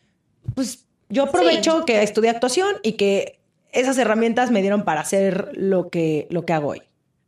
pues 0.54 0.86
yo 1.08 1.24
aprovecho 1.24 1.84
que 1.84 2.02
estudié 2.02 2.30
actuación 2.30 2.76
y 2.82 2.92
que 2.92 3.40
esas 3.72 3.98
herramientas 3.98 4.50
me 4.50 4.60
dieron 4.60 4.84
para 4.84 5.00
hacer 5.00 5.50
lo 5.54 5.88
que, 5.88 6.28
lo 6.30 6.44
que 6.44 6.52
hago 6.52 6.68
hoy. 6.68 6.82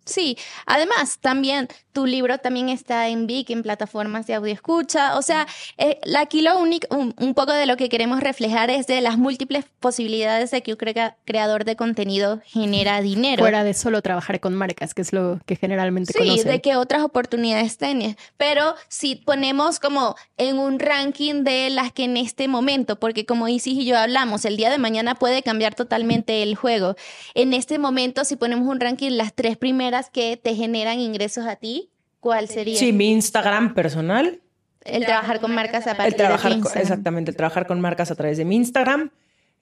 Sí, 0.07 0.39
además 0.67 1.19
también 1.21 1.69
tu 1.97 2.05
libro 2.05 2.37
también 2.37 2.69
está 2.69 3.09
en 3.09 3.27
Vic, 3.27 3.49
en 3.49 3.63
plataformas 3.63 4.27
de 4.27 4.35
audio 4.35 4.53
escucha. 4.53 5.17
O 5.17 5.23
sea, 5.23 5.47
eh, 5.79 5.99
aquí 6.19 6.43
lo 6.43 6.59
único, 6.59 6.87
un, 6.95 7.33
poco 7.33 7.55
de 7.55 7.65
lo 7.65 7.79
que 7.79 7.89
queremos 7.89 8.21
reflejar 8.21 8.69
es 8.69 8.87
de 8.87 9.01
las 9.01 9.17
múltiples 9.17 9.65
posibilidades 9.81 10.51
de 10.51 10.63
que 10.63 10.73
un 10.73 10.79
creador 11.25 11.65
de 11.65 11.75
contenido 11.75 12.43
genera 12.45 13.01
dinero. 13.01 13.41
Fuera 13.41 13.65
de 13.65 13.73
solo 13.73 14.03
trabajar 14.03 14.41
con 14.41 14.55
marcas, 14.55 14.93
que 14.93 15.01
es 15.01 15.15
lo 15.15 15.41
que 15.47 15.57
generalmente 15.57 16.13
Sí, 16.13 16.43
de 16.43 16.61
que 16.61 16.77
otras 16.77 17.03
oportunidades 17.03 17.79
tienes. 17.79 18.17
Pero 18.37 18.75
si 18.89 19.17
ponemos 19.17 19.81
como 19.81 20.17
en 20.37 20.59
un 20.59 20.79
ranking 20.79 21.45
de 21.45 21.71
las 21.71 21.93
que 21.93 22.05
en 22.05 22.19
este 22.19 22.47
momento, 22.47 23.01
porque 23.01 23.25
como 23.25 23.49
Isis 23.49 23.73
y 23.73 23.87
yo 23.87 23.97
hablamos, 23.97 24.45
el 24.45 24.59
día 24.59 24.69
de 24.69 24.77
mañana 24.77 25.15
puede 25.15 25.43
cambiar 25.43 25.75
totalmente 25.75 26.43
el 26.43 26.57
juego. 26.57 26.95
En 27.33 27.55
este 27.55 27.79
momento, 27.79 28.27
si 28.27 28.37
ponemos 28.37 28.69
un 28.69 28.81
ranking, 28.81 29.13
las 29.13 29.33
tres 29.35 29.57
primeras 29.57 30.11
que 30.11 30.37
te 30.37 30.55
generan 30.55 31.01
ingresos 31.01 31.47
a 31.47 31.57
ti, 31.57 31.86
¿cuál 32.27 32.49
sería? 32.49 32.77
Sí, 32.77 32.93
mi 32.93 33.13
Instagram 33.13 33.73
personal. 33.73 34.41
El 34.85 35.05
trabajar 35.05 35.41
con 35.41 35.55
marcas 35.55 35.87
a 35.87 35.97
partir 35.97 36.15
el 36.15 36.17
trabajar, 36.17 36.51
de 36.51 36.59
Instagram. 36.59 36.83
Exactamente, 36.83 37.31
el 37.31 37.37
trabajar 37.37 37.67
con 37.69 37.81
marcas 37.81 38.11
a 38.11 38.17
través 38.17 38.37
de 38.37 38.45
mi 38.45 38.57
Instagram, 38.57 39.11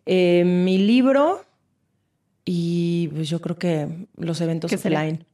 eh, 0.07 0.45
mi 0.45 0.79
libro 0.79 1.45
y 2.45 3.09
pues 3.09 3.29
yo 3.29 3.41
creo 3.43 3.57
que 3.57 4.07
los 4.17 4.41
eventos 4.41 4.73
offline. 4.73 5.27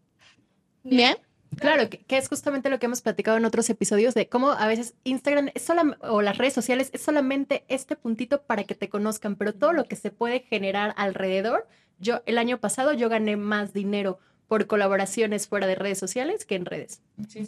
Bien. 0.83 1.17
Claro, 1.57 1.89
que, 1.89 2.05
es 2.17 2.29
justamente 2.29 2.71
lo 2.71 2.79
que 2.79 2.87
hemos 2.87 3.01
platicado 3.01 3.37
en 3.37 3.45
otros 3.45 3.69
episodios 3.71 4.15
de 4.15 4.29
cómo 4.29 4.53
a 4.53 4.67
veces 4.67 4.95
Instagram 5.05 5.51
es 5.55 5.67
o 6.03 6.23
las 6.23 6.39
redes 6.39 6.53
sociales 6.53 6.91
es 6.93 7.03
solamente 7.03 7.65
este 7.69 7.97
puntito 7.97 8.43
para 8.43 8.65
que 8.65 8.75
te 8.75 8.89
conozcan, 8.89 9.37
pero 9.37 9.53
todo 9.53 9.73
lo 9.73 9.85
que 9.85 9.97
se 9.97 10.11
puede 10.11 10.41
generar 10.41 10.95
alrededor, 10.97 11.67
yo 11.99 12.23
el 12.27 12.39
año 12.39 12.59
pasado 12.59 12.93
yo 12.93 13.09
gané 13.09 13.37
más 13.37 13.73
dinero 13.73 14.21
por 14.51 14.67
colaboraciones 14.67 15.47
fuera 15.47 15.69
de 15.69 15.77
redes 15.77 15.97
sociales 15.97 16.45
que 16.45 16.57
en 16.57 16.65
redes. 16.65 17.03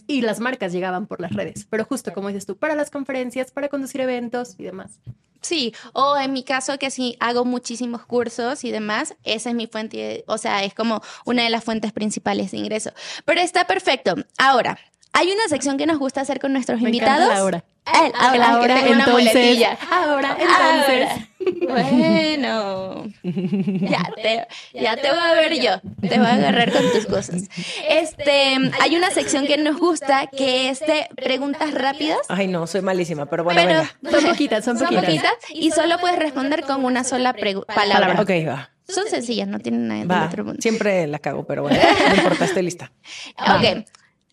Y 0.07 0.21
las 0.21 0.39
marcas 0.39 0.71
llegaban 0.71 1.09
por 1.09 1.21
las 1.21 1.33
redes, 1.33 1.67
pero 1.69 1.85
justo 1.85 2.13
como 2.13 2.29
dices 2.29 2.47
tú, 2.47 2.57
para 2.57 2.77
las 2.77 2.91
conferencias, 2.91 3.51
para 3.51 3.69
conducir 3.69 4.03
eventos 4.03 4.55
y 4.57 4.63
demás. 4.63 5.01
Sí, 5.41 5.75
o 5.95 6.17
en 6.17 6.33
mi 6.33 6.45
caso 6.45 6.79
que 6.79 6.93
sí 6.93 7.17
hago 7.19 7.45
muchísimos 7.45 8.07
cursos 8.07 8.63
y 8.63 8.71
demás, 8.71 9.17
esa 9.25 9.51
es 9.51 9.57
mi 9.57 9.67
fuente, 9.67 10.23
o 10.29 10.39
sea, 10.39 10.63
es 10.63 10.75
como 10.75 11.03
una 11.25 11.43
de 11.43 11.51
las 11.51 11.65
fuentes 11.65 11.93
principales 11.93 12.53
de 12.53 12.59
ingreso. 12.59 12.93
Pero 13.25 13.41
está 13.41 13.67
perfecto. 13.67 14.15
Ahora, 14.39 14.79
hay 15.13 15.31
una 15.31 15.49
sección 15.49 15.77
que 15.77 15.87
nos 15.87 15.99
gusta 15.99 16.23
hacer 16.23 16.41
con 16.41 16.53
nuestros 16.53 16.81
invitados. 16.81 17.31
ahora. 17.35 17.65
ahora, 17.85 18.53
ahora 18.53 18.87
entonces. 18.87 19.67
Ahora, 19.91 20.37
entonces. 20.39 21.29
Bueno, 21.69 23.07
ya 23.23 24.13
te, 24.15 24.47
ya 24.75 24.97
te 24.97 25.09
voy 25.11 25.19
a 25.19 25.35
ver 25.35 25.61
yo, 25.61 25.81
te 26.01 26.19
voy 26.19 26.27
a 26.27 26.35
agarrar 26.35 26.73
con 26.73 26.83
tus 26.93 27.07
cosas. 27.07 27.49
Este, 27.89 28.57
hay 28.81 28.97
una 28.97 29.11
sección 29.11 29.47
que 29.47 29.59
nos 29.59 29.77
gusta 29.79 30.29
que 30.29 30.69
es 30.69 30.81
de 30.81 31.09
preguntas 31.17 31.75
rápidas. 31.75 32.21
Ay, 32.29 32.47
no, 32.47 32.67
soy 32.67 32.83
malísima, 32.83 33.27
pero 33.27 33.45
bueno, 33.45 33.61
pero, 33.61 33.81
venga. 33.81 34.19
Son 34.21 34.31
poquitas, 34.31 34.65
son, 34.65 34.79
poquitas. 34.79 35.35
Y 35.53 35.73
solo 35.73 35.99
puedes 35.99 36.19
responder 36.19 36.63
con 36.63 36.85
una 36.85 37.05
sola 37.05 37.35
palabra. 37.75 38.21
Ok, 38.21 38.31
va. 38.47 38.71
Son 38.89 39.07
sencillas, 39.09 39.49
no 39.49 39.59
tienen 39.59 39.89
nada 39.89 40.21
de 40.21 40.27
otro 40.27 40.45
mundo. 40.45 40.61
Siempre 40.61 41.07
la 41.07 41.19
cago, 41.19 41.45
pero 41.45 41.63
bueno, 41.63 41.79
no 42.09 42.15
importa, 42.15 42.45
estoy 42.45 42.63
lista. 42.63 42.93
Ok. 43.39 43.85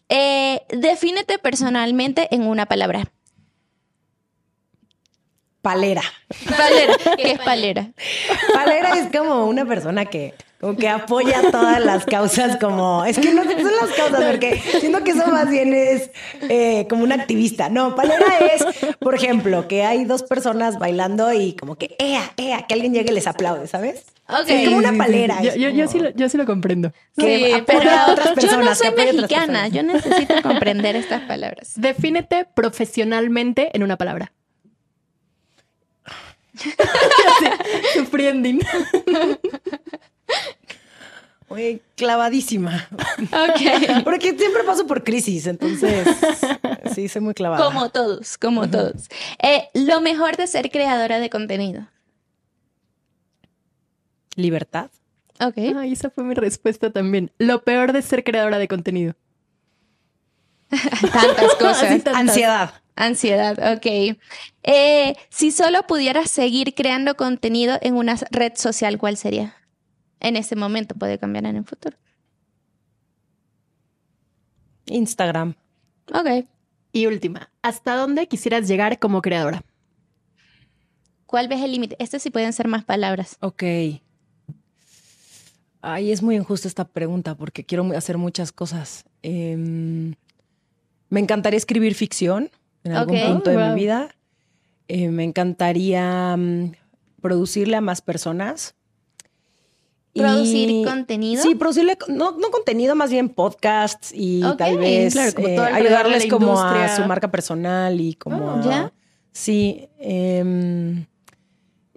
Eh, 0.09 0.61
defínete 0.69 1.37
personalmente 1.37 2.27
en 2.31 2.47
una 2.47 2.65
palabra. 2.65 3.05
palera. 5.61 6.01
Palera. 6.47 6.93
¿Qué 7.17 7.31
es 7.33 7.39
palera? 7.39 7.91
Palera 8.53 8.97
es 8.97 9.15
como 9.15 9.45
una 9.45 9.65
persona 9.65 10.05
que 10.05 10.33
como 10.59 10.75
que 10.75 10.89
apoya 10.89 11.51
todas 11.51 11.83
las 11.83 12.05
causas 12.05 12.57
como 12.57 13.05
es 13.05 13.17
que 13.17 13.33
no 13.33 13.43
son 13.43 13.75
las 13.81 13.91
causas 13.95 14.25
porque 14.25 14.61
siento 14.79 15.03
que 15.03 15.11
eso 15.11 15.25
más 15.27 15.49
bien 15.49 15.73
es 15.73 16.11
eh, 16.49 16.85
como 16.89 17.03
un 17.03 17.13
activista 17.13 17.69
no 17.69 17.95
palera 17.95 18.25
es 18.53 18.65
por 18.99 19.15
ejemplo 19.15 19.69
que 19.69 19.83
hay 19.83 20.03
dos 20.03 20.23
personas 20.23 20.77
bailando 20.77 21.31
y 21.31 21.53
como 21.53 21.75
que 21.75 21.95
ea 21.97 22.33
ea 22.35 22.67
que 22.67 22.73
alguien 22.73 22.93
llegue 22.93 23.11
y 23.11 23.15
les 23.15 23.27
aplaude 23.27 23.67
sabes 23.67 24.03
Ok. 24.29 24.47
es 24.47 24.65
como 24.65 24.77
una 24.77 24.93
palera 24.93 25.41
Yo, 25.41 25.87
sí 25.87 25.99
lo, 25.99 26.11
yo 26.11 26.29
sí 26.29 26.37
lo 26.37 26.45
comprendo. 26.45 26.91
que 27.17 27.55
Sí, 27.57 27.63
pero 27.65 27.89
a 27.89 28.11
otras 28.11 28.27
yo 28.27 28.33
no 28.33 28.35
personas, 28.35 28.77
soy 28.77 28.91
mexicana. 28.91 29.27
personas. 29.27 29.71
Yo 29.71 29.83
necesito 29.83 30.41
comprender 30.43 30.95
estas 30.95 31.21
palabras. 31.23 31.73
Defínete 31.75 32.45
profesionalmente 32.53 33.69
en 33.73 33.83
una 33.83 33.97
palabra. 33.97 34.31
Sí, 36.59 36.73
Sufriendo. 37.95 38.49
Muy 41.49 41.81
clavadísima 41.95 42.87
Ok. 43.19 44.03
porque 44.03 44.37
siempre 44.37 44.63
paso 44.65 44.85
por 44.85 45.03
crisis 45.03 45.47
entonces 45.47 46.05
sí 46.93 47.07
soy 47.07 47.21
muy 47.21 47.33
clavada 47.33 47.63
Como 47.63 47.89
todos, 47.89 48.37
como 48.37 48.69
todos. 48.69 49.09
Eh, 49.41 49.69
lo 49.73 49.99
mejor 50.01 50.37
de 50.37 50.47
ser 50.47 50.69
creadora 50.69 51.19
de 51.19 51.29
contenido. 51.29 51.87
Libertad 54.39 54.89
Ok. 55.39 55.57
Ay, 55.77 55.93
esa 55.93 56.09
fue 56.09 56.23
mi 56.25 56.33
respuesta 56.33 56.91
también. 56.91 57.31
Lo 57.37 57.63
peor 57.63 57.93
de 57.93 58.01
ser 58.01 58.23
creadora 58.23 58.57
de 58.57 58.67
contenido. 58.67 59.15
Tantas 60.69 61.55
cosas. 61.59 61.89
tantas. 61.89 62.15
ansiedad 62.15 62.73
Ansiedad, 62.95 63.73
ok. 63.77 64.17
Eh, 64.63 65.15
si 65.29 65.51
solo 65.51 65.87
pudieras 65.87 66.29
seguir 66.29 66.75
creando 66.75 67.15
contenido 67.15 67.77
en 67.81 67.95
una 67.95 68.17
red 68.29 68.51
social, 68.55 68.97
¿cuál 68.97 69.15
sería? 69.15 69.55
En 70.19 70.35
ese 70.35 70.57
momento 70.57 70.95
puede 70.95 71.17
cambiar 71.17 71.45
en 71.45 71.55
el 71.55 71.63
futuro. 71.63 71.95
Instagram 74.87 75.55
Ok. 76.13 76.45
Y 76.91 77.05
última, 77.05 77.49
¿hasta 77.61 77.95
dónde 77.95 78.27
quisieras 78.27 78.67
llegar 78.67 78.99
como 78.99 79.21
creadora? 79.21 79.63
¿Cuál 81.25 81.47
ves 81.47 81.61
el 81.61 81.71
límite? 81.71 81.95
Este 81.99 82.19
sí 82.19 82.31
pueden 82.31 82.51
ser 82.51 82.67
más 82.67 82.83
palabras. 82.83 83.37
Ok. 83.39 83.63
Ay, 85.81 86.11
es 86.11 86.21
muy 86.21 86.35
injusta 86.35 86.67
esta 86.67 86.85
pregunta 86.85 87.35
porque 87.35 87.63
quiero 87.63 87.89
hacer 87.95 88.17
muchas 88.17 88.51
cosas. 88.51 89.05
Em, 89.21 90.15
me 91.09 91.19
encantaría 91.19 91.57
escribir 91.57 91.95
ficción 91.95 92.49
en 92.83 92.91
algún 92.93 93.15
punto 93.33 93.49
de 93.49 93.57
mi 93.57 93.75
vida. 93.75 94.15
Eh, 94.87 95.09
me 95.09 95.23
encantaría 95.23 96.35
mm, 96.35 96.73
producirle 97.21 97.77
a 97.77 97.81
más 97.81 98.01
personas. 98.01 98.75
Y- 100.13 100.19
¿Producir 100.21 100.85
contenido? 100.85 101.43
Sí, 101.43 101.55
producirle, 101.55 101.97
no, 102.07 102.31
no 102.37 102.49
contenido, 102.49 102.95
más 102.95 103.11
bien 103.11 103.29
podcasts 103.29 104.11
y 104.13 104.41
tal 104.57 104.77
vez 104.79 105.13
claro, 105.13 105.33
como 105.33 105.47
eh, 105.47 105.59
ayudarles 105.59 106.25
como 106.25 106.59
a 106.61 106.95
su 106.95 107.03
marca 107.03 107.29
personal 107.31 108.01
y 108.01 108.15
como 108.15 108.49
Oh, 108.49 108.55
a- 108.57 108.61
¿ya? 108.65 108.93
Sí. 109.31 109.87
em, 109.99 111.05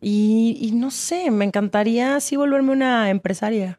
y, 0.03 0.59
y 0.61 0.73
no 0.73 0.91
sé, 0.91 1.31
me 1.31 1.45
encantaría 1.47 2.21
sí 2.21 2.37
volverme 2.37 2.73
una 2.73 3.09
empresaria. 3.09 3.79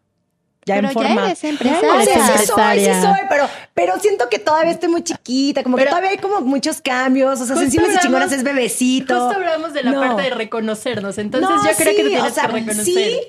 Ya 0.65 0.75
Pero 0.75 0.87
en 0.87 0.93
forma. 0.93 1.15
ya 1.15 1.25
eres 1.25 1.43
O 1.43 1.47
empresaria. 1.47 2.05
sea, 2.05 2.37
sí 2.37 2.45
soy, 2.47 2.79
sí 2.79 3.01
soy, 3.01 3.19
pero, 3.29 3.49
pero 3.73 3.99
siento 3.99 4.29
que 4.29 4.39
todavía 4.39 4.71
estoy 4.71 4.87
muy 4.87 5.03
chiquita, 5.03 5.61
como 5.61 5.75
que 5.75 5.83
todavía 5.85 6.11
hay 6.11 6.17
como 6.19 6.39
muchos 6.39 6.79
cambios, 6.81 7.41
o 7.41 7.45
sea, 7.45 7.57
sensibles 7.57 7.89
y 7.89 7.91
hablamos- 7.97 8.01
chingonas 8.05 8.31
es 8.31 8.43
bebecito. 8.45 9.19
Justo 9.19 9.35
hablamos 9.37 9.73
de 9.73 9.83
la 9.83 9.91
No. 9.91 9.99
parte 9.99 10.21
de 10.21 10.29
reconocernos. 10.29 11.17
Entonces 11.17 11.49
No, 11.49 11.57
yo 11.57 11.71
creo 11.75 11.75
que 11.75 11.83
sí, 11.97 12.03
te 12.03 12.07
tienes 12.09 12.31
o 12.31 12.33
sea, 12.33 12.45
que 12.47 12.51
reconocer. 12.53 12.85
Sí, 12.85 13.19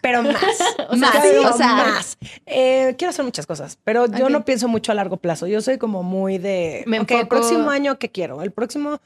pero 0.00 0.22
más. 0.24 0.34
O 0.88 0.96
sea, 0.96 1.12
más, 1.12 1.22
sí, 1.22 1.36
o 1.36 1.56
sea- 1.56 1.66
más. 1.74 2.18
Eh, 2.46 2.96
quiero 2.98 3.10
hacer 3.10 3.24
muchas 3.24 3.46
cosas, 3.46 3.78
pero 3.84 4.06
yo 4.06 4.28
no 4.28 4.44
pienso 4.44 4.66
mucho 4.66 4.90
a 4.90 4.96
largo 4.96 5.18
plazo. 5.18 5.46
Yo 5.46 5.60
soy 5.60 5.78
como 5.78 6.02
muy 6.02 6.38
de. 6.38 6.82
Me 6.88 6.98
ok, 6.98 7.12
el 7.12 7.28
próximo 7.28 7.70
año, 7.70 7.96
¿qué 8.00 8.08
quiero? 8.10 8.42
El 8.42 8.50
próximo. 8.50 9.00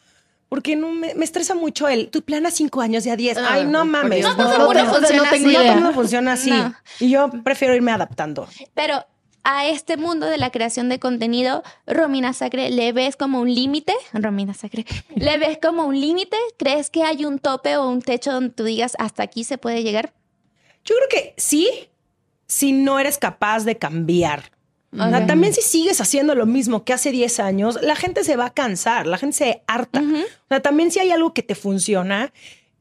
Porque 0.55 0.77
no 0.77 0.93
me, 0.93 1.17
me 1.17 1.25
estresa 1.25 1.57
mucho 1.57 1.89
el. 1.89 2.11
Tú 2.11 2.23
planas 2.23 2.55
cinco 2.55 2.81
años, 2.81 3.03
ya 3.03 3.17
diez. 3.17 3.37
Ah, 3.37 3.49
Ay, 3.55 3.65
no 3.65 3.85
mames. 3.85 4.23
No, 4.23 4.37
no, 4.37 4.37
todo 4.37 4.53
el 4.53 4.59
mundo 4.61 4.85
no, 4.85 4.95
funciona 4.95 5.25
no 5.25 5.31
tengo 5.31 5.49
así. 5.49 5.57
No, 5.57 5.63
todo 5.65 5.75
mundo 5.75 5.93
funciona 5.93 6.33
así. 6.35 6.51
No. 6.51 6.75
Y 7.01 7.11
yo 7.11 7.29
prefiero 7.43 7.75
irme 7.75 7.91
adaptando. 7.91 8.47
Pero 8.73 9.05
a 9.43 9.67
este 9.67 9.97
mundo 9.97 10.27
de 10.27 10.39
la 10.39 10.53
creación 10.53 10.89
de 10.89 11.01
contenido, 11.01 11.65
Romina 11.89 12.33
Sacre, 12.33 12.71
¿le 12.71 12.93
ves 12.93 13.17
como 13.17 13.41
un 13.41 13.53
límite? 13.53 13.95
Romina 14.13 14.55
Sacre, 14.55 14.87
¿le 15.17 15.39
ves 15.39 15.59
como 15.61 15.87
un 15.87 16.01
límite? 16.01 16.37
¿Crees 16.57 16.89
que 16.89 17.03
hay 17.03 17.25
un 17.25 17.41
tope 17.41 17.77
o 17.77 17.89
un 17.89 18.01
techo 18.01 18.31
donde 18.31 18.51
tú 18.51 18.63
digas 18.63 18.95
hasta 19.01 19.25
aquí 19.25 19.43
se 19.43 19.59
puede 19.59 19.83
llegar? 19.83 20.13
Yo 20.85 20.95
creo 20.95 21.09
que 21.09 21.35
sí, 21.37 21.69
si 22.47 22.71
no 22.71 23.01
eres 23.01 23.19
capaz 23.19 23.65
de 23.65 23.77
cambiar. 23.77 24.53
También 25.27 25.53
si 25.55 25.63
sigues 25.63 26.01
haciendo 26.01 26.35
lo 26.35 26.47
mismo 26.47 26.85
que 26.85 26.93
hace 26.93 27.11
10 27.11 27.41
años, 27.41 27.79
la 27.83 27.97
gente 27.97 28.23
se 28.25 28.37
va 28.37 28.47
a 28.47 28.51
cansar, 28.55 29.07
la 29.07 29.19
gente 29.19 29.37
se 29.37 29.63
harta. 29.67 30.01
Ujú. 30.01 30.17
O 30.19 30.49
sea, 30.49 30.61
también 30.61 30.91
si 30.91 31.01
hay 31.01 31.11
algo 31.11 31.35
que 31.35 31.43
te 31.43 31.55
funciona, 31.55 32.33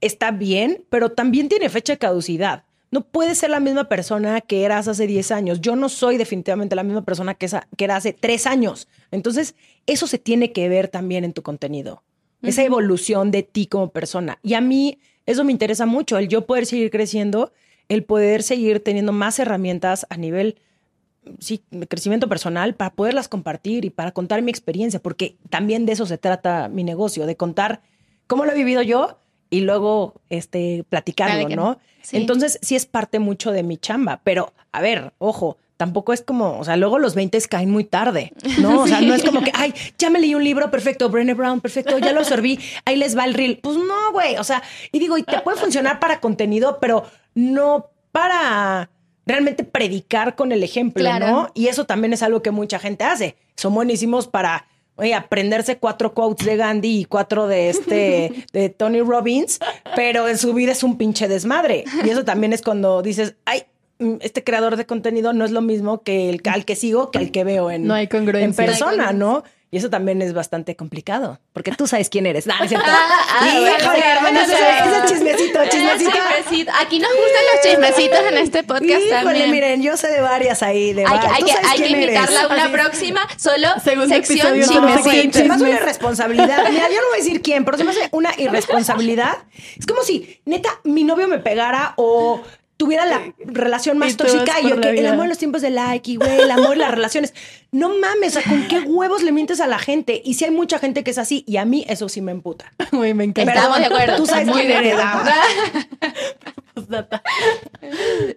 está 0.01 0.31
bien, 0.31 0.83
pero 0.89 1.11
también 1.11 1.49
tiene 1.49 1.69
fecha 1.69 1.93
de 1.93 1.99
caducidad. 1.99 2.63
No 2.91 3.01
puedes 3.01 3.39
ser 3.39 3.49
la 3.49 3.59
misma 3.59 3.89
persona 3.89 4.39
que 4.41 4.63
eras 4.65 4.87
hace 4.87 5.07
10 5.07 5.31
años. 5.31 5.61
Yo 5.61 5.75
no 5.75 5.89
soy 5.89 6.17
definitivamente 6.17 6.75
la 6.75 6.83
misma 6.83 7.03
persona 7.03 7.33
que, 7.33 7.47
esa- 7.47 7.67
que 7.75 7.85
era 7.85 7.95
hace 7.95 8.13
3 8.13 8.45
años. 8.45 8.87
Entonces, 9.09 9.55
eso 9.87 10.05
se 10.05 10.19
tiene 10.19 10.51
que 10.51 10.69
ver 10.69 10.89
también 10.89 11.23
en 11.23 11.33
tu 11.33 11.41
contenido. 11.41 12.03
Esa 12.43 12.63
evolución 12.63 13.31
de 13.31 13.41
ti 13.41 13.65
como 13.67 13.89
persona. 13.91 14.37
Y 14.43 14.53
a 14.55 14.61
mí 14.61 14.99
eso 15.25 15.43
me 15.45 15.53
interesa 15.53 15.85
mucho, 15.85 16.17
el 16.17 16.27
yo 16.27 16.45
poder 16.45 16.65
seguir 16.65 16.91
creciendo, 16.91 17.53
el 17.87 18.03
poder 18.03 18.43
seguir 18.43 18.83
teniendo 18.83 19.13
más 19.13 19.39
herramientas 19.39 20.05
a 20.09 20.17
nivel 20.17 20.57
sí, 21.39 21.63
de 21.71 21.87
crecimiento 21.87 22.27
personal 22.27 22.75
para 22.75 22.93
poderlas 22.93 23.27
compartir 23.27 23.85
y 23.85 23.89
para 23.89 24.11
contar 24.11 24.41
mi 24.41 24.51
experiencia, 24.51 25.01
porque 25.01 25.37
también 25.49 25.85
de 25.85 25.93
eso 25.93 26.05
se 26.05 26.17
trata 26.17 26.69
mi 26.69 26.83
negocio, 26.83 27.25
de 27.25 27.35
contar 27.35 27.81
cómo 28.27 28.45
lo 28.45 28.51
he 28.51 28.55
vivido 28.55 28.81
yo 28.81 29.17
y 29.49 29.61
luego 29.61 30.15
este, 30.29 30.83
platicarlo, 30.89 31.45
Platicar. 31.45 31.57
¿no? 31.57 31.79
Sí. 32.01 32.17
Entonces 32.17 32.59
sí 32.61 32.75
es 32.75 32.85
parte 32.85 33.19
mucho 33.19 33.51
de 33.51 33.63
mi 33.63 33.77
chamba, 33.77 34.21
pero 34.23 34.53
a 34.71 34.81
ver, 34.81 35.13
ojo, 35.19 35.57
tampoco 35.77 36.13
es 36.13 36.21
como, 36.21 36.59
o 36.59 36.63
sea, 36.63 36.77
luego 36.77 36.99
los 36.99 37.15
20 37.15 37.39
caen 37.41 37.69
muy 37.69 37.83
tarde, 37.83 38.33
¿no? 38.59 38.79
O 38.83 38.87
sea, 38.87 39.01
no 39.01 39.13
es 39.13 39.23
como 39.23 39.41
que, 39.43 39.51
ay, 39.53 39.73
ya 39.97 40.09
me 40.09 40.19
leí 40.19 40.35
un 40.35 40.43
libro, 40.43 40.71
perfecto, 40.71 41.09
Brené 41.09 41.33
Brown, 41.33 41.61
perfecto, 41.61 41.97
ya 41.99 42.13
lo 42.13 42.19
absorbí, 42.19 42.59
ahí 42.85 42.95
les 42.95 43.17
va 43.17 43.25
el 43.25 43.33
reel. 43.33 43.59
Pues 43.61 43.77
no, 43.77 44.11
güey, 44.11 44.37
o 44.37 44.43
sea, 44.43 44.63
y 44.91 44.99
digo, 44.99 45.17
y 45.17 45.23
te 45.23 45.39
puede 45.41 45.57
funcionar 45.57 45.99
para 45.99 46.19
contenido, 46.19 46.79
pero 46.79 47.05
no 47.35 47.89
para 48.11 48.89
realmente 49.25 49.63
predicar 49.63 50.35
con 50.35 50.51
el 50.51 50.63
ejemplo, 50.63 51.03
Claro. 51.03 51.27
¿no? 51.27 51.51
Y 51.53 51.67
eso 51.67 51.85
también 51.85 52.13
es 52.13 52.23
algo 52.23 52.41
que 52.41 52.51
mucha 52.51 52.79
gente 52.79 53.03
hace. 53.03 53.35
Son 53.55 53.73
buenísimos 53.73 54.27
para 54.27 54.67
oye, 54.95 55.13
aprenderse 55.13 55.77
cuatro 55.77 56.13
quotes 56.13 56.45
de 56.45 56.55
Gandhi 56.57 57.01
y 57.01 57.05
cuatro 57.05 57.47
de 57.47 57.69
este 57.69 58.45
de 58.53 58.69
Tony 58.69 59.01
Robbins, 59.01 59.59
pero 59.95 60.27
en 60.27 60.37
su 60.37 60.53
vida 60.53 60.71
es 60.71 60.83
un 60.83 60.97
pinche 60.97 61.27
desmadre. 61.27 61.85
Y 62.05 62.09
eso 62.09 62.23
también 62.23 62.53
es 62.53 62.61
cuando 62.61 63.01
dices, 63.01 63.35
ay, 63.45 63.63
mm, 63.99 64.15
este 64.21 64.43
creador 64.43 64.75
de 64.75 64.85
contenido 64.85 65.33
no 65.33 65.45
es 65.45 65.51
lo 65.51 65.61
mismo 65.61 66.03
que 66.03 66.29
el 66.29 66.41
al 66.45 66.65
que 66.65 66.75
sigo 66.75 67.11
que 67.11 67.19
al 67.19 67.31
que 67.31 67.43
veo 67.43 67.71
en, 67.71 67.87
No 67.87 67.93
hay 67.93 68.07
en 68.11 68.53
persona, 68.53 69.13
¿no? 69.13 69.43
Y 69.73 69.77
eso 69.77 69.89
también 69.89 70.21
es 70.21 70.35
bastante 70.35 70.75
complicado, 70.75 71.39
porque 71.51 71.71
tú 71.71 71.87
sabes 71.87 72.07
quién 72.07 72.27
eres. 72.27 72.45
No, 72.47 72.53
es 72.63 72.69
cierto. 72.69 72.85
ah, 72.87 73.47
Híjole, 73.47 73.59
bueno, 73.71 73.93
hermano, 74.05 74.21
bueno, 74.21 74.41
ese, 74.41 75.13
chismecito, 75.15 75.59
chismecito. 75.67 76.11
Chismecito. 76.11 76.71
Aquí 76.79 76.99
nos 76.99 77.09
gustan 77.09 77.43
los 77.51 77.61
chismecitos 77.91 78.19
en 78.31 78.37
este 78.37 78.61
podcast 78.63 78.83
Híjole, 78.83 79.09
también. 79.09 79.49
miren, 79.49 79.81
yo 79.81 79.97
sé 79.97 80.09
de 80.09 80.21
varias 80.21 80.61
ahí, 80.61 80.93
de 80.93 81.03
hay, 81.07 81.19
que- 81.19 81.27
varias. 81.27 81.57
hay 81.71 81.81
que, 81.81 81.89
invitarla 81.89 82.41
a 82.41 82.47
una 82.49 82.71
próxima, 82.71 83.27
solo 83.35 83.67
Segundo 83.83 84.13
sección 84.13 84.53
chismecito. 84.53 84.93
sección 85.01 85.33
Se 85.33 85.43
me 85.45 85.53
hace 85.55 85.63
una 85.63 85.73
irresponsabilidad. 85.77 86.69
Mira, 86.69 86.89
yo 86.89 87.01
no 87.01 87.07
voy 87.07 87.19
a 87.19 87.23
decir 87.23 87.41
quién, 87.41 87.65
pero 87.65 87.75
se 87.79 87.83
me 87.83 87.89
hace 87.91 88.09
una 88.11 88.29
irresponsabilidad. 88.37 89.37
Es 89.79 89.87
como 89.87 90.03
si, 90.03 90.39
neta, 90.45 90.69
mi 90.83 91.03
novio 91.03 91.27
me 91.27 91.39
pegara 91.39 91.93
o 91.97 92.43
tuviera 92.83 93.05
la 93.05 93.21
relación 93.45 93.97
más 93.97 94.11
Y 94.11 94.15
tóxica 94.15 94.59
y 94.61 94.69
yo 94.69 94.81
que 94.81 94.89
el 94.89 95.07
amor 95.07 95.23
en 95.23 95.29
los 95.29 95.37
tiempos 95.37 95.61
de 95.61 95.69
like 95.69 96.11
y 96.11 96.15
güey, 96.17 96.41
el 96.41 96.51
amor 96.51 96.75
y 96.75 96.79
las 96.79 96.91
relaciones. 96.91 97.33
No 97.71 97.89
mames, 97.97 98.35
o 98.35 98.41
sea, 98.41 98.49
¿con 98.49 98.67
qué 98.67 98.79
huevos 98.85 99.23
le 99.23 99.31
mientes 99.31 99.61
a 99.61 99.67
la 99.67 99.79
gente? 99.79 100.21
Y 100.23 100.33
si 100.33 100.45
hay 100.45 100.51
mucha 100.51 100.79
gente 100.79 101.03
que 101.03 101.11
es 101.11 101.17
así 101.17 101.43
y 101.47 101.57
a 101.57 101.65
mí 101.65 101.85
eso 101.87 102.09
sí 102.09 102.21
me 102.21 102.31
emputa. 102.33 102.73
Güey, 102.91 103.13
me 103.13 103.23
encanta. 103.23 103.53
Estamos 103.53 103.79
de 103.79 103.85
acuerdo. 103.85 104.17
Tú 104.17 104.25
sabes 104.25 104.47
Muy 104.47 104.63
quién 104.63 104.83
de. 104.83 104.95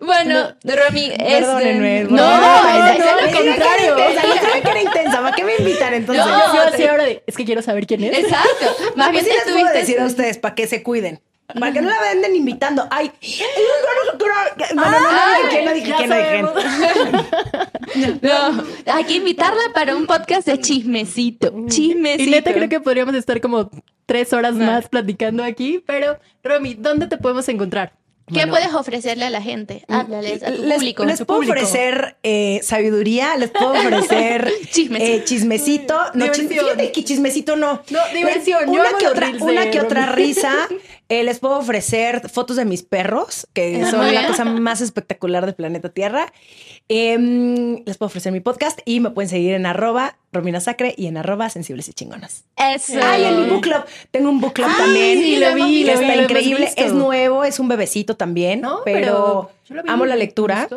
Bueno, 0.01 0.55
Romy, 0.63 1.11
es... 1.19 1.41
Perdónenme. 1.41 2.05
No, 2.05 2.17
no, 2.17 2.63
no, 2.63 2.87
es 2.89 2.99
lo 2.99 3.39
contrario. 3.39 3.95
O 3.95 4.13
sea, 4.13 4.23
yo 4.23 4.35
sabía 4.35 4.63
que 4.63 4.71
era 4.71 4.83
intensa. 4.83 5.21
¿Para 5.23 5.35
qué 5.37 5.45
me 5.45 5.57
invitan 5.59 5.95
entonces? 5.95 6.25
No, 6.25 6.55
Yo 6.55 6.63
te- 6.71 6.75
así 6.75 6.85
ahora 6.87 7.05
de, 7.05 7.23
es 7.27 7.37
que 7.37 7.45
quiero 7.45 7.63
saber 7.63 7.87
quién 7.87 8.05
es. 8.05 8.19
Exacto. 8.19 8.67
Más 8.95 9.11
bien 9.11 9.25
Pues 9.25 9.37
sí 9.37 9.43
te 9.45 9.51
les 9.53 9.61
puedo 9.63 9.75
decir 9.75 10.01
a 10.01 10.05
ustedes 10.07 10.39
para 10.39 10.55
que 10.55 10.67
se 10.67 10.83
cuiden. 10.83 11.21
¿Para 11.47 11.73
qué 11.73 11.81
no 11.81 11.89
la 11.89 12.01
venden 12.01 12.35
invitando? 12.35 12.87
Ay, 12.91 13.11
es 13.21 13.41
un 13.41 14.19
No, 14.19 14.85
no, 14.85 14.91
no, 14.91 15.01
no, 15.01 15.09
ah, 15.09 15.37
que 15.49 15.65
no 15.65 15.73
dije, 15.73 15.95
que 15.97 16.07
no 16.07 16.17
dije. 16.17 16.43
No, 18.23 18.65
hay 18.93 19.05
que 19.05 19.15
invitarla 19.15 19.63
para 19.73 19.95
un 19.95 20.07
podcast 20.07 20.47
de 20.47 20.59
chismecito. 20.61 21.53
Mm. 21.53 21.69
Chismecito. 21.69 22.23
Y 22.25 22.31
neta 22.31 22.53
creo 22.53 22.69
que 22.69 22.81
podríamos 22.81 23.15
estar 23.15 23.41
como 23.41 23.71
tres 24.07 24.33
horas 24.33 24.55
más 24.55 24.89
platicando 24.89 25.45
aquí, 25.45 25.83
pero 25.87 26.19
Romy, 26.43 26.75
¿dónde 26.75 27.07
te 27.07 27.17
podemos 27.17 27.49
encontrar? 27.49 27.93
¿Qué 28.27 28.41
bueno, 28.41 28.53
puedes 28.55 28.75
ofrecerle 28.75 29.25
a 29.25 29.31
la 29.31 29.41
gente? 29.41 29.85
Háblales 29.87 30.43
a 30.43 30.47
tu 30.47 30.63
les, 30.63 30.79
público. 30.79 31.05
Les 31.05 31.23
puedo 31.23 31.39
público. 31.39 31.53
ofrecer 31.53 32.17
eh, 32.25 32.59
sabiduría, 32.65 33.37
les 33.37 33.51
puedo 33.51 33.71
ofrecer 33.79 34.51
eh, 34.73 35.23
chismecito. 35.25 35.95
No, 36.15 36.25
diversión. 36.25 36.49
Chis, 36.49 36.61
fíjate 36.61 36.93
que 36.93 37.05
chismecito 37.05 37.55
no. 37.55 37.83
No, 37.89 38.01
diversión. 38.13 38.69
Una, 38.69 38.99
que 38.99 39.07
otra, 39.07 39.31
una 39.41 39.71
que 39.71 39.81
otra 39.81 40.07
risa. 40.07 40.53
Eh, 41.09 41.23
les 41.23 41.39
puedo 41.39 41.57
ofrecer 41.59 42.29
fotos 42.29 42.57
de 42.57 42.65
mis 42.65 42.83
perros, 42.83 43.47
que 43.53 43.85
son 43.89 44.13
la 44.13 44.27
cosa 44.27 44.45
más 44.45 44.81
espectacular 44.81 45.47
del 45.47 45.55
planeta 45.55 45.89
Tierra. 45.89 46.33
Em, 46.89 47.83
les 47.85 47.97
puedo 47.97 48.07
ofrecer 48.09 48.33
mi 48.33 48.41
podcast 48.41 48.81
y 48.85 49.01
me 49.01 49.11
pueden 49.11 49.29
seguir 49.29 49.55
en 49.55 49.67
arroba 49.67 50.19
Romina 50.33 50.61
Sacre 50.61 50.95
y 50.97 51.07
en 51.07 51.17
arroba 51.17 51.49
sensibles 51.51 51.89
y 51.89 51.93
chingonas. 51.93 52.45
Eso. 52.57 52.99
Ay, 53.03 53.25
en 53.25 53.41
mi 53.43 53.49
book 53.51 53.63
club. 53.63 53.85
Tengo 54.11 54.31
un 54.31 54.41
book 54.41 54.55
club 54.55 54.71
también. 54.77 55.19
sí, 55.21 55.37
lo 55.37 55.55
vi, 55.55 55.85
que 55.85 55.93
lo 55.93 55.99
vi, 56.01 56.05
está 56.11 56.23
increíble. 56.23 56.71
Es 56.77 56.93
nuevo, 56.93 57.45
es 57.45 57.59
un 57.61 57.69
bebecito 57.69 58.17
también, 58.17 58.61
No, 58.61 58.81
pero, 58.85 59.51
vi, 59.69 59.77
amo 59.89 60.07
la 60.07 60.17
lectura. 60.17 60.69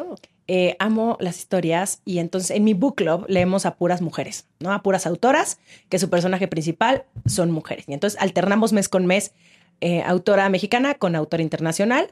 eh, 0.48 0.76
amo 0.80 1.18
las 1.20 1.38
historias 1.38 2.02
y 2.06 2.20
entonces 2.20 2.52
en 2.52 2.64
mi 2.64 2.74
book 2.74 2.96
club 2.96 3.26
leemos 3.28 3.66
a 3.68 3.76
puras 3.76 4.02
mujeres, 4.02 4.46
¿no? 4.60 4.72
A 4.74 4.82
puras 4.82 5.06
autoras, 5.06 5.60
que 5.90 6.00
su 6.00 6.10
personaje 6.10 6.48
principal 6.48 7.04
son 7.28 7.52
mujeres. 7.52 7.86
Y 7.88 7.94
entonces 7.94 8.20
alternamos 8.20 8.74
mes 8.74 8.90
con 8.90 9.06
mes 9.06 9.32
eh, 9.82 10.02
autora 10.06 10.50
mexicana 10.50 10.94
con 10.96 11.16
autora 11.16 11.44
internacional. 11.44 12.12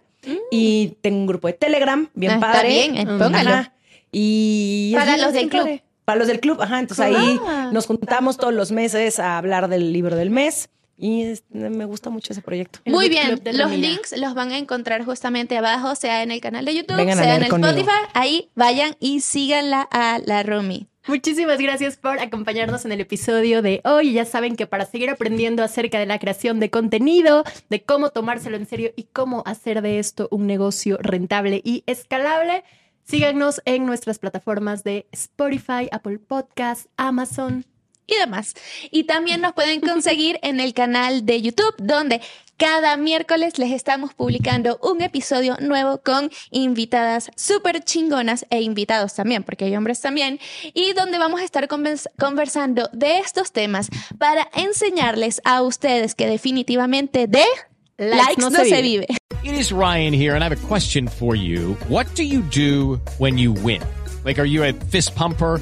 Y 0.52 0.96
tengo 1.02 1.18
un 1.20 1.28
grupo 1.28 1.48
de 1.48 1.54
Telegram, 1.54 2.10
bien 2.14 2.34
Mm. 2.40 2.44
Ah, 2.44 2.48
está 2.48 2.52
padre. 2.54 2.70
bien, 2.70 2.98
eh, 2.98 3.06
Mm. 3.06 3.20
póngalo. 3.20 3.50
Ajá. 3.50 3.74
Y 4.12 4.94
Para 4.96 5.18
los 5.18 5.34
del 5.34 5.50
club. 5.50 5.62
padre. 5.64 5.84
Para 6.06 6.20
los 6.20 6.28
del 6.28 6.40
club, 6.40 6.62
ajá. 6.62 6.80
Entonces 6.80 7.06
ahí 7.06 7.40
Ah. 7.46 7.70
nos 7.74 7.86
juntamos 7.86 8.38
todos 8.38 8.54
los 8.54 8.72
meses 8.72 9.20
a 9.20 9.38
hablar 9.38 9.68
del 9.68 9.92
libro 9.94 10.16
del 10.16 10.30
mes 10.30 10.70
y 10.98 11.24
es- 11.24 11.44
me 11.52 11.86
gusta 11.86 12.10
mucho 12.10 12.34
ese 12.34 12.42
proyecto. 12.42 12.80
El 12.86 12.94
Muy 12.94 13.10
bien, 13.10 13.40
los 13.54 13.72
links 13.72 14.18
los 14.18 14.34
van 14.34 14.52
a 14.52 14.58
encontrar 14.58 15.04
justamente 15.06 15.58
abajo, 15.58 15.96
sea 15.96 16.24
en 16.24 16.32
el 16.32 16.40
canal 16.42 16.64
de 16.66 16.76
YouTube, 16.76 16.96
Vengan 16.98 17.20
a 17.20 17.24
sea 17.24 17.36
en 17.36 17.44
el 17.44 17.50
conmigo. 17.50 17.70
Spotify. 17.70 17.98
Ahí 18.14 18.50
vayan 18.56 18.96
y 19.00 19.20
síganla 19.20 19.82
a 19.92 20.20
la 20.26 20.44
Romy. 20.44 20.88
Muchísimas 21.08 21.58
gracias 21.58 21.96
por 21.96 22.20
acompañarnos 22.20 22.84
en 22.84 22.92
el 22.92 23.00
episodio 23.00 23.62
de 23.62 23.80
hoy. 23.86 24.12
Ya 24.12 24.26
saben 24.26 24.58
que 24.58 24.68
para 24.68 24.86
seguir 24.86 25.10
aprendiendo 25.10 25.64
acerca 25.64 26.00
de 26.00 26.06
la 26.06 26.20
creación 26.20 26.60
de 26.60 26.70
contenido, 26.70 27.46
de 27.70 27.82
cómo 27.82 28.10
tomárselo 28.10 28.58
en 28.58 28.66
serio 28.66 28.92
y 28.98 29.04
cómo 29.04 29.42
hacer 29.46 29.82
de 29.82 30.00
esto 30.00 30.28
un 30.32 30.48
negocio 30.48 30.98
rentable 31.02 31.62
y 31.64 31.84
escalable, 31.86 32.66
síganos 33.06 33.62
en 33.64 33.86
nuestras 33.86 34.20
plataformas 34.20 34.84
de 34.84 35.08
Spotify, 35.14 35.88
Apple 35.94 36.20
Podcast, 36.20 36.88
Amazon. 36.98 37.64
Y 38.08 38.16
demás. 38.16 38.54
Y 38.90 39.04
también 39.04 39.42
nos 39.42 39.54
pueden 39.54 39.82
conseguir 39.82 40.40
en 40.42 40.60
el 40.60 40.74
canal 40.74 41.26
de 41.26 41.42
YouTube, 41.42 41.76
donde 41.78 42.22
cada 42.58 42.98
miércoles 42.98 43.60
les 43.60 43.72
estamos 43.72 44.16
publicando 44.16 44.80
un 44.82 45.04
episodio 45.04 45.58
nuevo 45.60 46.02
con 46.02 46.32
invitadas 46.50 47.30
súper 47.36 47.84
chingonas 47.84 48.48
e 48.50 48.62
invitados 48.62 49.14
también, 49.14 49.44
porque 49.44 49.66
hay 49.66 49.76
hombres 49.76 50.02
también, 50.02 50.40
y 50.74 50.94
donde 50.94 51.20
vamos 51.20 51.40
a 51.42 51.44
estar 51.44 51.68
convers- 51.68 52.10
conversando 52.18 52.90
de 52.94 53.20
estos 53.20 53.52
temas 53.52 53.90
para 54.18 54.50
enseñarles 54.56 55.40
a 55.46 55.62
ustedes 55.62 56.16
que 56.16 56.26
definitivamente 56.26 57.28
de 57.28 57.46
likes, 57.98 58.42
no, 58.42 58.50
se, 58.50 58.82
vive. 58.82 59.06
It 59.44 59.54
is 59.54 59.72
Ryan 59.72 60.14
here, 60.14 60.34
and 60.34 60.44
I 60.44 60.48
have 60.48 60.52
a 60.58 60.68
question 60.68 61.08
for 61.08 61.36
you. 61.36 61.78
What 61.90 62.08
do 62.16 62.24
you 62.24 62.42
do 62.42 63.00
when 63.20 63.38
you 63.38 63.54
win? 63.54 63.84
Like, 64.26 64.40
are 64.42 64.48
you 64.48 64.64
a 64.64 64.74
fist 64.74 65.16
pumper? 65.16 65.62